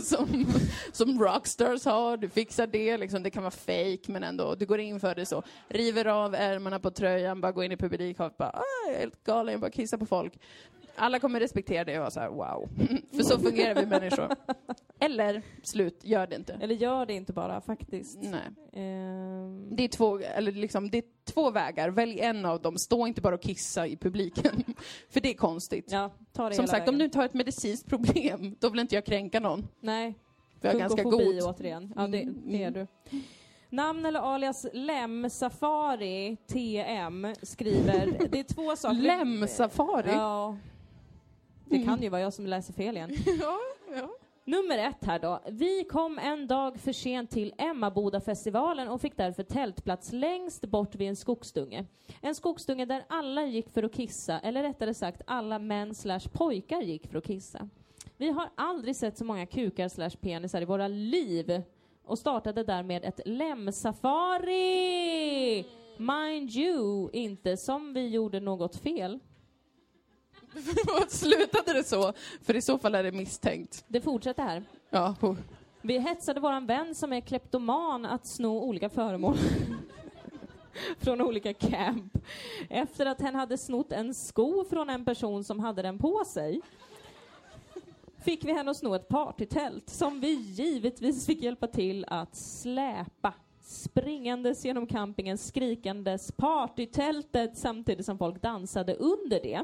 som, 0.00 0.46
som 0.92 1.22
rockstars 1.22 1.84
har, 1.84 2.16
du 2.16 2.28
fixar 2.28 2.66
det, 2.66 2.96
liksom, 2.98 3.22
det 3.22 3.30
kan 3.30 3.42
vara 3.42 3.50
fake 3.50 4.02
men 4.06 4.22
ändå, 4.24 4.54
du 4.54 4.66
går 4.66 4.80
in 4.80 5.00
för 5.00 5.14
det 5.14 5.26
så. 5.26 5.42
River 5.68 6.04
av 6.04 6.34
ärmarna 6.34 6.78
på 6.78 6.90
tröjan, 6.90 7.40
bara 7.40 7.52
går 7.52 7.64
in 7.64 7.72
i 7.72 7.76
publik 7.76 8.20
och 8.20 8.32
bara, 8.38 8.50
ah, 8.50 8.62
jag 8.86 8.94
är 8.96 9.00
helt 9.00 9.24
galen, 9.24 9.52
jag 9.52 9.60
bara 9.60 9.70
kissar 9.70 9.98
på 9.98 10.06
folk. 10.06 10.32
Alla 10.98 11.18
kommer 11.18 11.40
respektera 11.40 11.84
det 11.84 11.94
och 11.94 12.00
vara 12.00 12.10
så 12.10 12.20
här, 12.20 12.28
wow. 12.28 12.68
för 13.16 13.22
så 13.22 13.38
fungerar 13.38 13.74
vi 13.74 13.86
människor. 13.86 14.28
Eller, 15.00 15.42
slut, 15.62 16.00
gör 16.04 16.26
det 16.26 16.36
inte. 16.36 16.52
Eller 16.60 16.74
gör 16.74 17.06
det 17.06 17.14
inte 17.14 17.32
bara, 17.32 17.60
faktiskt. 17.60 18.18
Nej. 18.22 18.40
Ehm, 18.72 19.76
Det 19.76 19.84
är, 19.84 19.88
två, 19.88 20.18
eller 20.18 20.52
liksom, 20.52 20.90
det 20.90 20.98
är 20.98 21.04
två 21.24 21.50
vägar, 21.50 21.88
välj 21.90 22.20
en 22.20 22.44
av 22.44 22.60
dem. 22.62 22.78
Stå 22.78 23.06
inte 23.06 23.20
bara 23.20 23.34
och 23.34 23.42
kissa 23.42 23.86
i 23.86 23.96
publiken. 23.96 24.64
för 25.10 25.20
det 25.20 25.30
är 25.30 25.34
konstigt. 25.34 25.84
ja, 25.88 26.10
ta 26.32 26.48
det 26.48 26.54
Som 26.54 26.66
sagt, 26.66 26.80
vägen. 26.82 26.94
om 26.94 26.98
du 26.98 27.04
inte 27.04 27.18
har 27.18 27.24
ett 27.24 27.34
medicinskt 27.34 27.88
problem, 27.88 28.56
då 28.60 28.68
vill 28.68 28.80
inte 28.80 28.94
jag 28.94 29.04
kränka 29.06 29.40
någon. 29.40 29.68
Nej, 29.80 30.14
För 30.60 30.68
jag 30.68 30.74
är 30.74 30.78
ganska 30.78 31.02
god. 31.02 31.42
återigen. 31.42 31.92
Ja, 31.96 32.06
det, 32.06 32.22
Mm, 32.22 32.42
det 32.52 32.62
är 32.62 32.70
du. 32.70 32.86
Namn 33.70 34.06
eller 34.06 34.20
alias 34.34 34.66
Lem 34.72 35.30
Safari 35.30 36.36
TM 36.46 37.34
skriver, 37.42 38.28
det 38.30 38.38
är 38.38 38.42
två 38.54 38.76
saker. 38.76 38.98
Lem-safari? 38.98 40.10
Ja. 40.12 40.56
Det 41.68 41.76
Mm. 41.76 41.88
kan 41.88 42.02
ju 42.02 42.08
vara 42.08 42.20
jag 42.20 42.32
som 42.32 42.46
läser 42.46 42.72
fel 42.72 42.96
igen. 42.96 43.10
ja, 43.40 43.58
ja. 43.96 44.08
Nummer 44.44 44.78
ett 44.78 45.04
här 45.04 45.18
då. 45.18 45.40
Vi 45.50 45.84
kom 45.84 46.18
en 46.18 46.46
dag 46.46 46.80
för 46.80 46.92
sent 46.92 47.30
till 47.30 47.54
Emmabodafestivalen 47.58 48.88
och 48.88 49.00
fick 49.00 49.16
därför 49.16 49.42
tältplats 49.42 50.12
längst 50.12 50.62
bort 50.66 50.94
vid 50.94 51.08
en 51.08 51.16
skogsdunge. 51.16 51.84
En 52.20 52.34
skogsdunge 52.34 52.84
där 52.84 53.04
alla 53.08 53.44
gick 53.44 53.70
för 53.70 53.82
att 53.82 53.92
kissa, 53.94 54.38
eller 54.40 54.62
rättare 54.62 54.94
sagt 54.94 55.22
alla 55.26 55.58
män 55.58 55.94
slash 55.94 56.20
pojkar 56.32 56.80
gick 56.80 57.06
för 57.06 57.18
att 57.18 57.24
kissa. 57.26 57.68
Vi 58.16 58.30
har 58.30 58.48
aldrig 58.54 58.96
sett 58.96 59.18
så 59.18 59.24
många 59.24 59.46
kukar 59.46 59.88
slash 59.88 60.10
penisar 60.20 60.62
i 60.62 60.64
våra 60.64 60.88
liv 60.88 61.62
och 62.04 62.18
startade 62.18 62.62
därmed 62.64 63.04
ett 63.04 63.20
lemsafari! 64.36 65.64
Mind 65.98 66.50
you, 66.50 67.10
inte 67.12 67.56
som 67.56 67.92
vi 67.94 68.08
gjorde 68.08 68.40
något 68.40 68.76
fel. 68.76 69.18
Slutade 71.08 71.72
det 71.72 71.84
så? 71.84 72.12
För 72.42 72.56
i 72.56 72.62
så 72.62 72.78
fall 72.78 72.94
är 72.94 73.02
det 73.02 73.12
misstänkt. 73.12 73.84
Det 73.88 74.00
fortsätter 74.00 74.42
här. 74.42 74.62
Ja, 74.90 75.14
oh. 75.20 75.36
Vi 75.82 75.98
hetsade 75.98 76.40
våran 76.40 76.66
vän 76.66 76.94
som 76.94 77.12
är 77.12 77.20
kleptoman 77.20 78.06
att 78.06 78.26
sno 78.26 78.60
olika 78.60 78.88
föremål 78.88 79.36
från 80.98 81.20
olika 81.20 81.54
camp. 81.54 82.18
Efter 82.70 83.06
att 83.06 83.20
hen 83.20 83.34
hade 83.34 83.58
snott 83.58 83.92
en 83.92 84.14
sko 84.14 84.64
från 84.70 84.90
en 84.90 85.04
person 85.04 85.44
som 85.44 85.60
hade 85.60 85.82
den 85.82 85.98
på 85.98 86.24
sig 86.26 86.60
fick 88.26 88.44
vi 88.44 88.52
henne 88.52 88.70
att 88.70 88.76
sno 88.76 88.94
ett 88.94 89.08
partytält 89.08 89.90
som 89.90 90.20
vi 90.20 90.32
givetvis 90.32 91.26
fick 91.26 91.42
hjälpa 91.42 91.66
till 91.66 92.04
att 92.08 92.36
släpa 92.36 93.32
springandes 93.60 94.64
genom 94.64 94.86
campingen 94.86 95.38
skrikandes 95.38 96.32
partytältet 96.32 97.58
samtidigt 97.58 98.06
som 98.06 98.18
folk 98.18 98.42
dansade 98.42 98.94
under 98.94 99.40
det. 99.42 99.62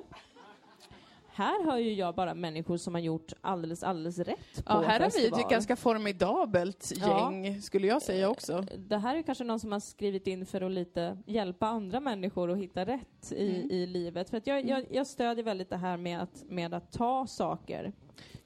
Här 1.35 1.65
hör 1.65 1.79
ju 1.79 1.93
jag 1.95 2.15
bara 2.15 2.35
människor 2.35 2.77
som 2.77 2.95
har 2.95 3.01
gjort 3.01 3.33
alldeles, 3.41 3.83
alldeles 3.83 4.19
rätt 4.19 4.63
ja 4.67 4.81
här 4.87 5.01
har 5.01 5.11
vi 5.11 5.27
ett 5.27 5.51
ganska 5.51 5.77
formidabelt 5.77 6.93
Ja. 6.97 7.33
gäng, 7.33 7.63
skulle 7.63 7.87
jag 7.87 8.03
säga 8.03 8.29
också. 8.31 8.67
Det 8.79 8.97
här 8.99 9.17
är 9.17 9.23
kanske 9.23 9.45
någon 9.45 9.61
som 9.61 9.73
har 9.73 9.81
skrivit 9.81 10.27
in 10.27 10.47
för 10.47 10.61
att 10.61 10.73
lite 10.73 11.19
hjälpa 11.27 11.67
andra 11.67 12.01
människor 12.01 12.51
att 12.51 12.59
hitta 12.59 12.85
rätt 12.85 13.33
i, 13.33 13.51
Mm. 13.57 13.71
i 13.71 13.87
livet. 13.87 14.31
För 14.31 14.37
att 14.37 14.47
jag, 14.47 14.65
jag, 14.69 14.85
jag 14.91 15.07
stödjer 15.07 15.45
väldigt 15.45 15.71
det 15.71 15.77
här 15.77 15.97
med 15.97 16.23
att, 16.23 16.43
med 16.49 16.75
att 16.75 16.93
ta 16.93 17.27
saker 17.27 17.93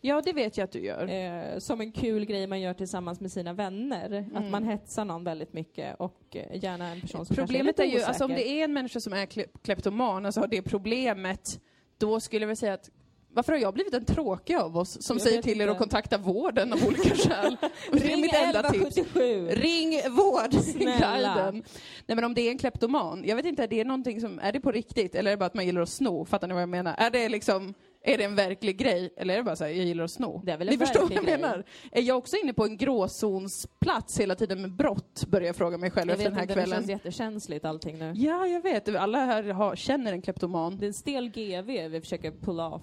Ja, 0.00 0.22
det 0.24 0.32
vet 0.32 0.56
jag 0.56 0.64
att 0.64 0.72
du 0.72 0.84
gör. 0.84 1.08
eh, 1.08 1.58
som 1.58 1.80
en 1.80 1.92
kul 1.92 2.24
grej 2.24 2.46
man 2.46 2.60
gör 2.60 2.74
tillsammans 2.74 3.20
med 3.20 3.32
sina 3.32 3.52
vänner. 3.52 4.10
Mm. 4.12 4.36
Att 4.36 4.50
man 4.50 4.64
hetsar 4.64 5.04
någon 5.04 5.24
väldigt 5.24 5.52
mycket 5.52 6.00
och 6.00 6.36
eh, 6.36 6.64
gärna 6.64 6.88
en 6.88 7.00
person 7.00 7.26
som 7.26 7.36
Problemet 7.36 7.78
är 7.78 7.82
är 7.84 7.86
ju, 7.88 8.02
alltså 8.02 8.24
om 8.24 8.30
det 8.30 8.48
är 8.48 8.64
en 8.64 8.72
människa 8.72 9.00
som 9.00 9.12
är 9.12 9.26
kle- 9.26 9.48
kleptoman, 9.62 10.26
alltså 10.26 10.40
har 10.40 10.46
det 10.48 10.62
problemet, 10.62 11.60
då 11.98 12.20
skulle 12.20 12.42
jag 12.42 12.46
väl 12.46 12.56
säga 12.56 12.74
att 12.74 12.90
varför 13.36 13.52
har 13.52 13.60
jag 13.60 13.74
blivit 13.74 13.92
den 13.92 14.04
tråkiga 14.04 14.62
av 14.62 14.76
oss 14.76 15.02
som 15.02 15.16
Jag 15.16 15.22
säger 15.26 15.42
till 15.42 15.60
er 15.60 15.68
att 15.68 15.78
kontakta 15.78 16.18
vården 16.18 16.72
av 16.72 16.84
olika 16.86 17.14
skäl? 17.14 17.56
Det 17.92 17.98
är 17.98 18.00
Ring 18.00 18.20
mitt 18.20 18.34
enda 18.34 18.62
tips. 18.62 18.98
1177! 18.98 19.48
Ring 19.50 20.00
vårdguiden. 20.10 21.64
Nej 22.06 22.14
men 22.16 22.24
om 22.24 22.34
det 22.34 22.40
är 22.40 22.50
en 22.50 22.58
kleptoman, 22.58 23.24
jag 23.26 23.36
vet 23.36 23.46
inte, 23.46 23.62
är 23.62 23.68
det 23.68 23.84
någonting 23.84 24.20
som, 24.20 24.38
är 24.38 24.52
det 24.52 24.60
på 24.60 24.72
riktigt 24.72 25.14
eller 25.14 25.30
är 25.30 25.36
det 25.36 25.38
bara 25.38 25.46
att 25.46 25.54
man 25.54 25.66
gillar 25.66 25.80
att 25.80 25.88
sno? 25.88 26.24
Fattar 26.24 26.48
ni 26.48 26.54
vad 26.54 26.62
jag 26.62 26.68
menar? 26.68 26.94
Är 26.98 27.10
det 27.10 27.28
liksom, 27.28 27.74
är 28.06 28.18
det 28.18 28.24
en 28.24 28.34
verklig 28.34 28.78
grej 28.78 29.14
eller 29.16 29.34
är 29.34 29.38
det 29.38 29.44
bara 29.44 29.56
så 29.56 29.64
här, 29.64 29.70
jag 29.70 29.84
gillar 29.84 30.04
att 30.04 30.10
sno? 30.10 30.42
Det 30.44 30.52
är 30.52 30.56
väl 30.56 30.66
Ni 30.66 30.72
en 30.72 30.78
förstår 30.78 31.02
vad 31.02 31.12
jag 31.12 31.24
grej. 31.24 31.38
menar? 31.38 31.64
Är 31.92 32.02
jag 32.02 32.18
också 32.18 32.36
inne 32.36 32.52
på 32.52 32.64
en 32.64 32.76
gråzonsplats 32.76 34.20
hela 34.20 34.34
tiden 34.34 34.60
med 34.62 34.72
brott, 34.72 35.24
börjar 35.28 35.46
jag 35.46 35.56
fråga 35.56 35.78
mig 35.78 35.90
själv 35.90 36.10
Jag 36.10 36.14
efter 36.18 36.24
vet 36.24 36.30
den 36.30 36.36
här 36.36 36.42
inte, 36.42 36.54
det 36.54 36.60
kvällen. 36.60 36.76
känns 36.78 36.88
jättekänsligt 36.90 37.64
allting 37.64 37.98
nu. 37.98 38.12
Ja, 38.16 38.46
jag 38.46 38.60
vet. 38.62 38.96
Alla 38.96 39.18
här 39.18 39.42
har, 39.42 39.76
känner 39.76 40.12
en 40.12 40.22
kleptoman. 40.22 40.78
Det 40.78 40.84
är 40.84 40.88
en 40.88 40.94
stel 40.94 41.28
GV 41.28 41.88
vi 41.88 42.00
försöker 42.00 42.30
pull 42.30 42.60
off. 42.60 42.82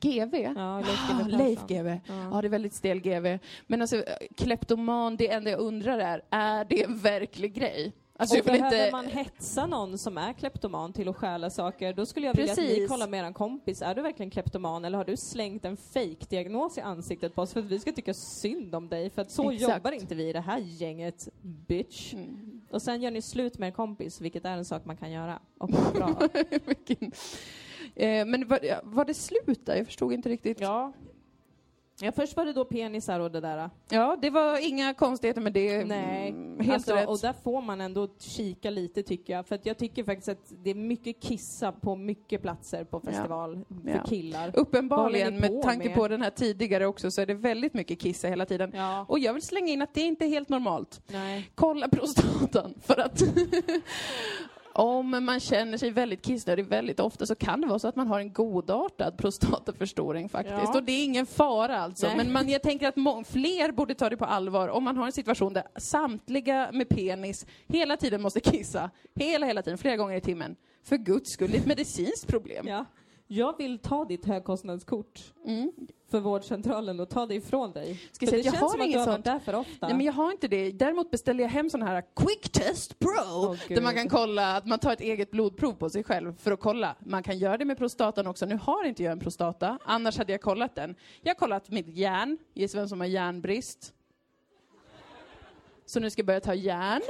GV? 0.00 0.34
Ja, 0.56 0.80
Leif 0.80 1.00
Ah, 1.10 1.66
Persson. 1.66 1.66
GW. 1.68 2.00
Ja. 2.08 2.30
Ja, 2.32 2.40
det 2.42 2.48
är 2.48 2.50
väldigt 2.50 2.74
stel 2.74 3.00
GV. 3.00 3.38
Men 3.66 3.80
alltså, 3.80 4.04
kleptoman, 4.36 5.16
det 5.16 5.28
enda 5.30 5.50
jag 5.50 5.60
undrar 5.60 5.98
är, 5.98 6.22
är 6.30 6.64
det 6.64 6.82
en 6.82 6.98
verklig 6.98 7.54
grej? 7.54 7.92
Alltså, 8.16 8.38
och 8.38 8.44
behöver 8.44 8.66
inte... 8.66 8.88
man 8.92 9.06
hetsa 9.06 9.66
någon 9.66 9.98
som 9.98 10.18
är 10.18 10.32
kleptoman 10.32 10.92
till 10.92 11.08
att 11.08 11.16
stjäla 11.16 11.50
saker, 11.50 11.92
då 11.92 12.06
skulle 12.06 12.26
jag 12.26 12.34
vilja 12.34 12.52
att 12.52 12.58
ni 12.58 12.66
Precis. 12.66 12.88
kollar 12.88 13.08
med 13.08 13.28
er 13.28 13.32
kompis. 13.32 13.82
Är 13.82 13.94
du 13.94 14.02
verkligen 14.02 14.30
kleptoman 14.30 14.84
eller 14.84 14.98
har 14.98 15.04
du 15.04 15.16
slängt 15.16 15.64
en 15.64 15.76
fake-diagnos 15.76 16.78
i 16.78 16.80
ansiktet 16.80 17.34
på 17.34 17.42
oss 17.42 17.52
för 17.52 17.60
att 17.60 17.66
vi 17.66 17.78
ska 17.78 17.92
tycka 17.92 18.14
synd 18.14 18.74
om 18.74 18.88
dig? 18.88 19.10
För 19.10 19.22
att 19.22 19.30
så 19.30 19.50
Exakt. 19.50 19.76
jobbar 19.76 19.92
inte 19.92 20.14
vi 20.14 20.28
i 20.28 20.32
det 20.32 20.40
här 20.40 20.58
gänget, 20.58 21.28
bitch. 21.42 22.14
Mm. 22.14 22.62
Och 22.70 22.82
sen 22.82 23.02
gör 23.02 23.10
ni 23.10 23.22
slut 23.22 23.58
med 23.58 23.66
er 23.66 23.72
kompis, 23.72 24.20
vilket 24.20 24.44
är 24.44 24.56
en 24.56 24.64
sak 24.64 24.84
man 24.84 24.96
kan 24.96 25.12
göra. 25.12 25.38
Och 25.58 25.68
bra. 25.68 26.20
Eh, 27.96 28.26
men 28.26 28.48
var, 28.48 28.60
var 28.82 29.04
det 29.04 29.14
slut 29.14 29.66
där? 29.66 29.76
Jag 29.76 29.86
förstod 29.86 30.12
inte 30.12 30.28
riktigt. 30.28 30.60
ja. 30.60 30.92
Ja. 32.00 32.12
Först 32.12 32.36
var 32.36 32.44
det 32.44 32.52
då 32.52 32.64
penisar 32.64 33.20
och 33.20 33.30
det 33.30 33.40
där. 33.40 33.70
Ja, 33.88 34.16
det 34.22 34.30
var 34.30 34.68
inga 34.68 34.94
konstigheter 34.94 35.40
med 35.40 35.52
det. 35.52 35.84
Nej, 35.84 36.28
Mm, 36.30 36.60
Helt 36.60 36.74
alltså, 36.74 36.94
rätt. 36.94 37.08
och 37.08 37.18
där 37.18 37.32
får 37.44 37.62
man 37.62 37.80
ändå 37.80 38.08
kika 38.18 38.70
lite 38.70 39.02
tycker 39.02 39.32
jag. 39.32 39.46
För 39.46 39.54
att 39.54 39.66
jag 39.66 39.78
tycker 39.78 40.04
faktiskt 40.04 40.28
att 40.28 40.52
det 40.64 40.70
är 40.70 40.74
mycket 40.74 41.20
kissa 41.22 41.72
på 41.72 41.96
mycket 41.96 42.42
platser 42.42 42.84
på 42.84 43.00
festival 43.00 43.64
för 43.84 43.90
Ja. 43.90 44.04
killar. 44.06 44.50
Uppenbarligen, 44.54 45.36
med 45.36 45.62
tanke 45.62 45.86
med? 45.88 45.96
på 45.96 46.08
den 46.08 46.22
här 46.22 46.30
tidigare 46.30 46.86
också, 46.86 47.10
så 47.10 47.20
är 47.20 47.26
det 47.26 47.34
väldigt 47.34 47.74
mycket 47.74 47.98
kissa 48.00 48.28
hela 48.28 48.46
tiden. 48.46 48.72
Ja, 48.74 49.04
Och 49.08 49.18
jag 49.18 49.32
vill 49.34 49.42
slänga 49.42 49.72
in 49.72 49.82
att 49.82 49.94
det 49.94 50.00
inte 50.00 50.24
är 50.24 50.28
helt 50.28 50.48
normalt. 50.48 51.02
nej. 51.06 51.50
Kolla 51.54 51.88
prostatan, 51.88 52.74
för 52.82 53.00
att 53.00 53.22
om 54.74 55.24
man 55.24 55.40
känner 55.40 55.78
sig 55.78 55.90
väldigt 55.90 56.22
kissnödig 56.22 56.66
väldigt 56.66 57.00
ofta 57.00 57.26
så 57.26 57.34
kan 57.34 57.60
det 57.60 57.66
vara 57.66 57.78
så 57.78 57.88
att 57.88 57.96
man 57.96 58.06
har 58.06 58.20
en 58.20 58.32
godartad 58.32 59.18
prostataförstoring 59.18 60.28
faktiskt. 60.28 60.56
Ja. 60.64 60.74
Och 60.74 60.82
det 60.82 60.92
är 60.92 61.04
ingen 61.04 61.26
fara 61.26 61.78
alltså. 61.78 62.06
Nej. 62.06 62.16
Men 62.16 62.32
man, 62.32 62.48
jag 62.48 62.62
tänker 62.62 62.88
att 62.88 63.26
fler 63.26 63.72
borde 63.72 63.94
ta 63.94 64.08
det 64.08 64.16
på 64.16 64.24
allvar 64.24 64.68
om 64.68 64.84
man 64.84 64.96
har 64.96 65.06
en 65.06 65.12
situation 65.12 65.52
där 65.52 65.64
samtliga 65.76 66.70
med 66.72 66.88
penis 66.88 67.46
hela 67.66 67.96
tiden 67.96 68.22
måste 68.22 68.40
kissa. 68.40 68.90
Hela, 69.14 69.46
hela 69.46 69.62
tiden, 69.62 69.78
flera 69.78 69.96
gånger 69.96 70.16
i 70.16 70.20
timmen. 70.20 70.56
För 70.82 70.96
guds 70.96 71.30
skull, 71.30 71.50
det 71.50 71.56
är 71.56 71.60
ett 71.60 71.66
medicinskt 71.66 72.26
problem. 72.26 72.68
Ja. 72.68 72.84
Jag 73.26 73.58
vill 73.58 73.78
ta 73.78 74.04
ditt 74.04 74.24
högkostnadskort 74.24 75.20
Mm. 75.46 75.72
För 76.14 76.20
vårdcentralen 76.20 77.00
och 77.00 77.08
ta 77.08 77.26
det 77.26 77.34
ifrån 77.34 77.72
dig. 77.72 78.00
Ska 78.12 78.26
säga 78.26 78.36
det 78.36 78.40
att 78.40 78.44
jag 78.44 78.54
känns 78.54 78.62
har 78.62 78.70
som 78.70 78.80
att 78.80 78.92
du 78.92 78.98
har 78.98 79.06
varit 79.06 79.24
där 79.24 79.38
för 79.38 79.54
ofta. 79.54 79.86
Nej 79.86 79.96
men 79.96 80.06
jag 80.06 80.12
har 80.12 80.32
inte 80.32 80.48
det. 80.48 80.70
Däremot 80.70 81.10
beställer 81.10 81.44
jag 81.44 81.50
hem 81.50 81.70
såna 81.70 81.86
här 81.86 82.02
Quick 82.16 82.48
Test 82.52 82.98
Pro. 82.98 83.10
Åh, 83.34 83.56
där 83.68 83.82
man 83.82 83.94
kan 83.94 84.08
kolla, 84.08 84.56
att 84.56 84.66
man 84.66 84.78
tar 84.78 84.92
ett 84.92 85.00
eget 85.00 85.30
blodprov 85.30 85.72
på 85.72 85.90
sig 85.90 86.04
själv 86.04 86.36
för 86.38 86.52
att 86.52 86.60
kolla. 86.60 86.96
Man 86.98 87.22
kan 87.22 87.38
göra 87.38 87.58
det 87.58 87.64
med 87.64 87.78
prostatan 87.78 88.26
också. 88.26 88.46
Nu 88.46 88.58
har 88.62 88.84
inte 88.84 89.02
jag 89.02 89.12
en 89.12 89.20
prostata, 89.20 89.78
annars 89.84 90.18
hade 90.18 90.32
jag 90.32 90.40
kollat 90.40 90.74
den. 90.74 90.94
Jag 91.22 91.30
har 91.30 91.38
kollat 91.38 91.70
mitt 91.70 91.88
järn, 91.88 92.38
gissa 92.54 92.78
vem 92.78 92.88
som 92.88 93.00
har 93.00 93.06
järnbrist. 93.06 93.92
Så 95.86 96.00
nu 96.00 96.10
ska 96.10 96.20
jag 96.20 96.26
börja 96.26 96.40
ta 96.40 96.54
järn. 96.54 97.02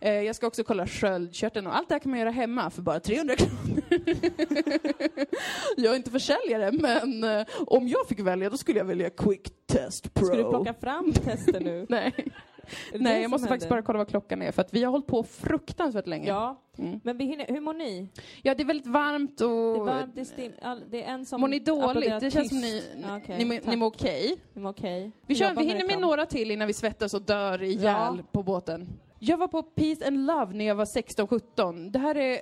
Eh, 0.00 0.12
jag 0.12 0.36
ska 0.36 0.46
också 0.46 0.64
kolla 0.64 0.86
sköldkörteln 0.86 1.66
och 1.66 1.76
allt 1.76 1.88
det 1.88 1.94
här 1.94 1.98
kan 1.98 2.10
man 2.10 2.18
göra 2.20 2.30
hemma 2.30 2.70
för 2.70 2.82
bara 2.82 3.00
300 3.00 3.34
kronor. 3.36 3.82
jag 5.76 5.92
är 5.92 5.96
inte 5.96 6.10
försäljare 6.10 6.72
men 6.72 7.24
eh, 7.24 7.46
om 7.66 7.88
jag 7.88 8.08
fick 8.08 8.20
välja 8.20 8.50
då 8.50 8.56
skulle 8.56 8.78
jag 8.78 8.84
välja 8.84 9.10
Quick 9.10 9.66
Test 9.66 10.14
Pro. 10.14 10.26
Ska 10.26 10.36
du 10.36 10.42
plocka 10.42 10.74
fram 10.74 11.12
tester 11.12 11.60
nu? 11.60 11.86
Nej. 11.88 12.12
Nej, 12.94 13.22
jag 13.22 13.30
måste 13.30 13.48
faktiskt 13.48 13.64
händer? 13.64 13.76
bara 13.82 13.86
kolla 13.86 13.98
vad 13.98 14.08
klockan 14.08 14.42
är 14.42 14.52
för 14.52 14.62
att 14.62 14.74
vi 14.74 14.84
har 14.84 14.90
hållit 14.90 15.06
på 15.06 15.22
fruktansvärt 15.22 16.06
länge. 16.06 16.28
Ja, 16.28 16.62
Mm. 16.78 17.00
men 17.04 17.18
vi 17.18 17.24
hinner, 17.24 17.46
hur 17.46 17.60
mår 17.60 17.74
ni? 17.74 18.08
Ja, 18.42 18.54
det 18.54 18.62
är 18.62 18.64
väldigt 18.64 18.86
varmt 18.86 19.40
och... 19.40 19.48
Det 19.48 19.80
är, 19.80 19.84
varmt, 19.84 20.14
det, 20.14 20.20
är 20.20 20.24
stim, 20.24 20.52
all, 20.62 20.82
det 20.90 21.02
är 21.02 21.08
en 21.12 21.26
som 21.26 21.40
Mår 21.40 21.48
ni 21.48 21.58
dåligt? 21.58 22.20
Det 22.20 22.30
känns 22.30 22.48
som 22.48 22.62
tyst. 22.62 22.84
ni, 22.96 23.04
okej, 23.22 23.44
ni, 23.44 23.60
ni 23.64 23.76
mår 23.76 23.86
okej. 23.86 24.36
Ni 24.52 24.62
mår 24.62 24.70
okej. 24.70 25.12
Vi, 25.26 25.34
kör, 25.34 25.54
vi 25.54 25.64
hinner 25.64 25.86
med 25.86 25.98
några 26.00 26.26
till 26.26 26.50
innan 26.50 26.66
vi 26.66 26.72
svettas 26.72 27.14
och 27.14 27.22
dör 27.22 27.62
ihjäl 27.62 27.82
Ja. 27.82 28.16
på 28.32 28.42
båten. 28.42 28.88
Jag 29.20 29.36
var 29.36 29.48
på 29.48 29.62
Peace 29.62 30.06
and 30.06 30.26
Love 30.26 30.54
när 30.54 30.64
jag 30.64 30.74
var 30.74 30.84
16-17. 30.84 31.90
Det 31.90 31.98
här 31.98 32.14
är... 32.14 32.32
eh, 32.32 32.38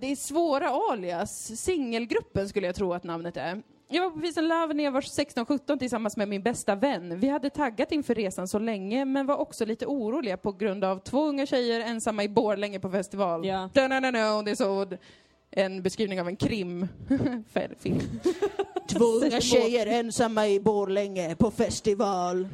det 0.00 0.06
är 0.06 0.16
svåra 0.16 0.68
alias. 0.90 1.60
Singelgruppen 1.60 2.48
skulle 2.48 2.66
jag 2.66 2.76
tro 2.76 2.92
att 2.92 3.04
namnet 3.04 3.36
är. 3.36 3.62
Jag 3.88 4.02
var 4.02 4.10
på 4.10 4.20
Peace 4.20 4.40
and 4.40 4.48
Love 4.48 4.74
när 4.74 4.84
jag 4.84 4.92
var 4.92 5.00
16-17 5.00 5.78
tillsammans 5.78 6.16
med 6.16 6.28
min 6.28 6.42
bästa 6.42 6.74
vän. 6.74 7.20
Vi 7.20 7.28
hade 7.28 7.50
taggat 7.50 7.92
inför 7.92 8.14
resan 8.14 8.48
så 8.48 8.58
länge, 8.58 9.04
men 9.04 9.26
var 9.26 9.36
också 9.36 9.64
lite 9.64 9.86
oroliga 9.86 10.36
på 10.36 10.52
grund 10.52 10.84
av 10.84 10.98
två 10.98 11.24
unga 11.24 11.46
tjejer 11.46 11.80
ensamma 11.80 12.24
i 12.24 12.28
Borlänge 12.28 12.80
på 12.80 12.90
festival. 12.90 13.46
Ja. 13.46 13.70
Det 13.72 13.80
är 13.80 14.54
så 14.54 14.86
en 15.50 15.82
beskrivning 15.82 16.20
av 16.20 16.28
en 16.28 16.36
krim 16.36 16.88
film. 17.78 18.00
Två 18.88 19.04
unga 19.04 19.40
tjejer 19.40 19.86
ensamma 19.86 20.48
i 20.48 20.60
Borlänge 20.60 21.36
på 21.36 21.50
festival. 21.50 22.48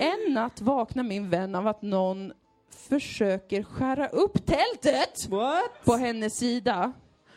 En 0.00 0.34
natt 0.34 0.60
vaknar 0.60 1.02
min 1.02 1.30
vän 1.30 1.54
av 1.54 1.66
att 1.66 1.82
någon 1.82 2.32
försöker 2.70 3.62
skära 3.62 4.08
upp 4.08 4.46
tältet 4.46 5.28
What? 5.28 5.84
på 5.84 5.92
hennes 5.92 6.36
sida. 6.36 6.92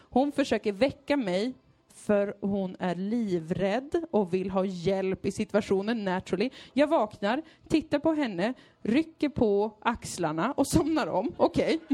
Hon 0.10 0.32
försöker 0.32 0.72
väcka 0.72 1.18
mig 1.18 1.54
för 1.96 2.36
hon 2.42 2.76
är 2.80 2.96
livrädd 2.96 4.06
och 4.12 4.34
vill 4.34 4.50
ha 4.50 4.66
hjälp 4.66 5.26
i 5.26 5.32
situationen 5.32 6.06
naturally. 6.06 6.50
Jag 6.74 6.88
vaknar, 6.88 7.42
tittar 7.68 8.00
på 8.00 8.14
henne, 8.14 8.54
rycker 8.82 9.30
på 9.30 9.78
axlarna 9.82 10.52
och 10.52 10.68
somnar 10.68 11.08
om. 11.08 11.32
Okej. 11.38 11.80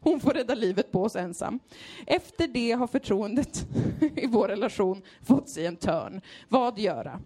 Hon 0.00 0.20
får 0.20 0.30
rädda 0.30 0.54
livet 0.54 0.92
på 0.92 1.02
oss 1.02 1.16
ensam. 1.16 1.58
Efter 2.06 2.48
det 2.48 2.72
har 2.72 2.86
förtroendet 2.86 3.66
i 4.16 4.26
vår 4.26 4.48
relation 4.48 5.02
fått 5.26 5.48
sig 5.48 5.66
en 5.66 5.76
törn. 5.76 6.20
Vad 6.48 6.78
göra? 6.78 7.20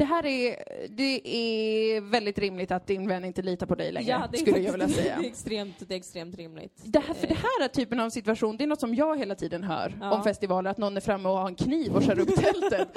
Det 0.00 0.04
här 0.06 0.26
är, 0.26 0.56
det 0.88 1.28
är 1.36 2.00
väldigt 2.00 2.38
rimligt 2.38 2.70
att 2.70 2.86
din 2.86 3.08
vän 3.08 3.24
inte 3.24 3.42
litar 3.42 3.66
på 3.66 3.74
dig 3.74 3.92
längre, 3.92 4.10
Ja, 4.10 4.28
det 4.32 4.36
är 4.38 4.40
skulle 4.40 4.58
jag 4.58 4.72
vilja 4.72 4.88
säga. 4.88 5.16
Det 5.20 5.26
är 5.26 5.30
extremt, 5.30 5.88
det 5.88 5.94
är 5.94 5.98
extremt 5.98 6.36
rimligt. 6.36 6.80
Det 6.84 6.98
här, 6.98 7.14
för 7.14 7.26
det 7.26 7.34
här 7.34 7.64
är 7.64 7.68
typen 7.68 8.00
av 8.00 8.10
situation, 8.10 8.56
det 8.56 8.64
är 8.64 8.66
något 8.66 8.80
som 8.80 8.94
jag 8.94 9.18
hela 9.18 9.34
tiden 9.34 9.64
hör 9.64 9.98
Ja. 10.00 10.12
om 10.12 10.22
festivaler, 10.22 10.70
att 10.70 10.78
någon 10.78 10.96
är 10.96 11.00
framme 11.00 11.28
och 11.28 11.38
har 11.38 11.48
en 11.48 11.54
kniv 11.54 11.96
och 11.96 12.04
skär 12.04 12.18
upp 12.18 12.34
tältet. 12.36 12.88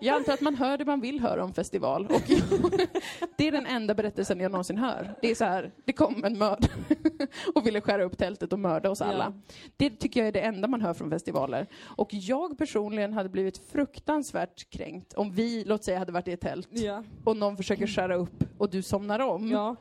Jag 0.00 0.16
antar 0.16 0.32
att 0.32 0.40
man 0.40 0.54
hör 0.54 0.78
det 0.78 0.84
man 0.84 1.00
vill 1.00 1.20
höra 1.20 1.44
om 1.44 1.54
festival. 1.54 2.06
Och 2.06 2.22
det 3.36 3.48
är 3.48 3.52
den 3.52 3.66
enda 3.66 3.94
berättelsen 3.94 4.40
jag 4.40 4.52
någonsin 4.52 4.78
hör. 4.78 5.14
Det 5.22 5.30
är 5.30 5.34
så 5.34 5.44
här, 5.44 5.72
det 5.84 5.92
kom 5.92 6.24
en 6.24 6.38
mördare 6.38 6.70
och 7.54 7.66
ville 7.66 7.80
skära 7.80 8.04
upp 8.04 8.18
tältet 8.18 8.52
och 8.52 8.58
mörda 8.58 8.90
oss 8.90 9.00
alla. 9.02 9.32
Det 9.76 9.90
tycker 9.90 10.20
jag 10.20 10.28
är 10.28 10.32
det 10.32 10.40
enda 10.40 10.68
man 10.68 10.80
hör 10.82 10.94
från 10.94 11.10
festivaler. 11.10 11.66
Och 11.96 12.08
jag 12.14 12.58
personligen 12.58 13.12
hade 13.12 13.28
blivit 13.28 13.58
fruktansvärt 13.72 14.70
kränkt 14.70 15.14
om 15.14 15.30
vi, 15.32 15.64
låt 15.66 15.84
säga, 15.84 15.98
hade 15.98 16.12
varit 16.12 16.28
i 16.28 16.32
ett 16.32 16.40
tält 16.48 16.68
Ja. 16.70 17.04
och 17.24 17.36
någon 17.36 17.56
försöker 17.56 17.86
skära 17.86 18.14
upp 18.14 18.44
och 18.58 18.70
du 18.70 18.82
somnar 18.82 19.18
om. 19.20 19.50
ja. 19.50 19.76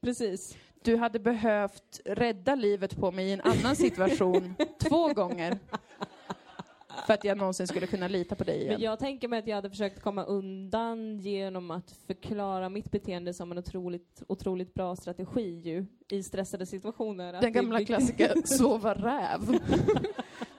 Precis. 0.00 0.56
Du 0.82 0.96
hade 0.96 1.18
behövt 1.18 2.00
rädda 2.04 2.54
livet 2.54 2.96
på 2.96 3.10
mig 3.12 3.26
i 3.28 3.32
en 3.32 3.40
annan 3.40 3.76
situation 3.76 4.54
två 4.88 5.08
gånger. 5.12 5.58
För 7.06 7.14
att 7.14 7.24
jag 7.24 7.38
någonsin 7.38 7.66
skulle 7.66 7.86
kunna 7.86 8.08
lita 8.08 8.34
på 8.36 8.44
dig 8.44 8.58
Men 8.58 8.66
igen. 8.68 8.80
jag 8.80 8.98
tänker 8.98 9.28
mig 9.28 9.38
att 9.38 9.46
jag 9.46 9.54
hade 9.56 9.70
försökt 9.70 10.00
komma 10.02 10.24
undan 10.24 11.18
genom 11.18 11.70
att 11.70 11.90
förklara 12.06 12.68
mitt 12.68 12.90
beteende 12.90 13.34
som 13.34 13.52
en 13.52 13.58
otroligt, 13.58 14.22
otroligt 14.28 14.74
bra 14.74 14.96
strategi 14.96 15.60
ju, 15.64 15.86
i 16.08 16.22
stressade 16.22 16.66
situationer. 16.66 17.40
Den 17.40 17.52
gamla 17.52 17.84
klassiska 17.84 18.34
sova 18.44 18.94
räv. 18.94 19.58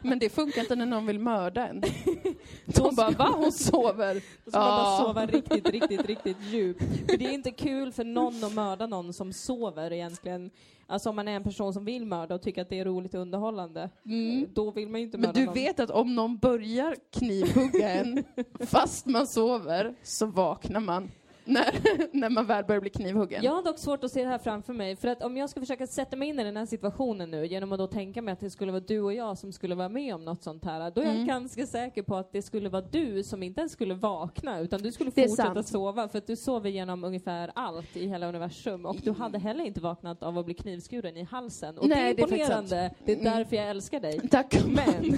Men 0.02 0.20
det 0.20 0.30
funkar 0.30 0.62
inte 0.62 0.76
när 0.76 0.86
någon 0.86 1.06
vill 1.06 1.20
mörda 1.20 1.68
en. 1.68 1.82
De 2.66 2.96
bara, 2.96 3.10
va? 3.12 3.30
Hon 3.38 3.52
sover? 3.52 4.22
Då 4.46 4.52
ska 4.52 4.60
man 4.60 4.70
bara 4.84 4.98
sova 5.06 5.26
riktigt, 5.26 5.70
riktigt, 5.70 6.06
riktigt 6.06 6.38
djupt. 6.42 6.84
För 7.10 7.18
det 7.18 7.26
är 7.26 7.32
inte 7.32 7.52
kul 7.52 7.92
för 7.92 8.04
någon 8.04 8.44
att 8.44 8.54
mörda 8.54 8.88
någon 8.88 9.14
som 9.14 9.34
sover 9.34 9.94
egentligen. 9.94 10.52
Alltså 10.88 11.10
om 11.10 11.16
man 11.16 11.28
är 11.28 11.32
en 11.36 11.44
person 11.44 11.74
som 11.74 11.86
vill 11.86 12.06
mörda 12.06 12.36
och 12.36 12.42
tycker 12.42 12.62
att 12.62 12.70
det 12.70 12.80
är 12.80 12.86
roligt 12.86 13.14
och 13.14 13.20
underhållande, 13.22 13.90
Mm. 14.06 14.48
då 14.54 14.72
vill 14.72 14.90
man 14.90 15.00
ju 15.00 15.06
inte 15.06 15.18
Men 15.18 15.28
mörda 15.28 15.40
du 15.40 15.46
någon. 15.46 15.54
vet 15.54 15.80
att 15.80 15.90
om 15.90 16.16
någon 16.16 16.38
börjar 16.38 16.96
knivhugga 17.14 17.90
en 17.90 18.24
fast 18.68 19.06
man 19.06 19.28
sover 19.28 19.96
så 20.04 20.26
vaknar 20.26 20.80
man 20.80 21.12
när, 21.46 21.66
när 22.18 22.30
man 22.30 22.46
väl 22.46 22.66
börjar 22.66 22.82
bli 22.82 22.90
knivhuggen. 22.90 23.44
Jag 23.44 23.52
har 23.52 23.64
dock 23.64 23.78
svårt 23.80 24.04
att 24.04 24.12
se 24.12 24.24
det 24.24 24.30
här 24.30 24.38
framför 24.38 24.74
mig, 24.74 24.96
för 24.96 25.08
att 25.08 25.24
om 25.24 25.38
jag 25.38 25.50
ska 25.50 25.60
försöka 25.60 25.88
sätta 25.88 26.16
mig 26.16 26.28
in 26.30 26.40
i 26.40 26.44
den 26.44 26.58
här 26.58 26.66
situationen 26.66 27.32
nu, 27.32 27.46
genom 27.46 27.72
att 27.72 27.80
då 27.80 27.88
tänka 27.88 28.22
mig 28.22 28.32
att 28.32 28.40
det 28.40 28.50
skulle 28.50 28.72
vara 28.72 28.84
du 28.88 29.00
och 29.02 29.14
jag 29.14 29.38
som 29.38 29.52
skulle 29.52 29.76
vara 29.76 29.90
med 29.90 30.16
om 30.16 30.26
något 30.26 30.44
sånt 30.44 30.66
här, 30.66 30.92
då 30.92 31.02
är 31.02 31.06
jag 31.06 31.16
Mm. 31.16 31.28
ganska 31.28 31.66
säker 31.66 32.02
på 32.04 32.16
att 32.16 32.32
det 32.32 32.42
skulle 32.42 32.70
vara 32.70 32.82
du 32.82 33.24
som 33.24 33.44
inte 33.44 33.60
ens 33.62 33.72
skulle 33.72 33.94
vakna, 33.94 34.60
utan 34.60 34.82
du 34.82 34.92
skulle 34.92 35.12
fortsätta 35.12 35.64
sova, 35.64 36.08
för 36.08 36.18
att 36.18 36.28
du 36.28 36.36
sover 36.36 36.70
genom 36.70 37.04
ungefär 37.04 37.52
allt 37.56 37.98
i 37.98 38.08
hela 38.08 38.28
universum, 38.30 38.86
och 38.86 38.96
du 39.04 39.12
hade 39.12 39.40
heller 39.40 39.64
inte 39.66 39.82
vaknat 39.82 40.24
av 40.24 40.38
att 40.38 40.46
bli 40.46 40.54
knivskuren 40.54 41.18
i 41.18 41.24
halsen. 41.24 41.78
Och 41.78 41.88
Nej, 41.88 41.98
det 42.14 42.24
är 42.24 42.28
det 42.28 42.34
är 42.36 42.38
imponerande, 42.40 42.92
det 43.06 43.12
är 43.12 43.16
Mm. 43.20 43.34
därför 43.34 43.56
jag 43.56 43.70
älskar 43.70 44.00
dig. 44.00 44.20
Tack. 44.32 44.56
Men, 44.68 45.18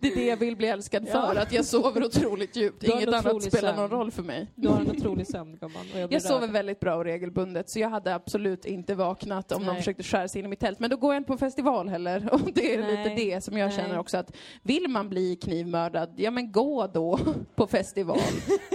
Det 0.00 0.08
är 0.08 0.14
det 0.16 0.24
jag 0.26 0.36
vill 0.36 0.56
bli 0.56 0.66
älskad 0.66 1.06
Ja. 1.08 1.12
för, 1.12 1.36
att 1.40 1.52
jag 1.52 1.64
sover 1.64 2.04
otroligt 2.04 2.56
djupt. 2.56 2.82
Inget 2.84 3.08
annat 3.08 3.42
spelar 3.42 3.76
någon 3.76 3.90
roll 3.90 4.10
för 4.10 4.22
mig. 4.22 4.46
du 4.54 4.68
har 4.68 4.80
en 4.80 4.90
otrolig 4.90 5.13
sömn, 5.24 5.56
gumman, 5.60 5.86
jag 5.94 6.12
Jag 6.12 6.22
sover 6.22 6.48
väldigt 6.48 6.80
bra 6.80 6.94
och 6.94 7.04
regelbundet, 7.04 7.70
så 7.70 7.78
jag 7.78 7.88
hade 7.88 8.14
absolut 8.14 8.64
inte 8.64 8.94
vaknat 8.94 9.52
om 9.52 9.62
någon 9.62 9.72
Nej. 9.74 9.82
försökte 9.82 10.02
skära 10.02 10.28
sig 10.28 10.38
in 10.38 10.44
i 10.44 10.48
mitt 10.48 10.60
tält. 10.60 10.78
Men 10.78 10.90
då 10.90 10.96
går 10.96 11.14
jag 11.14 11.20
inte 11.20 11.28
på 11.28 11.38
festival 11.38 11.88
heller, 11.88 12.28
och 12.32 12.40
det 12.54 12.74
är 12.74 12.80
Nej. 12.80 12.96
lite 12.96 13.14
det 13.14 13.40
som 13.40 13.58
jag 13.58 13.66
Nej. 13.68 13.76
känner 13.76 13.98
också 13.98 14.16
att 14.16 14.36
vill 14.62 14.88
man 14.88 15.08
bli 15.08 15.36
knivmördad, 15.36 16.14
ja 16.16 16.30
men 16.30 16.52
gå 16.52 16.86
då 16.86 17.18
på 17.54 17.66
festival, 17.66 18.18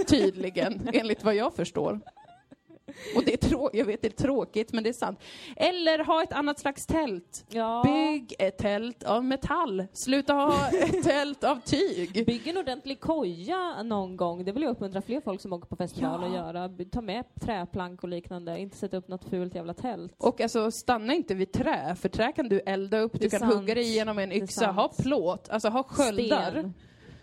tydligen, 0.08 0.90
enligt 0.94 1.24
vad 1.24 1.36
jag 1.36 1.54
förstår. 1.54 2.00
Och 3.16 3.24
det 3.26 3.34
är 3.34 3.38
trå- 3.50 3.70
jag 3.74 3.86
vet, 3.86 4.02
det 4.02 4.08
är 4.08 4.24
tråkigt, 4.24 4.74
men 4.74 4.84
det 4.84 4.90
är 4.90 4.94
sant. 4.94 5.20
Eller 5.56 6.04
ha 6.04 6.24
ett 6.24 6.34
annat 6.34 6.60
slags 6.60 6.86
tält. 6.86 7.46
Ja. 7.50 7.84
Bygg 7.86 8.34
ett 8.40 8.58
tält 8.58 9.04
av 9.04 9.26
metall. 9.26 9.86
Sluta 9.94 10.34
ha 10.34 10.68
ett 10.70 11.04
tält 11.04 11.44
av 11.44 11.60
tyg. 11.66 12.26
Bygg 12.26 12.48
en 12.48 12.58
ordentlig 12.58 13.00
koja 13.00 13.84
någon 13.84 14.18
gång. 14.18 14.46
Det 14.46 14.52
vill 14.52 14.64
jag 14.64 14.72
uppmuntra 14.72 15.02
fler 15.02 15.22
folk 15.22 15.42
som 15.42 15.54
åker 15.54 15.68
på 15.68 15.76
festival 15.76 16.20
Ja. 16.22 16.28
att 16.28 16.34
göra. 16.34 16.70
Ta 16.92 17.02
med 17.02 17.24
träplank 17.42 18.04
och 18.04 18.10
liknande. 18.10 18.60
Inte 18.60 18.78
sätta 18.78 18.98
upp 18.98 19.08
något 19.08 19.30
fult 19.30 19.56
jävla 19.56 19.74
tält. 19.74 20.14
Och 20.18 20.42
alltså 20.42 20.72
stanna 20.72 21.14
inte 21.14 21.34
vid 21.36 21.52
trä, 21.52 21.96
för 22.00 22.10
trä 22.10 22.32
kan 22.32 22.50
du 22.50 22.60
elda 22.60 23.00
upp, 23.00 23.20
du 23.20 23.30
kan 23.30 23.40
sant. 23.40 23.54
hugga 23.54 23.76
dig 23.76 23.84
igenom 23.84 24.20
en 24.20 24.32
yxa, 24.32 24.68
ha 24.72 24.88
plåt, 25.00 25.50
alltså 25.50 25.70
ha 25.70 25.84
sköldar. 25.84 26.52
Sten, 26.52 26.74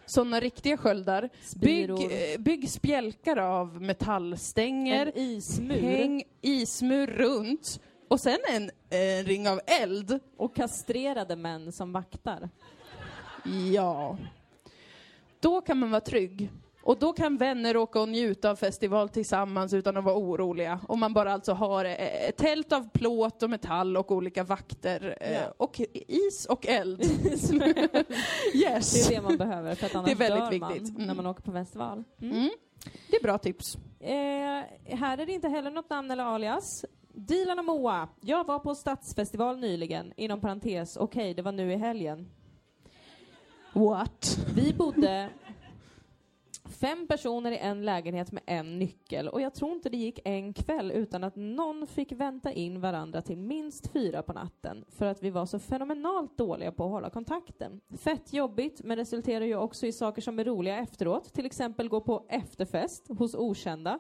Sådana 0.07 0.41
riktiga 0.41 0.77
sköldar. 0.77 1.23
Bygg, 1.23 1.41
spiror, 1.45 2.13
eh, 2.13 2.39
bygg 2.39 2.71
spjälkar 2.71 3.37
av 3.37 3.83
metallstänger, 3.83 5.07
en 5.07 5.19
ismur 5.19 5.81
häng 5.81 6.23
ismur 6.41 7.07
runt 7.07 7.81
och 8.09 8.21
sen 8.21 8.39
en 8.49 8.71
eh, 8.91 9.25
ring 9.25 9.49
av 9.49 9.61
eld. 9.67 10.21
och 10.37 10.57
kastrerade 10.57 11.37
män 11.37 11.73
som 11.73 11.93
vaktar. 11.93 12.49
Ja. 13.73 14.19
Då 15.41 15.61
kan 15.61 15.79
man 15.79 15.91
vara 15.91 16.01
trygg. 16.01 16.51
Och 16.87 16.99
då 16.99 17.12
kan 17.12 17.37
vänner 17.37 17.76
åka 17.76 18.01
och 18.01 18.09
njuta 18.09 18.51
av 18.51 18.57
festival 18.57 19.09
tillsammans 19.09 19.72
utan 19.74 19.97
att 19.97 20.05
vara 20.05 20.16
oroliga. 20.16 20.80
Om 20.89 21.01
man 21.01 21.12
bara 21.12 21.32
alltså 21.32 21.53
har 21.53 21.84
eh, 21.84 22.28
ett 22.28 22.37
tält 22.37 22.72
av 22.72 22.89
plåt 22.89 23.43
och 23.43 23.51
metall 23.51 23.97
och 23.97 24.11
olika 24.12 24.45
vakter. 24.45 25.16
eh, 25.20 25.32
Ja. 25.32 25.53
Och 25.57 25.80
is 26.09 26.47
och 26.47 26.66
eld. 26.66 26.99
Det 28.53 28.59
yes. 28.59 29.11
är 29.11 29.14
det 29.14 29.22
man 29.22 29.37
behöver 29.37 29.74
för 29.74 29.87
att 29.87 29.95
annars 29.95 30.09
väldigt 30.16 30.51
dör 30.51 30.59
man 30.61 30.72
viktigt. 30.72 30.99
när 30.99 31.05
Mm. 31.05 31.16
man 31.16 31.26
åker 31.26 31.43
på 31.43 31.53
festival. 31.53 32.05
Mm. 32.22 32.37
Mm. 32.37 32.51
Det 33.11 33.16
är 33.16 33.22
bra 33.22 33.39
tips. 33.39 33.76
Eh, 34.01 34.97
här 34.97 35.18
är 35.18 35.26
det 35.26 35.32
inte 35.32 35.49
heller 35.49 35.70
något 35.70 35.91
namn 35.91 36.11
eller 36.11 36.24
alias. 36.24 36.84
Dilan 37.14 37.59
och 37.59 37.64
Moa. 37.64 38.09
Jag 38.20 38.45
var 38.47 38.59
på 38.59 38.74
stadsfestival 38.74 39.59
nyligen, 39.59 40.12
inom 40.16 40.41
parentes, 40.41 40.97
okej, 40.97 41.34
det 41.34 41.43
var 41.43 41.53
nu 41.53 41.72
i 41.72 41.76
helgen. 41.76 42.28
What? 43.72 44.39
Vi 44.55 44.72
bodde 44.72 45.28
fem 46.81 47.07
personer 47.07 47.53
i 47.53 47.59
en 47.59 47.85
lägenhet 47.85 48.33
med 48.33 48.43
en 48.47 48.79
nyckel 48.79 49.29
och 49.29 49.41
jag 49.41 49.55
tror 49.55 49.72
inte 49.72 49.89
det 49.89 49.97
gick 49.97 50.20
en 50.24 50.53
kväll 50.53 50.91
utan 50.91 51.24
att 51.24 51.37
någon 51.37 51.87
fick 51.87 52.12
vänta 52.12 52.53
in 52.53 52.81
varandra 52.81 53.22
till 53.22 53.37
minst 53.39 53.93
fyra 53.93 54.22
på 54.22 54.33
natten 54.33 54.85
för 54.89 55.07
att 55.07 55.22
vi 55.22 55.31
var 55.31 55.47
så 55.47 55.59
fenomenalt 55.59 56.39
dåliga 56.39 56.72
på 56.72 56.85
att 56.85 56.91
hålla 56.91 57.11
kontakten. 57.11 57.81
Fett 57.99 58.33
jobbigt 58.33 58.81
men 58.85 58.97
resulterar 58.97 59.45
ju 59.45 59.57
också 59.57 59.87
i 59.87 59.93
saker 59.93 60.22
som 60.22 60.39
är 60.39 60.45
roliga 60.45 60.79
efteråt, 60.79 61.33
till 61.35 61.47
exempel 61.47 61.89
gå 61.89 62.01
på 62.01 62.27
efterfest 62.29 63.09
hos 63.09 63.35
okända. 63.35 63.99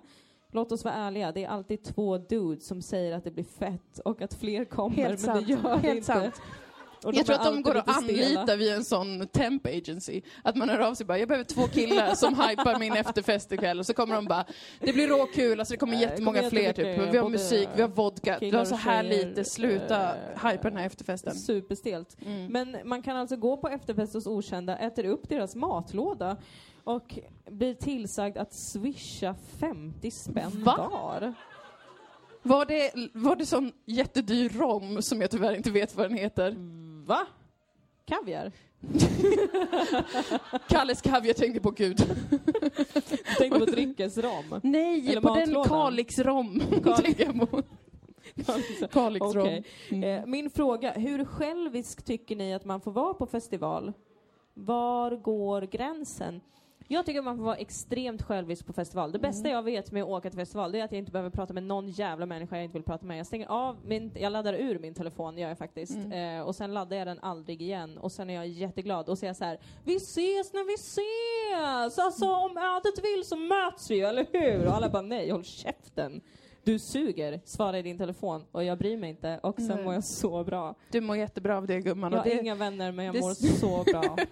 Låt 0.52 0.72
oss 0.72 0.84
vara 0.84 0.94
ärliga, 0.94 1.32
det 1.32 1.44
är 1.44 1.48
alltid 1.48 1.82
två 1.84 2.18
dudes 2.18 2.66
som 2.66 2.82
säger 2.82 3.16
att 3.16 3.24
det 3.24 3.30
blir 3.30 3.44
fett 3.44 3.98
och 4.04 4.22
att 4.22 4.34
fler 4.34 4.64
kommer 4.64 4.96
Helt 4.96 5.08
men 5.08 5.18
sant. 5.18 5.46
det 5.46 5.52
gör 5.52 5.62
det 5.62 5.68
Helt 5.78 5.96
inte. 5.96 6.06
sant. 6.06 6.34
Jag 7.14 7.26
tror 7.26 7.36
att 7.36 7.44
de 7.44 7.62
går 7.62 7.74
att 7.74 7.96
anlita 7.96 8.56
via 8.56 8.74
en 8.74 8.84
sån 8.84 9.26
temp 9.26 9.66
agency. 9.66 10.22
Att 10.42 10.56
man 10.56 10.68
hör 10.68 10.78
av 10.78 10.94
sig 10.94 11.06
bara, 11.06 11.18
jag 11.18 11.28
behöver 11.28 11.44
två 11.44 11.62
killar 11.62 12.14
som 12.14 12.34
hypar 12.48 12.78
min 12.78 12.92
efterfest 12.92 13.52
ikväll. 13.52 13.78
Och 13.78 13.86
så 13.86 13.94
kommer 13.94 14.14
de 14.14 14.24
bara, 14.24 14.44
det 14.80 14.92
blir 14.92 15.08
råkul, 15.08 15.60
alltså 15.60 15.74
det 15.74 15.78
kommer 15.78 15.96
jättemånga 15.96 16.38
kommer 16.38 16.50
fler 16.50 16.72
typ. 16.72 17.14
Vi 17.14 17.18
har 17.18 17.28
musik, 17.28 17.68
vi 17.76 17.82
har 17.82 17.88
vodka, 17.88 18.38
vi 18.40 18.46
killar 18.46 18.58
har 18.58 18.64
så 18.64 18.74
här 18.74 19.02
lite, 19.02 19.44
sluta 19.44 20.02
eh, 20.02 20.50
hypa 20.50 20.70
den 20.70 20.76
här 20.76 20.86
efterfesten. 20.86 21.34
Superstelt. 21.34 22.16
Mm. 22.26 22.46
Men 22.46 22.76
man 22.84 23.02
kan 23.02 23.16
alltså 23.16 23.36
gå 23.36 23.56
på 23.56 23.68
efterfest 23.68 24.14
hos 24.14 24.26
okända, 24.26 24.76
äter 24.76 25.04
upp 25.04 25.28
deras 25.28 25.54
matlåda 25.54 26.36
och 26.84 27.18
blir 27.50 27.74
tillsagd 27.74 28.38
att 28.38 28.54
swisha 28.54 29.34
50 29.58 30.10
spänn 30.10 30.62
Va? 30.64 30.88
var. 30.92 31.34
Var 32.42 32.66
det, 32.66 32.90
var 33.12 33.36
det 33.36 33.46
sån 33.46 33.72
jättedyr 33.84 34.48
rom 34.48 35.02
som 35.02 35.20
jag 35.20 35.30
tyvärr 35.30 35.54
inte 35.54 35.70
vet 35.70 35.96
vad 35.96 36.10
den 36.10 36.18
heter? 36.18 36.56
Va? 37.06 37.26
Kaviar? 38.04 38.52
Kalles 40.68 41.02
kaviar 41.02 41.34
tänkte 41.34 41.60
på 41.60 41.70
gud. 41.70 41.96
Du 42.30 43.34
tänkte 43.38 43.58
på 43.58 43.64
dryckesrom? 43.64 44.60
Nej, 44.62 45.10
Eller 45.10 45.20
på 45.20 45.34
den 45.34 45.52
matlådan. 45.52 45.68
Kalix 45.68 46.18
rom 46.18 46.60
Kalix. 46.84 47.02
tänker 47.02 47.24
jag 47.24 47.50
på. 47.50 47.62
Kalix 48.92 49.34
rom. 49.34 49.42
Okej. 49.42 49.64
Eh, 50.04 50.26
min 50.26 50.50
fråga, 50.50 50.92
hur 50.92 51.24
självisk 51.24 52.04
tycker 52.04 52.36
ni 52.36 52.54
att 52.54 52.64
man 52.64 52.80
får 52.80 52.92
vara 52.92 53.14
på 53.14 53.26
festival? 53.26 53.92
Var 54.54 55.16
går 55.16 55.62
gränsen? 55.62 56.40
Jag 56.88 57.06
tycker 57.06 57.22
man 57.22 57.36
får 57.36 57.44
vara 57.44 57.56
extremt 57.56 58.22
självisk 58.22 58.66
på 58.66 58.72
festival. 58.72 59.12
Det 59.12 59.18
bästa 59.18 59.48
jag 59.48 59.62
vet 59.62 59.92
med 59.92 60.02
att 60.02 60.08
åka 60.08 60.30
till 60.30 60.38
festival, 60.38 60.72
det 60.72 60.80
är 60.80 60.84
att 60.84 60.92
jag 60.92 60.98
inte 60.98 61.12
behöver 61.12 61.30
prata 61.30 61.52
med 61.52 61.62
någon 61.62 61.88
jävla 61.88 62.26
människa 62.26 62.56
jag 62.56 62.64
inte 62.64 62.72
vill 62.72 62.82
prata 62.82 63.06
med. 63.06 63.18
Jag 63.18 63.26
stänger 63.26 63.46
av 63.46 63.76
min, 63.84 64.12
jag 64.14 64.32
laddar 64.32 64.54
ur 64.54 64.78
min 64.78 64.94
telefon, 64.94 65.38
gör 65.38 65.48
jag 65.48 65.58
faktiskt. 65.58 65.96
Eh, 66.12 66.40
och 66.40 66.54
sen 66.56 66.74
laddar 66.74 66.96
jag 66.96 67.06
den 67.06 67.18
aldrig 67.18 67.62
igen. 67.62 67.98
Och 67.98 68.12
sen 68.12 68.30
är 68.30 68.34
jag 68.34 68.46
jätteglad 68.46 69.08
och 69.08 69.18
säger 69.18 69.34
så 69.34 69.44
här: 69.44 69.58
vi 69.84 69.96
ses 69.96 70.52
när 70.52 70.66
vi 70.66 70.74
ses! 70.74 71.98
Alltså 71.98 72.24
om 72.34 72.56
ödet 72.56 73.04
vill 73.04 73.24
så 73.24 73.36
möts 73.36 73.90
vi 73.90 74.00
eller 74.00 74.26
hur? 74.32 74.66
Och 74.66 74.74
alla 74.74 74.88
bara, 74.88 75.02
nej, 75.02 75.30
håll 75.30 75.44
käften. 75.44 76.20
Du 76.64 76.78
suger, 76.78 77.40
svara 77.44 77.78
i 77.78 77.82
din 77.82 77.98
telefon 77.98 78.44
och 78.52 78.64
jag 78.64 78.78
bryr 78.78 78.96
mig 78.96 79.10
inte 79.10 79.40
och 79.42 79.56
sen 79.56 79.66
Nej. 79.66 79.84
mår 79.84 79.94
jag 79.94 80.04
så 80.04 80.44
bra. 80.44 80.74
Du 80.90 81.00
mår 81.00 81.16
jättebra 81.16 81.56
av 81.56 81.66
det 81.66 81.80
gumman. 81.80 82.12
Jag 82.12 82.18
har 82.18 82.24
det, 82.24 82.40
inga 82.40 82.54
vänner 82.54 82.92
men 82.92 83.04
jag 83.04 83.20
mår 83.20 83.34
så 83.34 83.84
bra. 83.84 84.16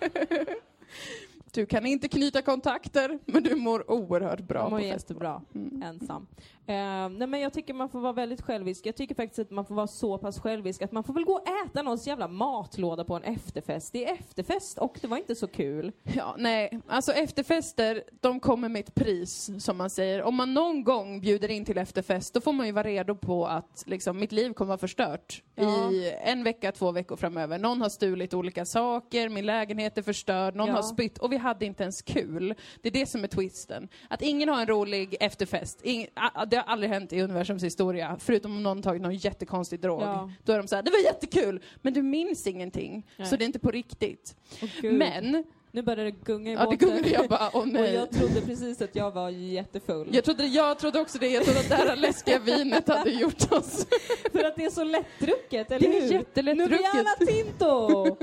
Du 1.55 1.67
kan 1.67 1.87
inte 1.87 2.09
knyta 2.09 2.43
kontakter, 2.43 3.19
men 3.27 3.43
du 3.43 3.55
mår 3.57 3.91
oerhört 3.91 4.41
bra 4.41 4.61
jag 4.61 4.71
mår 4.71 4.79
på 4.79 4.85
jättebra 4.85 5.43
Mm. 5.55 5.83
ensam. 5.83 6.27
Eh, 6.67 7.09
nej 7.09 7.27
men 7.29 7.41
jag 7.41 7.53
tycker 7.53 7.75
man 7.75 7.89
får 7.89 8.01
vara 8.01 8.13
väldigt 8.13 8.43
självisk. 8.43 8.87
Jag 8.87 8.97
tycker 8.97 9.15
faktiskt 9.15 9.39
att 9.39 9.51
man 9.51 9.65
får 9.67 9.75
vara 9.75 9.87
så 9.87 10.19
pass 10.19 10.39
självisk 10.39 10.83
att 10.83 10.93
man 10.93 11.05
får 11.05 11.15
väl 11.15 11.25
gå 11.25 11.33
och 11.33 11.47
äta 11.67 11.83
någons 11.83 12.07
jävla 12.07 12.29
matlåda 12.29 13.05
på 13.05 13.15
en 13.17 13.23
efterfest. 13.23 13.93
Det 13.93 14.05
är 14.09 14.15
efterfest 14.15 14.79
och 14.79 14.99
det 15.01 15.07
var 15.09 15.17
inte 15.17 15.35
så 15.35 15.47
kul. 15.47 15.93
Ja, 16.03 16.35
nej, 16.39 16.81
alltså 16.87 17.13
efterfester, 17.13 18.03
de 18.21 18.41
kommer 18.41 18.69
med 18.69 18.81
ett 18.81 18.95
pris, 18.95 19.51
som 19.59 19.77
man 19.77 19.91
säger. 19.91 20.23
Om 20.23 20.35
man 20.35 20.55
någon 20.55 20.85
gång 20.85 21.21
bjuder 21.21 21.51
in 21.51 21.65
till 21.65 21.79
efterfest, 21.79 22.35
då 22.35 22.41
får 22.41 22.53
man 22.53 22.67
ju 22.67 22.73
vara 22.73 22.85
redo 22.89 23.15
på 23.15 23.47
att 23.47 23.85
liksom, 23.87 24.19
mitt 24.21 24.33
liv 24.33 24.53
kommer 24.53 24.69
vara 24.69 24.79
förstört 24.79 25.43
Ja. 25.55 25.91
i 25.91 26.15
en 26.25 26.45
vecka, 26.45 26.73
två 26.73 26.93
veckor 26.93 27.17
framöver. 27.17 27.59
Någon 27.59 27.81
har 27.81 27.89
stulit 27.89 28.35
olika 28.35 28.65
saker, 28.65 29.29
min 29.29 29.47
lägenhet 29.47 29.99
är 29.99 30.03
förstörd, 30.03 30.55
någon 30.55 30.69
Ja. 30.69 30.75
har 30.75 30.83
spytt 30.83 31.19
och 31.19 31.33
vi 31.33 31.37
hade 31.37 31.67
inte 31.67 31.83
ens 31.83 32.03
kul. 32.03 32.55
Det 32.83 32.89
är 32.89 32.93
det 32.93 33.07
som 33.07 33.25
är 33.25 33.29
twisten. 33.29 33.89
Att 34.11 34.23
ingen 34.23 34.49
har 34.49 34.61
en 34.61 34.67
rolig 34.67 35.17
efterfest. 35.21 35.81
Ing, 35.83 36.07
a- 36.15 36.31
det 36.55 36.59
har 36.59 36.73
aldrig 36.73 36.91
hänt 36.91 37.13
i 37.13 37.21
universums 37.21 37.65
historia, 37.65 38.17
förutom 38.21 38.57
om 38.57 38.63
någon 38.63 38.83
tagit 38.83 39.03
någon 39.03 39.15
jättekonstig 39.15 39.81
drog. 39.81 40.03
Ja. 40.03 40.31
Då 40.45 40.53
är 40.53 40.59
de 40.59 40.69
så 40.69 40.77
här, 40.77 40.83
det 40.83 40.91
var 40.91 40.99
jättekul, 40.99 41.63
men 41.83 41.93
du 41.93 42.03
minns 42.03 42.47
ingenting. 42.47 43.07
Nej. 43.17 43.29
Så 43.29 43.37
det 43.37 43.45
är 43.45 43.47
inte 43.47 43.59
på 43.59 43.71
riktigt. 43.71 44.37
Gud. 44.81 44.95
Men 44.95 45.45
Nu 45.75 45.83
började 45.83 46.05
det 46.11 46.17
gunga 46.25 46.51
i 46.51 46.55
Ja, 46.55 46.61
det 46.61 46.65
båten. 46.67 46.79
kunde 46.79 47.09
jag 47.09 47.29
bara, 47.29 47.51
åh 47.53 47.61
och 47.61 47.69
nej. 47.69 47.95
jag 47.95 48.11
trodde 48.11 48.41
precis 48.41 48.83
att 48.83 48.97
jag 48.97 49.11
var 49.11 49.31
jättefull. 49.31 50.09
Jag 50.13 50.25
trodde, 50.25 50.47
jag 50.47 50.79
trodde 50.79 51.01
också 51.01 51.19
det, 51.19 51.29
jag 51.29 51.45
trodde 51.45 51.61
att 51.61 51.69
det 51.69 51.75
här 51.75 51.97
läskiga 51.97 52.39
vinet 52.39 52.89
hade 52.89 53.11
gjort 53.11 53.53
oss. 53.53 53.87
För 54.33 54.45
att 54.45 54.57
det 54.57 54.65
är 54.65 54.71
så 54.71 54.85
lättdrucket, 54.85 55.71
eller 55.73 55.81
Det 55.89 55.99
är 55.99 56.03
hur? 56.03 56.13
jättelättdrucket. 56.13 56.81
Nubiana 56.95 57.11
Tinto! 57.27 58.17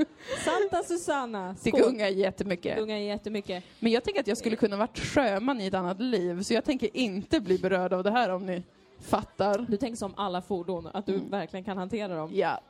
Santa 0.44 0.82
Susana. 0.82 1.56
Det 1.62 1.70
gungar 1.70 2.08
jättemycket. 2.08 2.78
Gungar 2.78 2.96
jättemycket. 2.96 3.64
Men 3.78 3.92
jag 3.92 4.04
tänker 4.04 4.20
att 4.20 4.26
jag 4.26 4.38
skulle 4.38 4.56
kunna 4.56 4.76
varit 4.76 4.98
sjöman 4.98 5.60
i 5.60 5.66
ett 5.66 5.74
annat 5.74 6.00
liv, 6.00 6.42
så 6.42 6.54
jag 6.54 6.64
tänker 6.64 6.96
inte 6.96 7.40
bli 7.40 7.58
berörd 7.58 7.92
av 7.92 8.04
det 8.04 8.10
här 8.10 8.28
om 8.30 8.46
ni 8.46 8.62
fattar. 9.00 9.66
Du 9.68 9.76
tänker 9.76 9.96
som 9.96 10.12
alla 10.16 10.42
fordon, 10.42 10.88
att 10.92 11.06
du 11.06 11.14
Mm. 11.14 11.30
verkligen 11.30 11.64
kan 11.64 11.78
hantera 11.78 12.16
dem. 12.16 12.30
Ja. 12.34 12.60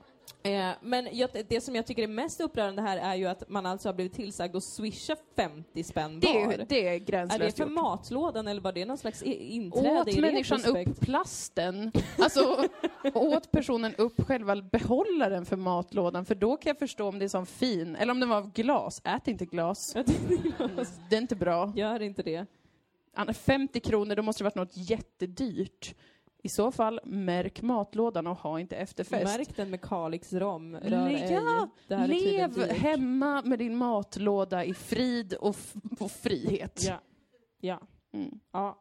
Eh, 0.44 0.70
men 0.80 1.08
jag, 1.12 1.30
det 1.48 1.60
som 1.60 1.74
jag 1.74 1.86
tycker 1.86 2.02
är 2.02 2.06
mest 2.06 2.40
upprörande 2.40 2.82
här 2.82 2.96
är 2.98 3.14
ju 3.14 3.26
att 3.26 3.48
man 3.48 3.66
alltså 3.66 3.88
har 3.88 3.94
blivit 3.94 4.12
tillsagd 4.14 4.56
att 4.56 4.64
swisha 4.64 5.16
50 5.36 5.82
spänn 5.84 6.20
Det, 6.20 6.26
var. 6.46 6.52
är- 6.52 6.66
det 6.68 6.86
är 6.88 6.88
är 6.88 6.92
det 6.92 6.98
gränslöst 6.98 7.56
för 7.56 7.64
gjort. 7.64 7.72
matlådan 7.72 8.48
eller 8.48 8.60
var 8.60 8.72
det 8.72 8.84
någon 8.84 8.98
slags 8.98 9.22
inträde 9.22 10.00
Åt 10.00 10.08
i 10.08 10.20
människan 10.20 10.58
retrospekt? 10.58 10.90
upp 10.90 11.00
plasten? 11.00 11.92
Alltså, 12.18 12.64
åt 13.14 13.50
personen 13.50 13.94
upp 13.94 14.26
själva 14.26 14.56
behållaren 14.56 15.44
för 15.46 15.56
matlådan? 15.56 16.24
För 16.24 16.34
då 16.34 16.56
kan 16.56 16.70
jag 16.70 16.78
förstå 16.78 17.08
om 17.08 17.18
det 17.18 17.24
är 17.24 17.28
sån 17.28 17.46
fin, 17.46 17.96
eller 17.96 18.10
om 18.12 18.20
den 18.20 18.28
var 18.28 18.36
av 18.36 18.52
glas. 18.52 19.00
Ät 19.04 19.28
inte 19.28 19.44
glas. 19.46 19.92
Jag 19.96 20.06
tänkte, 20.06 20.86
Det 21.10 21.16
är 21.16 21.20
inte 21.20 21.36
bra. 21.36 21.72
Gör 21.76 22.02
inte 22.02 22.22
det. 22.22 22.46
Anna, 23.14 23.32
50 23.32 23.80
kronor, 23.80 24.14
då 24.16 24.22
måste 24.22 24.40
det 24.42 24.44
varit 24.44 24.54
något 24.54 24.76
jättedyrt. 24.90 25.94
I 26.44 26.48
så 26.48 26.72
fall, 26.72 27.00
märk 27.04 27.62
matlådan 27.62 28.26
och 28.26 28.36
ha 28.36 28.60
inte 28.60 28.76
efterfest. 28.76 29.38
Märk 29.38 29.56
den 29.56 29.70
med 29.70 29.80
Kalix 29.80 30.32
rom, 30.32 30.76
rör 30.76 31.06
ej. 31.06 31.32
ja, 31.88 32.06
Lev 32.06 32.70
hemma 32.70 33.42
med 33.42 33.58
din 33.58 33.76
matlåda 33.76 34.64
i 34.64 34.74
frid 34.74 35.34
och, 35.34 35.56
och 36.00 36.10
frihet. 36.10 36.82
Ja. 36.86 37.00
Ja. 37.60 37.80
Mm. 38.14 38.40
Ja. 38.52 38.78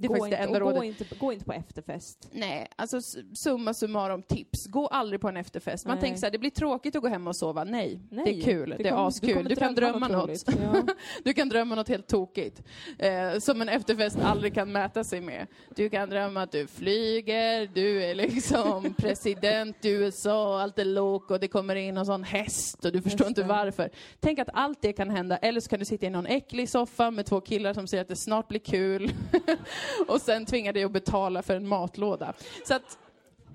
Det 0.00 0.06
är 0.06 0.08
gå, 0.08 0.14
faktiskt 0.14 0.30
det 0.30 0.44
inte, 0.44 0.56
enda 0.56 0.64
och 0.64 0.74
gå, 0.74 0.84
inte, 0.84 1.04
gå 1.20 1.32
inte 1.32 1.44
på 1.44 1.52
efterfest. 1.52 2.28
Nej, 2.32 2.68
alltså 2.76 3.00
summa 3.34 3.74
summarum 3.74 4.22
tips. 4.22 4.66
Gå 4.66 4.86
aldrig 4.86 5.20
på 5.20 5.28
en 5.28 5.36
efterfest. 5.36 5.86
Man 5.86 5.94
Nej. 5.96 6.00
tänker 6.02 6.18
så 6.20 6.26
här, 6.26 6.30
det 6.30 6.38
blir 6.38 6.50
tråkigt 6.50 6.96
att 6.96 7.02
gå 7.02 7.08
hem 7.08 7.26
och 7.26 7.36
sova. 7.36 7.64
Nej, 7.64 8.00
Nej, 8.10 8.24
det 8.24 8.30
är 8.40 8.42
kul. 8.42 8.74
Det, 8.78 8.86
är 8.86 8.90
kommer- 8.90 9.06
askul. 9.08 9.48
Du, 9.48 9.56
kan 9.56 9.74
drömma 9.74 10.08
något. 10.08 10.28
roligt. 10.28 10.44
Ja. 10.62 10.82
Du 11.24 11.32
kan 11.32 11.48
drömma 11.48 11.74
något 11.74 11.88
helt 11.88 12.06
tokigt. 12.08 12.62
Eh, 12.98 13.38
som 13.38 13.60
en 13.62 13.68
efterfest 13.68 14.18
aldrig 14.22 14.54
kan 14.54 14.72
mäta 14.72 15.04
sig 15.04 15.20
med. 15.20 15.46
Du 15.76 15.88
kan 15.88 16.10
drömma 16.10 16.42
att 16.42 16.52
du 16.52 16.66
flyger, 16.66 17.70
du 17.74 18.02
är 18.04 18.14
liksom 18.14 18.94
president 18.98 19.84
i 19.84 19.88
USA, 19.90 20.60
allt 20.62 20.78
är 20.78 20.84
lok 20.84 21.30
och 21.30 21.40
det 21.40 21.48
kommer 21.48 21.74
in 21.76 21.96
en 21.96 22.06
sån 22.06 22.24
häst 22.24 22.84
och 22.84 22.92
du 22.92 23.02
förstår 23.02 23.20
Just 23.26 23.28
inte 23.28 23.42
det. 23.42 23.48
varför. 23.48 23.90
Tänk 24.20 24.38
att 24.38 24.48
allt 24.52 24.78
det 24.82 24.92
kan 24.92 25.10
hända. 25.10 25.36
Eller 25.36 25.60
så 25.60 25.68
kan 25.68 25.78
du 25.78 25.84
sitta 25.84 26.06
i 26.06 26.10
någon 26.10 26.26
äcklig 26.26 26.68
soffa 26.68 27.10
med 27.10 27.26
två 27.26 27.40
killar 27.40 27.74
som 27.74 27.86
säger 27.86 28.02
att 28.02 28.08
det 28.08 28.16
snart 28.16 28.48
blir 28.48 28.60
kul. 28.60 29.12
och 30.08 30.20
sen 30.20 30.46
tvingar 30.46 30.72
dig 30.72 30.84
att 30.84 30.92
betala 30.92 31.42
för 31.42 31.56
en 31.56 31.68
matlåda. 31.68 32.34
Så 32.66 32.74
att 32.74 32.98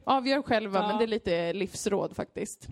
avgör 0.04 0.42
själva, 0.42 0.80
Ja. 0.80 0.88
men 0.88 0.98
det 0.98 1.04
är 1.04 1.08
lite 1.08 1.54
livsråd 1.54 2.16
faktiskt. 2.16 2.68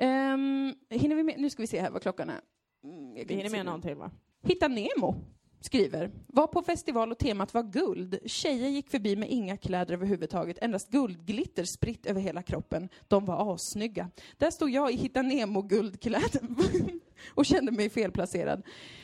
Um, 0.00 0.74
hinner 0.90 1.16
vi 1.16 1.22
med? 1.22 1.34
Nu 1.38 1.50
ska 1.50 1.62
vi 1.62 1.66
se 1.66 1.80
här 1.80 1.90
vad 1.90 2.02
klockan 2.02 2.30
är. 2.30 2.40
Mm, 2.84 3.16
jag 3.16 3.24
Vi 3.28 3.34
hinner 3.34 3.50
med 3.50 3.66
någon 3.66 3.82
till 3.82 3.94
va? 3.94 4.10
Hitta 4.42 4.68
Nemo 4.68 5.14
skriver. 5.60 6.10
Var 6.26 6.46
på 6.46 6.62
festival 6.62 7.12
och 7.12 7.18
temat 7.18 7.54
var 7.54 7.62
guld. 7.62 8.18
Tjejer 8.26 8.68
gick 8.68 8.90
förbi 8.90 9.16
med 9.16 9.30
inga 9.30 9.56
kläder 9.56 9.94
överhuvudtaget, 9.94 10.58
endast 10.62 10.90
guldglitter 10.90 11.64
spritt 11.64 12.06
över 12.06 12.20
hela 12.20 12.42
kroppen. 12.42 12.88
De 13.08 13.24
var 13.24 13.54
assnygga. 13.54 14.10
Där 14.36 14.50
stod 14.50 14.70
jag 14.70 14.92
i 14.92 14.96
Hitta 14.96 15.22
Nemo-guldkläder 15.22 16.40
och 17.34 17.46
kände 17.46 17.72
mig 17.72 17.90
felplacerad. 17.90 18.62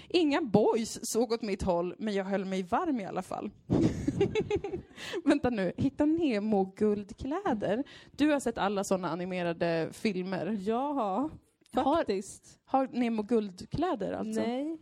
Inga 0.09 0.43
boys 0.43 1.07
såg 1.11 1.33
åt 1.33 1.43
mitt 1.43 1.63
håll, 1.63 1.95
men 1.99 2.15
jag 2.15 2.25
höll 2.25 2.45
mig 2.45 2.63
varm 2.63 3.01
i 3.01 3.05
alla 3.05 3.23
fall. 3.23 3.51
Vänta 5.25 5.51
nu, 5.51 5.73
Hitta 5.77 6.05
Nemo-guldkläder? 6.07 7.85
Du 8.17 8.31
har 8.31 8.41
sett 8.41 8.59
alla 8.59 8.85
sådana 8.85 9.09
animerade 9.11 9.89
filmer. 9.93 10.59
Ja, 10.61 11.31
Har- 11.75 11.97
faktiskt. 11.97 12.59
Har 12.65 12.89
Nemo 12.93 13.23
guldkläder 13.23 14.13
alltså? 14.13 14.41
Nej. 14.41 14.79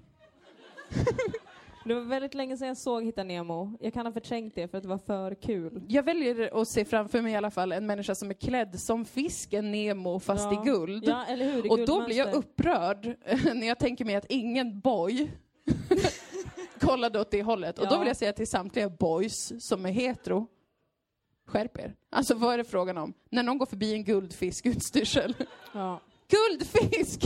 Det 1.84 1.94
var 1.94 2.00
väldigt 2.00 2.34
länge 2.34 2.56
sedan 2.56 2.68
jag 2.68 2.76
såg 2.76 3.04
Hitta 3.04 3.24
Nemo. 3.24 3.78
Jag 3.80 3.92
kan 3.94 4.06
ha 4.06 4.12
förträngt 4.12 4.54
det 4.54 4.68
för 4.68 4.78
att 4.78 4.82
det 4.82 4.88
var 4.88 4.98
för 4.98 5.34
kul. 5.34 5.82
Jag 5.88 6.02
väljer 6.02 6.60
att 6.62 6.68
se 6.68 6.84
framför 6.84 7.22
mig 7.22 7.32
i 7.32 7.36
alla 7.36 7.50
fall 7.50 7.72
en 7.72 7.86
människa 7.86 8.14
som 8.14 8.30
är 8.30 8.34
klädd 8.34 8.80
som 8.80 9.04
fisken 9.04 9.70
Nemo 9.72 10.18
fast 10.20 10.44
Ja. 10.52 10.62
i 10.62 10.66
guld. 10.66 11.04
Ja, 11.06 11.24
eller 11.28 11.52
hur? 11.52 11.66
I 11.66 11.68
och 11.70 11.86
då 11.86 12.04
blir 12.06 12.16
jag 12.16 12.34
upprörd 12.34 13.04
när 13.54 13.66
jag 13.66 13.78
tänker 13.78 14.04
mig 14.04 14.14
att 14.14 14.26
ingen 14.28 14.80
boy 14.80 15.30
kollade 16.80 17.20
åt 17.20 17.30
det 17.30 17.42
hållet. 17.42 17.78
Och 17.78 17.86
då 17.88 17.94
Ja. 17.94 17.98
vill 17.98 18.08
jag 18.08 18.16
säga 18.16 18.32
till 18.32 18.46
samtliga 18.48 18.88
boys 18.88 19.52
som 19.68 19.86
är 19.86 19.90
hetero, 19.90 20.46
skärp 21.46 21.78
er. 21.78 21.94
Alltså 22.10 22.34
vad 22.34 22.54
är 22.54 22.58
det 22.58 22.64
frågan 22.64 22.98
om? 22.98 23.14
När 23.30 23.42
någon 23.42 23.58
går 23.58 23.66
förbi 23.66 23.92
en 23.94 24.04
guldfiskutstyrsel. 24.04 25.34
Ja. 25.74 26.00
Guldfisk! 26.28 27.20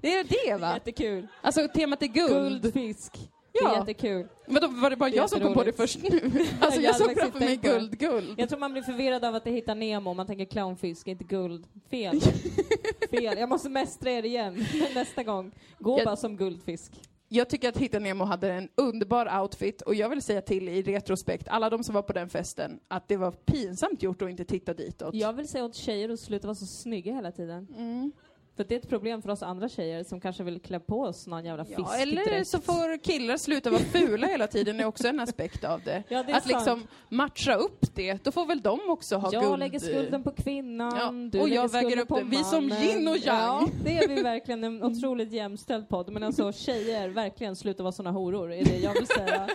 det 0.00 0.14
är 0.14 0.24
det 0.48 0.56
va? 0.60 0.74
Jättekul. 0.74 1.26
Alltså 1.42 1.68
temat 1.68 2.02
är 2.02 2.06
guld. 2.06 2.62
Guldfisk. 2.62 3.30
Det 3.54 3.60
Ja. 3.62 3.74
är 3.74 3.78
jättekul. 3.78 4.28
Men 4.46 4.62
då 4.62 4.68
var 4.68 4.90
det 4.90 4.96
bara 4.96 5.08
jag 5.10 5.30
som 5.30 5.40
kom 5.40 5.54
på 5.54 5.64
det 5.64 5.72
först 5.72 6.02
nu? 6.02 6.08
Alltså 6.60 6.80
Jag 6.80 6.88
jag 6.88 6.96
såg 6.96 7.14
framför 7.18 7.38
mig 7.38 7.56
det. 7.62 7.68
guld, 7.68 7.98
guld. 7.98 8.34
Jag 8.38 8.48
tror 8.48 8.58
man 8.58 8.72
blir 8.72 8.82
förvirrad 8.82 9.24
av 9.24 9.34
att 9.34 9.44
det 9.44 9.50
hittar 9.50 9.74
Nemo, 9.74 10.14
man 10.14 10.26
tänker 10.26 10.44
clownfisk, 10.44 11.08
inte 11.08 11.24
guld. 11.24 11.66
Fel. 11.90 12.20
Fel. 13.10 13.38
Jag 13.38 13.48
måste 13.48 13.68
mästra 13.68 14.10
er 14.10 14.22
igen 14.24 14.66
nästa 14.94 15.22
gång. 15.22 15.52
Gå 15.78 15.98
Jag- 15.98 16.04
bara 16.06 16.16
som 16.16 16.36
guldfisk. 16.36 16.92
Jag 17.28 17.48
tycker 17.50 17.68
att 17.68 17.76
Hitta 17.76 17.98
Nemo 17.98 18.24
hade 18.24 18.52
en 18.52 18.68
underbar 18.74 19.40
outfit 19.42 19.82
och 19.82 19.94
jag 19.94 20.08
vill 20.08 20.22
säga 20.22 20.40
till 20.42 20.68
i 20.68 20.82
retrospekt, 20.82 21.48
alla 21.48 21.70
de 21.70 21.84
som 21.84 21.94
var 21.94 22.02
på 22.02 22.12
den 22.12 22.28
festen, 22.28 22.80
att 22.88 23.08
det 23.08 23.16
var 23.16 23.30
pinsamt 23.30 24.02
gjort 24.02 24.22
att 24.22 24.30
inte 24.30 24.44
titta 24.44 24.74
ditåt. 24.74 25.14
Jag 25.14 25.32
vill 25.32 25.48
säga 25.48 25.64
åt 25.64 25.74
tjejer 25.74 26.08
att 26.08 26.20
sluta 26.20 26.46
vara 26.46 26.54
så 26.54 26.66
snygga 26.66 27.14
hela 27.14 27.32
tiden. 27.32 27.66
Mm. 27.76 28.12
För 28.56 28.64
det 28.64 28.74
är 28.74 28.78
ett 28.78 28.88
problem 28.88 29.22
för 29.22 29.30
oss 29.30 29.42
andra 29.42 29.68
tjejer 29.68 30.04
som 30.04 30.20
kanske 30.20 30.42
vill 30.42 30.60
klä 30.60 30.80
på 30.80 31.00
oss 31.00 31.26
någon 31.26 31.44
jävla 31.44 31.66
Ja, 31.68 31.76
fiskdräkt. 31.76 32.02
eller 32.28 32.44
så 32.44 32.60
får 32.60 32.98
killar 33.04 33.36
sluta 33.36 33.70
vara 33.70 33.80
fula 33.82 34.26
hela 34.26 34.46
tiden, 34.46 34.80
är 34.80 34.84
också 34.84 35.08
en 35.08 35.20
aspekt 35.20 35.64
av 35.64 35.80
det. 35.84 36.02
Ja, 36.08 36.22
det 36.22 36.32
är 36.32 36.36
att 36.36 36.42
sant. 36.42 36.54
liksom 36.54 36.86
matcha 37.08 37.54
upp 37.54 37.94
det, 37.94 38.24
då 38.24 38.32
får 38.32 38.46
väl 38.46 38.60
de 38.60 38.80
också 38.88 39.16
ha 39.16 39.32
jag 39.32 39.44
guld. 39.44 39.58
lägger 39.58 39.78
skulden 39.78 40.22
på 40.22 40.30
kvinnan, 40.30 40.96
Ja, 40.98 41.10
du 41.30 41.40
och 41.40 41.48
lägger 41.48 41.62
jag 41.62 41.68
väger 41.72 41.86
skulden 41.88 42.02
upp 42.02 42.08
på 42.08 42.18
det. 42.18 42.24
Vi 42.24 42.44
som 42.44 42.64
yin 42.72 43.08
och 43.08 43.16
yang. 43.16 43.26
Ja, 43.26 43.68
det 43.84 43.98
är 43.98 44.08
vi 44.08 44.22
verkligen 44.22 44.64
en 44.64 44.82
otroligt 44.82 45.32
jämställd 45.32 45.88
podd. 45.88 46.12
Men 46.12 46.22
alltså 46.22 46.52
tjejer, 46.52 47.08
verkligen 47.08 47.56
sluta 47.56 47.82
vara 47.82 47.92
såna 47.92 48.10
horor, 48.10 48.52
är 48.52 48.64
det 48.64 48.78
jag 48.78 48.92
vill 48.92 49.06
säga. 49.06 49.48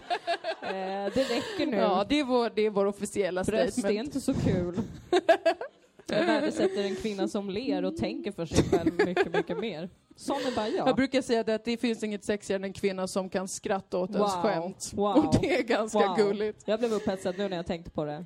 Eh, 0.61 1.13
det 1.13 1.23
räcker 1.23 1.65
nu. 1.65 1.77
Ja, 1.77 2.05
det 2.09 2.19
är 2.19 2.23
vår, 2.23 2.51
det 2.55 2.61
är 2.65 2.69
vår 2.69 2.85
officiella 2.85 3.43
Bröst 3.43 3.77
är 3.77 3.81
statement. 3.81 4.05
inte 4.05 4.21
så 4.21 4.33
kul. 4.33 4.81
Jag 6.09 6.25
värdesätter 6.25 6.83
en 6.83 6.95
kvinna 6.95 7.27
som 7.27 7.49
ler 7.49 7.85
och 7.85 7.97
tänker 7.97 8.31
för 8.31 8.45
sig 8.45 8.63
själv 8.63 8.91
mycket, 9.05 9.33
mycket 9.33 9.59
mer. 9.59 9.89
Sån 10.19 10.37
är 10.37 10.55
bara 10.55 10.67
jag. 10.69 10.87
Jag 10.87 10.95
brukar 10.95 11.21
säga 11.21 11.43
det 11.43 11.55
att 11.55 11.65
det 11.65 11.77
finns 11.77 12.03
inget 12.03 12.23
sexigare 12.23 12.59
än 12.59 12.63
en 12.63 12.73
kvinna 12.73 13.07
som 13.07 13.29
kan 13.29 13.47
skratta 13.47 13.97
åt 13.97 14.09
ens 14.09 14.35
Wow. 14.35 14.41
skämt. 14.41 14.91
Wow. 14.95 15.15
Och 15.17 15.35
det 15.41 15.55
är 15.59 15.63
ganska 15.63 15.99
Wow. 16.07 16.17
gulligt. 16.17 16.63
Jag 16.65 16.79
blev 16.79 16.93
upphetsad 16.93 17.37
nu 17.37 17.49
när 17.49 17.57
jag 17.57 17.65
tänkte 17.65 17.91
på 17.91 18.05
det. 18.05 18.25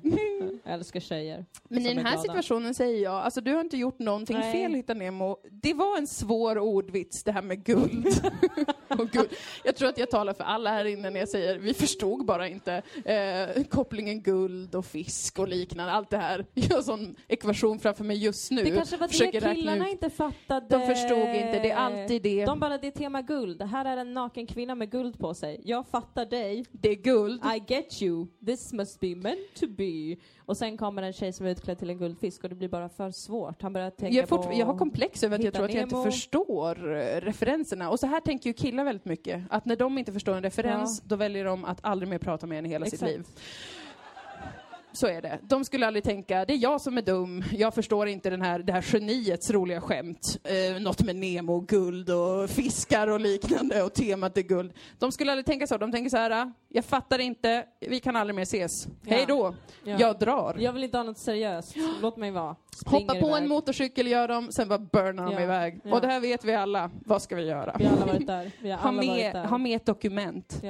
Jag 0.64 0.74
älskar 0.74 1.00
tjejer. 1.00 1.44
Men 1.68 1.82
i 1.82 1.88
den 1.88 1.98
är 1.98 2.02
här 2.02 2.10
glada. 2.10 2.22
situationen 2.22 2.74
säger 2.74 3.02
jag, 3.02 3.14
alltså 3.14 3.40
du 3.40 3.52
har 3.54 3.60
inte 3.60 3.76
gjort 3.76 3.98
någonting 3.98 4.36
Nej. 4.38 4.52
fel 4.52 4.74
Hitta 4.74 4.94
Nemo. 4.94 5.36
Det 5.50 5.74
var 5.74 5.98
en 5.98 6.06
svår 6.06 6.58
ordvits 6.58 7.22
det 7.24 7.32
här 7.32 7.42
med 7.42 7.64
guld. 7.64 8.06
och 8.88 9.08
guld. 9.10 9.28
Jag 9.64 9.76
tror 9.76 9.88
att 9.88 9.98
jag 9.98 10.10
talar 10.10 10.32
för 10.32 10.44
alla 10.44 10.70
här 10.70 10.84
inne 10.84 11.10
när 11.10 11.20
jag 11.20 11.28
säger, 11.28 11.58
vi 11.58 11.74
förstod 11.74 12.24
bara 12.26 12.48
inte 12.48 12.82
eh, 13.04 13.64
kopplingen 13.64 14.22
guld 14.22 14.74
och 14.74 14.86
fisk 14.86 15.38
och 15.38 15.48
liknande, 15.48 15.92
allt 15.92 16.10
det 16.10 16.16
här. 16.18 16.46
Jag 16.54 16.68
har 16.68 16.76
en 16.76 16.84
sån 16.84 17.16
ekvation 17.28 17.78
framför 17.78 18.04
mig 18.04 18.16
just 18.16 18.50
nu. 18.50 18.64
Det 18.64 18.70
kanske 18.70 18.96
var 18.96 19.08
det 19.08 19.54
killarna 19.54 19.88
inte 19.88 20.10
fattade. 20.10 20.66
De 20.68 20.86
förstod 20.86 21.18
inte, 21.18 21.58
det 21.62 21.70
är 21.70 21.83
alltid 21.84 22.22
det. 22.22 22.44
De 22.44 22.60
bara, 22.60 22.78
det 22.78 22.86
är 22.86 22.90
tema 22.90 23.22
guld. 23.22 23.62
Här 23.62 23.84
är 23.84 23.96
en 23.96 24.14
naken 24.14 24.46
kvinna 24.46 24.74
med 24.74 24.90
guld 24.90 25.18
på 25.18 25.34
sig. 25.34 25.60
Jag 25.64 25.86
fattar 25.86 26.26
dig. 26.26 26.64
Det 26.72 26.88
är 26.88 26.94
guld. 26.94 27.42
I 27.56 27.72
get 27.72 28.02
you. 28.02 28.26
This 28.46 28.72
must 28.72 29.00
be 29.00 29.14
meant 29.16 29.54
to 29.60 29.66
be. 29.68 30.16
Och 30.38 30.56
sen 30.56 30.76
kommer 30.76 31.02
en 31.02 31.12
tjej 31.12 31.32
som 31.32 31.46
är 31.46 31.50
utklädd 31.50 31.78
till 31.78 31.90
en 31.90 31.98
guldfisk 31.98 32.42
och 32.44 32.48
det 32.50 32.54
blir 32.56 32.68
bara 32.68 32.88
för 32.88 33.10
svårt. 33.10 33.62
Han 33.62 33.72
börjar 33.72 33.90
tänka 33.90 34.16
Jag, 34.16 34.28
på... 34.28 34.52
jag 34.54 34.66
har 34.66 34.78
komplex 34.78 35.22
över 35.24 35.38
att 35.38 35.44
jag 35.44 35.54
tror 35.54 35.64
att 35.64 35.74
jag 35.74 35.82
inte 35.82 36.02
förstår 36.02 36.96
eh, 36.96 37.20
referenserna. 37.20 37.90
Och 37.90 38.00
så 38.00 38.06
här 38.06 38.20
tänker 38.20 38.50
ju 38.50 38.54
killar 38.54 38.84
väldigt 38.84 39.04
mycket. 39.04 39.42
Att 39.50 39.64
när 39.64 39.76
de 39.76 39.98
inte 39.98 40.12
förstår 40.12 40.34
en 40.34 40.42
referens, 40.42 41.00
Ja. 41.02 41.08
då 41.08 41.16
väljer 41.16 41.44
de 41.44 41.64
att 41.64 41.78
aldrig 41.82 42.08
mer 42.08 42.18
prata 42.18 42.46
med 42.46 42.58
en 42.58 42.66
i 42.66 42.68
hela 42.68 42.84
sitt 42.84 42.94
Exakt. 42.94 43.12
liv. 43.12 43.24
Så 44.96 45.06
är 45.06 45.22
det. 45.22 45.38
De 45.42 45.64
skulle 45.64 45.86
aldrig 45.86 46.04
tänka, 46.04 46.44
det 46.44 46.52
är 46.52 46.58
jag 46.58 46.80
som 46.80 46.98
är 46.98 47.02
dum, 47.02 47.44
jag 47.52 47.74
förstår 47.74 48.08
inte 48.08 48.30
den 48.30 48.42
här, 48.42 48.58
det 48.58 48.72
här 48.72 48.82
geniets 48.92 49.50
roliga 49.50 49.80
skämt. 49.80 50.38
Eh, 50.44 50.82
något 50.82 51.02
med 51.02 51.16
Nemo, 51.16 51.60
guld 51.60 52.10
och 52.10 52.50
fiskar 52.50 53.08
och 53.08 53.20
liknande 53.20 53.82
och 53.82 53.92
temat 53.94 54.38
är 54.38 54.42
guld. 54.42 54.72
De 54.98 55.12
skulle 55.12 55.32
aldrig 55.32 55.46
tänka 55.46 55.66
så, 55.66 55.76
de 55.76 55.92
tänker 55.92 56.10
så 56.10 56.16
här, 56.16 56.52
jag 56.68 56.84
fattar 56.84 57.18
inte, 57.18 57.64
vi 57.80 58.00
kan 58.00 58.16
aldrig 58.16 58.34
mer 58.34 58.42
ses. 58.42 58.86
Ja. 58.86 58.90
Hej 59.06 59.24
då, 59.28 59.54
Ja. 59.84 59.96
jag 60.00 60.18
drar. 60.18 60.56
Jag 60.58 60.72
vill 60.72 60.84
inte 60.84 60.96
ha 60.96 61.04
något 61.04 61.18
seriöst. 61.18 61.74
Låt 62.02 62.16
mig 62.16 62.30
vara. 62.30 62.56
Springer 62.80 63.00
Hoppa 63.00 63.20
på 63.20 63.28
iväg. 63.28 63.42
en 63.42 63.48
motorcykel 63.48 64.06
gör 64.06 64.28
de, 64.28 64.52
sen 64.52 64.68
bara 64.68 64.78
burnar 64.78 65.24
de 65.26 65.32
Ja. 65.34 65.40
iväg. 65.42 65.80
Ja. 65.84 65.94
Och 65.94 66.00
det 66.00 66.06
här 66.06 66.20
vet 66.20 66.44
vi 66.44 66.54
alla, 66.54 66.90
vad 67.06 67.22
ska 67.22 67.36
vi 67.36 67.42
göra? 67.46 67.76
Vi 67.78 67.84
har 67.84 67.96
alla 67.96 68.06
varit 68.06 68.26
där. 68.26 68.50
Vi 68.62 68.70
har 68.70 68.78
Ha 68.78 68.88
alla 68.88 68.96
varit 69.02 69.34
med, 69.34 69.46
ha 69.46 69.58
med 69.58 69.76
ett 69.76 69.86
dokument. 69.86 70.60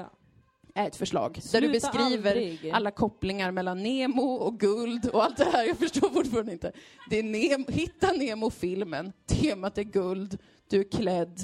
Är 0.75 0.87
ett 0.87 0.97
förslag. 0.97 1.33
där 1.53 1.61
du 1.61 1.69
Sluta 1.69 1.71
beskriver 1.73 2.31
aldrig. 2.31 2.71
alla 2.71 2.91
kopplingar 2.91 3.51
mellan 3.51 3.83
Nemo 3.83 4.23
och 4.35 4.61
guld 4.61 5.07
och 5.07 5.25
allt 5.25 5.37
det 5.37 5.45
här. 5.53 5.65
Jag 5.67 5.77
förstår 5.79 6.09
fortfarande 6.09 6.53
inte. 6.53 6.73
Det 7.11 7.19
är 7.19 7.23
Nemo, 7.23 7.65
hitta 7.69 8.13
Nemo-filmen, 8.13 9.13
temat 9.27 9.79
är 9.79 9.83
guld, 9.83 10.39
du 10.71 10.81
är 10.81 10.85
klädd. 10.91 11.41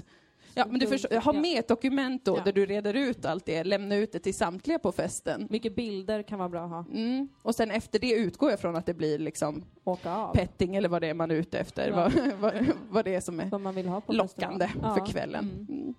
Ja, 0.55 0.67
men 0.71 0.81
du 0.81 0.87
förstår, 0.87 1.21
ha 1.21 1.35
ja. 1.35 1.41
med 1.41 1.59
ett 1.59 1.69
dokument 1.69 2.25
då 2.25 2.37
Ja. 2.37 2.43
där 2.45 2.53
du 2.53 2.67
reder 2.67 2.95
ut 2.95 3.25
allt 3.25 3.47
det, 3.47 3.65
lämna 3.65 3.97
ut 3.97 4.13
det 4.13 4.19
till 4.19 4.35
samtliga 4.35 4.79
på 4.79 4.93
festen. 4.93 5.47
Mycket 5.51 5.77
bilder 5.77 6.23
kan 6.23 6.39
vara 6.39 6.49
bra 6.49 6.65
att 6.65 6.71
ha. 6.71 6.85
Mm. 6.93 7.29
Och 7.43 7.55
sen 7.55 7.71
efter 7.71 7.99
det 7.99 8.13
utgår 8.13 8.51
jag 8.51 8.61
från 8.61 8.77
att 8.77 8.87
det 8.87 8.95
blir 8.95 9.19
liksom 9.19 9.65
Åka 9.85 10.15
av. 10.15 10.35
petting 10.35 10.77
eller 10.77 10.89
vad 10.89 11.03
det 11.03 11.09
är 11.09 11.15
man 11.15 11.31
är 11.31 11.35
ute 11.35 11.59
efter, 11.59 11.89
Ja. 11.89 11.97
vad, 11.97 12.13
vad, 12.41 12.67
vad 12.91 13.05
det 13.05 13.15
är 13.15 13.21
som 13.21 13.41
är 13.41 13.45
Vad 13.47 13.61
man 13.61 13.75
vill 13.75 13.89
ha 13.89 14.01
på 14.01 14.13
lockande 14.13 14.67
festival. 14.67 14.95
för 14.95 15.01
Ja. 15.01 15.07
kvällen. 15.07 15.67
Mm. 15.69 15.95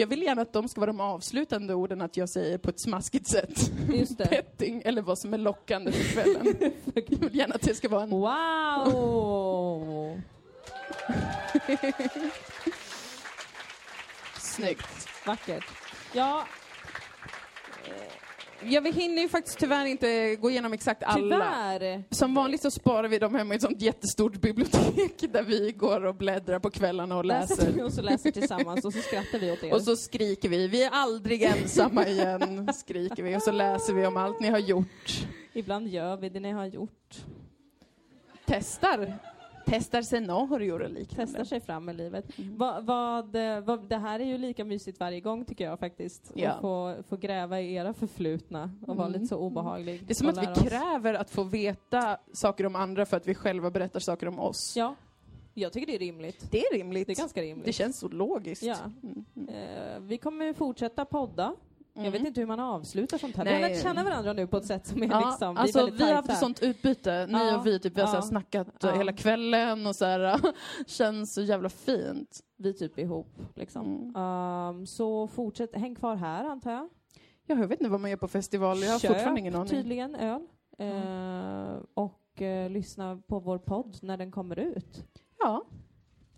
Jag 0.00 0.06
vill 0.06 0.22
gärna 0.22 0.42
att 0.42 0.52
de 0.52 0.68
ska 0.68 0.80
vara 0.80 0.92
de 0.92 1.00
avslutande 1.00 1.74
orden, 1.74 2.00
att 2.00 2.16
jag 2.16 2.28
säger 2.28 2.58
på 2.58 2.70
ett 2.70 2.80
smaskigt 2.80 3.26
sätt. 3.26 3.72
Just 3.92 4.18
det. 4.18 4.26
Petting, 4.26 4.82
eller 4.84 5.02
vad 5.02 5.18
som 5.18 5.34
är 5.34 5.38
lockande 5.38 5.92
för 5.92 6.12
kvällen. 6.12 6.56
jag 6.94 7.18
vill 7.18 7.36
gärna 7.36 7.54
att 7.54 7.60
det 7.60 7.74
ska 7.74 7.88
vara 7.88 8.02
en... 8.02 8.10
Wow! 8.10 9.40
Snyggt. 14.38 15.08
Vackert. 15.26 15.64
Ja, 16.12 16.46
ja, 18.64 18.80
vi 18.80 18.90
hinner 18.90 19.22
ju 19.22 19.28
faktiskt 19.28 19.58
tyvärr 19.58 19.84
inte 19.86 20.36
gå 20.36 20.50
igenom 20.50 20.72
exakt 20.72 21.02
alla. 21.02 21.36
Tyvärr. 21.36 22.04
Som 22.10 22.34
vanligt 22.34 22.62
så 22.62 22.70
sparar 22.70 23.08
vi 23.08 23.18
dem 23.18 23.34
hemma 23.34 23.54
i 23.54 23.56
ett 23.56 23.62
sånt 23.62 23.82
jättestort 23.82 24.40
bibliotek 24.40 25.32
där 25.32 25.42
vi 25.42 25.72
går 25.72 26.04
och 26.04 26.14
bläddrar 26.14 26.58
på 26.58 26.70
kvällarna 26.70 27.16
och 27.18 27.24
Läser 27.24 27.66
läser. 27.66 27.84
och 27.84 27.92
så 27.92 28.02
läser 28.02 28.30
tillsammans 28.30 28.84
och 28.84 28.92
så 28.92 28.98
skrattar 29.02 29.38
vi 29.38 29.52
åt 29.52 29.62
er. 29.62 29.74
Och 29.74 29.82
så 29.82 29.96
skriker 29.96 30.48
vi, 30.48 30.68
vi 30.68 30.84
är 30.84 30.90
aldrig 30.90 31.42
ensamma 31.42 32.06
igen, 32.06 32.68
skriker 32.74 33.22
vi. 33.22 33.36
Och 33.36 33.42
så 33.42 33.52
läser 33.52 33.92
vi 33.92 34.06
om 34.06 34.16
allt 34.16 34.40
ni 34.40 34.48
har 34.48 34.58
gjort. 34.58 35.26
Ibland 35.52 35.88
gör 35.88 36.16
vi 36.16 36.28
det 36.28 36.40
ni 36.40 36.50
har 36.50 36.66
gjort. 36.66 37.16
Testar. 38.46 39.18
Testar 39.66 40.02
scenarior 40.02 40.82
och 40.82 40.90
liknande. 40.90 41.26
Testar 41.26 41.44
sig 41.44 41.60
fram 41.60 41.88
i 41.88 41.94
livet. 41.94 42.38
Mm. 42.38 42.56
Vad, 42.58 42.84
vad, 42.84 43.36
eh, 43.36 43.60
vad, 43.60 43.88
det 43.88 43.96
här 43.96 44.20
är 44.20 44.24
ju 44.24 44.38
lika 44.38 44.64
mysigt 44.64 45.00
varje 45.00 45.20
gång 45.20 45.44
tycker 45.44 45.64
jag 45.64 45.78
faktiskt. 45.78 46.32
Ja. 46.34 46.50
Att 46.50 46.60
få, 46.60 46.96
få 47.08 47.16
gräva 47.16 47.60
i 47.60 47.74
era 47.74 47.92
förflutna 47.94 48.70
och 48.86 48.96
vara 48.96 49.06
Mm. 49.08 49.20
lite 49.20 49.34
så 49.34 49.36
obehaglig. 49.40 50.02
Det 50.06 50.12
är 50.12 50.14
som 50.14 50.28
att 50.28 50.42
vi 50.42 50.46
oss. 50.46 50.68
kräver 50.68 51.14
att 51.14 51.30
få 51.30 51.42
veta 51.42 52.18
saker 52.32 52.66
om 52.66 52.76
andra 52.76 53.06
för 53.06 53.16
att 53.16 53.26
vi 53.26 53.34
själva 53.34 53.70
berättar 53.70 54.00
saker 54.00 54.28
om 54.28 54.38
oss. 54.38 54.76
Ja, 54.76 54.94
jag 55.54 55.72
tycker 55.72 55.86
det 55.86 55.94
är 55.94 55.98
rimligt. 55.98 56.48
Det 56.50 56.60
är 56.60 56.74
rimligt. 56.74 57.06
Det 57.06 57.12
är 57.12 57.16
ganska 57.16 57.42
rimligt. 57.42 57.66
Det 57.66 57.72
känns 57.72 57.98
så 57.98 58.08
logiskt. 58.08 58.62
Ja. 58.62 58.76
Mm. 59.02 59.24
Eh, 59.48 60.00
vi 60.00 60.18
kommer 60.18 60.52
fortsätta 60.52 61.04
podda. 61.04 61.54
Jag 61.94 62.00
Mm. 62.06 62.12
vet 62.12 62.26
inte 62.26 62.40
hur 62.40 62.46
man 62.48 62.60
avslutar 62.60 63.18
sånt 63.18 63.36
här. 63.36 63.44
Vi 63.44 63.52
har 63.52 63.60
lärt 63.60 63.82
känna 63.82 64.04
varandra 64.04 64.32
nu 64.32 64.46
på 64.46 64.56
ett 64.56 64.64
sätt 64.66 64.86
som 64.86 65.02
är 65.02 65.06
Ja, 65.10 65.30
liksom, 65.30 65.56
alltså, 65.56 65.84
vi 65.86 65.92
är 65.92 65.92
vi 65.92 66.04
har 66.04 66.14
haft 66.14 66.28
ett 66.30 66.38
sånt 66.38 66.62
utbyte, 66.62 67.26
ni 67.26 67.32
Ja, 67.32 67.56
och 67.58 67.66
vi, 67.66 67.78
typ, 67.80 67.96
vi 67.96 68.00
har 68.00 68.14
ja, 68.14 68.22
snackat 68.22 68.66
ja. 68.80 68.92
hela 68.92 69.12
kvällen 69.12 69.86
och 69.86 69.96
så 69.96 70.04
här, 70.04 70.40
känns 70.86 71.34
så 71.34 71.42
jävla 71.42 71.68
fint. 71.68 72.40
Vi 72.56 72.74
typ 72.74 72.98
ihop 72.98 73.38
liksom. 73.54 73.86
Mm. 73.86 74.16
Ehm, 74.16 74.86
så 74.86 75.26
fortsätt, 75.26 75.76
häng 75.76 75.94
kvar 75.94 76.16
här 76.16 76.44
antar 76.44 76.70
jag. 76.72 76.88
Ja, 77.46 77.56
jag 77.56 77.68
vet 77.68 77.80
inte 77.80 77.90
vad 77.90 78.00
man 78.00 78.10
gör 78.10 78.16
på 78.16 78.28
festival, 78.28 78.82
jag 78.82 78.92
har 78.92 78.98
Köp 78.98 79.10
fortfarande 79.10 79.40
ingen 79.40 79.54
aning. 79.54 79.68
tydligen 79.68 80.14
öl. 80.14 80.42
Eh, 80.78 81.78
och 81.94 82.42
eh, 82.42 82.70
lyssna 82.70 83.22
på 83.26 83.38
vår 83.40 83.58
podd 83.58 83.96
när 84.02 84.16
den 84.16 84.30
kommer 84.30 84.58
ut. 84.58 85.04
Ja, 85.38 85.64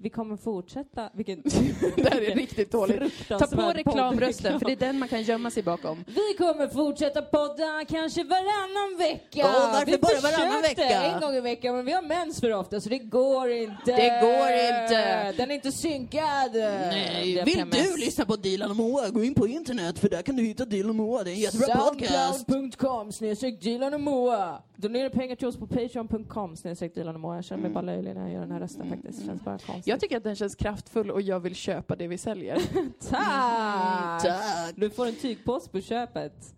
Vi 0.03 0.11
kommer 0.11 0.37
fortsätta, 0.37 1.11
vilken 1.15 1.43
det 1.97 2.11
här 2.13 2.21
är 2.21 2.35
riktigt 2.35 2.73
dåligt. 2.73 3.29
Ta 3.29 3.39
på 3.39 3.63
reklamrösten, 3.63 4.59
för 4.61 4.67
det 4.67 4.73
är 4.73 4.77
den 4.77 4.99
man 4.99 5.09
kan 5.09 5.23
gömma 5.23 5.51
sig 5.51 5.63
bakom. 5.63 6.05
Vi 6.07 6.37
kommer 6.39 6.69
fortsätta 6.69 7.23
podda 7.23 7.85
kanske 7.89 8.25
varannan 8.25 8.99
vecka. 8.99 9.41
Åh, 9.45 9.73
varför 9.73 9.87
vi 9.87 9.99
bara 9.99 10.21
varannan 10.21 10.63
vecka? 10.63 11.03
en 11.03 11.21
gång 11.21 11.35
i 11.35 11.41
veckan 11.41 11.77
men 11.77 11.85
vi 11.85 11.93
har 11.93 12.03
mens 12.03 12.41
för 12.41 12.53
ofta 12.53 12.81
så 12.81 12.89
det 12.89 12.99
går 12.99 13.51
inte. 13.51 13.75
Det 13.85 14.21
går 14.23 14.49
inte. 14.83 15.33
Den 15.37 15.51
är 15.51 15.55
inte 15.55 15.73
synkad. 15.73 16.53
Nej, 16.55 17.43
vill 17.45 17.65
du 17.71 17.97
lyssna 17.97 18.25
på 18.25 18.37
Dilan 18.37 18.71
och 18.71 18.77
Moa, 18.77 19.11
gå 19.11 19.25
in 19.25 19.35
på 19.35 19.47
internet 19.47 19.99
för 19.99 20.09
där 20.09 20.23
kan 20.23 20.37
du 20.37 20.43
hitta 20.43 20.65
Dilan 20.65 20.91
och 20.91 20.97
Moa. 20.97 21.25
Det 21.25 21.31
är 21.31 21.35
en 21.35 21.41
jättebra 21.41 21.77
podcast. 21.77 22.47
Soundcloud.com 22.47 23.13
snedstreck 23.13 23.61
Dilan 23.61 23.95
och 23.95 24.01
Moa. 24.01 24.63
Donera 24.77 25.11
pengar 25.11 25.37
till 25.37 25.47
oss 25.47 25.57
på 25.57 25.67
patreon.com 25.67 26.57
snedstreck 26.57 26.95
Dilan 26.95 27.15
och 27.15 27.21
Moa. 27.21 27.35
Jag 27.37 27.45
känner 27.45 27.63
mig 27.63 27.71
bara 27.71 27.83
löjlig 27.83 28.15
när 28.15 28.23
jag 28.23 28.33
gör 28.33 28.41
den 28.41 28.51
här 28.51 28.61
rösten 28.61 28.91
faktiskt. 28.91 29.21
Det 29.21 29.27
känns 29.27 29.45
bara 29.45 29.59
konstigt. 29.59 29.87
Jag 29.93 30.01
tycker 30.01 30.17
att 30.17 30.25
den 30.25 30.37
känns 30.37 30.55
kraftfull 30.55 31.11
och 31.11 31.23
jag 31.23 31.41
vill 31.41 31.55
köpa 31.55 31.97
det 31.97 32.09
vi 32.09 32.19
säljer. 32.19 32.57
Tack! 33.11 34.23
Tack. 34.23 34.77
Du 34.77 34.91
får 34.91 35.07
en 35.07 35.15
tygpåse 35.15 35.71
på 35.71 35.81
köpet. 35.81 36.55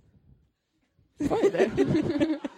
Vad 1.19 1.45
är 1.45 1.51
det? 1.51 2.39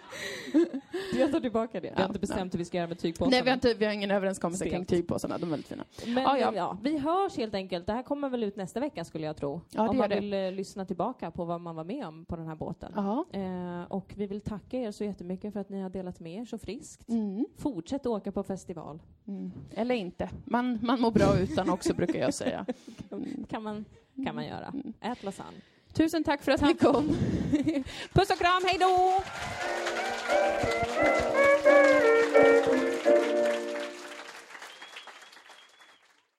Jag 1.13 1.31
tar 1.31 1.39
tillbaka 1.39 1.79
det. 1.81 1.93
Vi 1.95 2.01
har 2.01 2.07
inte 2.07 2.19
bestämt 2.19 2.53
hur 2.53 2.59
vi 2.59 2.65
ska 2.65 2.77
göra 2.77 2.87
med 2.87 2.99
tygpåsarna. 2.99 3.31
Nej, 3.31 3.43
vi 3.43 3.49
har, 3.49 3.53
inte, 3.55 3.73
vi 3.73 3.85
har 3.85 3.93
ingen 3.93 4.11
överenskommelse 4.11 4.65
Stelt. 4.65 4.73
kring 4.75 4.85
tygpåsarna, 4.85 5.37
de 5.37 5.45
är 5.45 5.49
väldigt 5.49 5.67
fina. 5.67 5.83
Men 6.05 6.23
Ja, 6.23 6.37
ja, 6.37 6.51
ja. 6.55 6.77
vi 6.83 6.97
hörs 6.97 7.37
helt 7.37 7.53
enkelt. 7.53 7.85
Det 7.87 7.93
här 7.93 8.03
kommer 8.03 8.29
väl 8.29 8.43
ut 8.43 8.55
nästa 8.55 8.79
vecka 8.79 9.05
skulle 9.05 9.25
jag 9.25 9.37
tro. 9.37 9.61
Ja, 9.69 9.89
om 9.89 9.97
man 9.97 10.09
det. 10.09 10.15
vill 10.19 10.33
eh, 10.33 10.51
lyssna 10.51 10.85
tillbaka 10.85 11.31
på 11.31 11.45
vad 11.45 11.61
man 11.61 11.75
var 11.75 11.83
med 11.83 12.05
om 12.07 12.25
på 12.25 12.35
den 12.35 12.47
här 12.47 12.55
båten. 12.55 12.93
Eh, 13.31 13.83
och 13.91 14.13
vi 14.15 14.27
vill 14.27 14.41
tacka 14.41 14.77
er 14.77 14.91
så 14.91 15.03
jättemycket 15.03 15.53
för 15.53 15.59
att 15.59 15.69
ni 15.69 15.81
har 15.81 15.89
delat 15.89 16.19
med 16.19 16.41
er 16.41 16.45
så 16.45 16.57
friskt. 16.57 17.09
Mm. 17.09 17.45
Fortsätt 17.57 18.05
åka 18.05 18.31
på 18.31 18.43
festival. 18.43 18.99
Mm. 19.27 19.51
Eller 19.75 19.95
inte. 19.95 20.29
Man, 20.45 20.79
man 20.81 21.01
mår 21.01 21.11
bra 21.11 21.39
utan 21.39 21.69
också, 21.69 21.93
brukar 21.93 22.19
jag 22.19 22.33
säga. 22.33 22.65
kan 23.49 23.63
man, 23.63 23.85
kan 24.25 24.35
man 24.35 24.45
göra. 24.45 24.67
Mm. 24.67 24.93
Ät 25.01 25.23
lasagne. 25.23 25.57
Tusen 25.93 26.23
tack 26.23 26.43
för 26.43 26.51
att 26.51 26.61
ni 26.61 26.75
kom. 26.75 27.17
Puss 28.13 28.29
och 28.29 28.39
kram, 28.39 28.63
hej 28.65 28.77
då! 28.79 29.23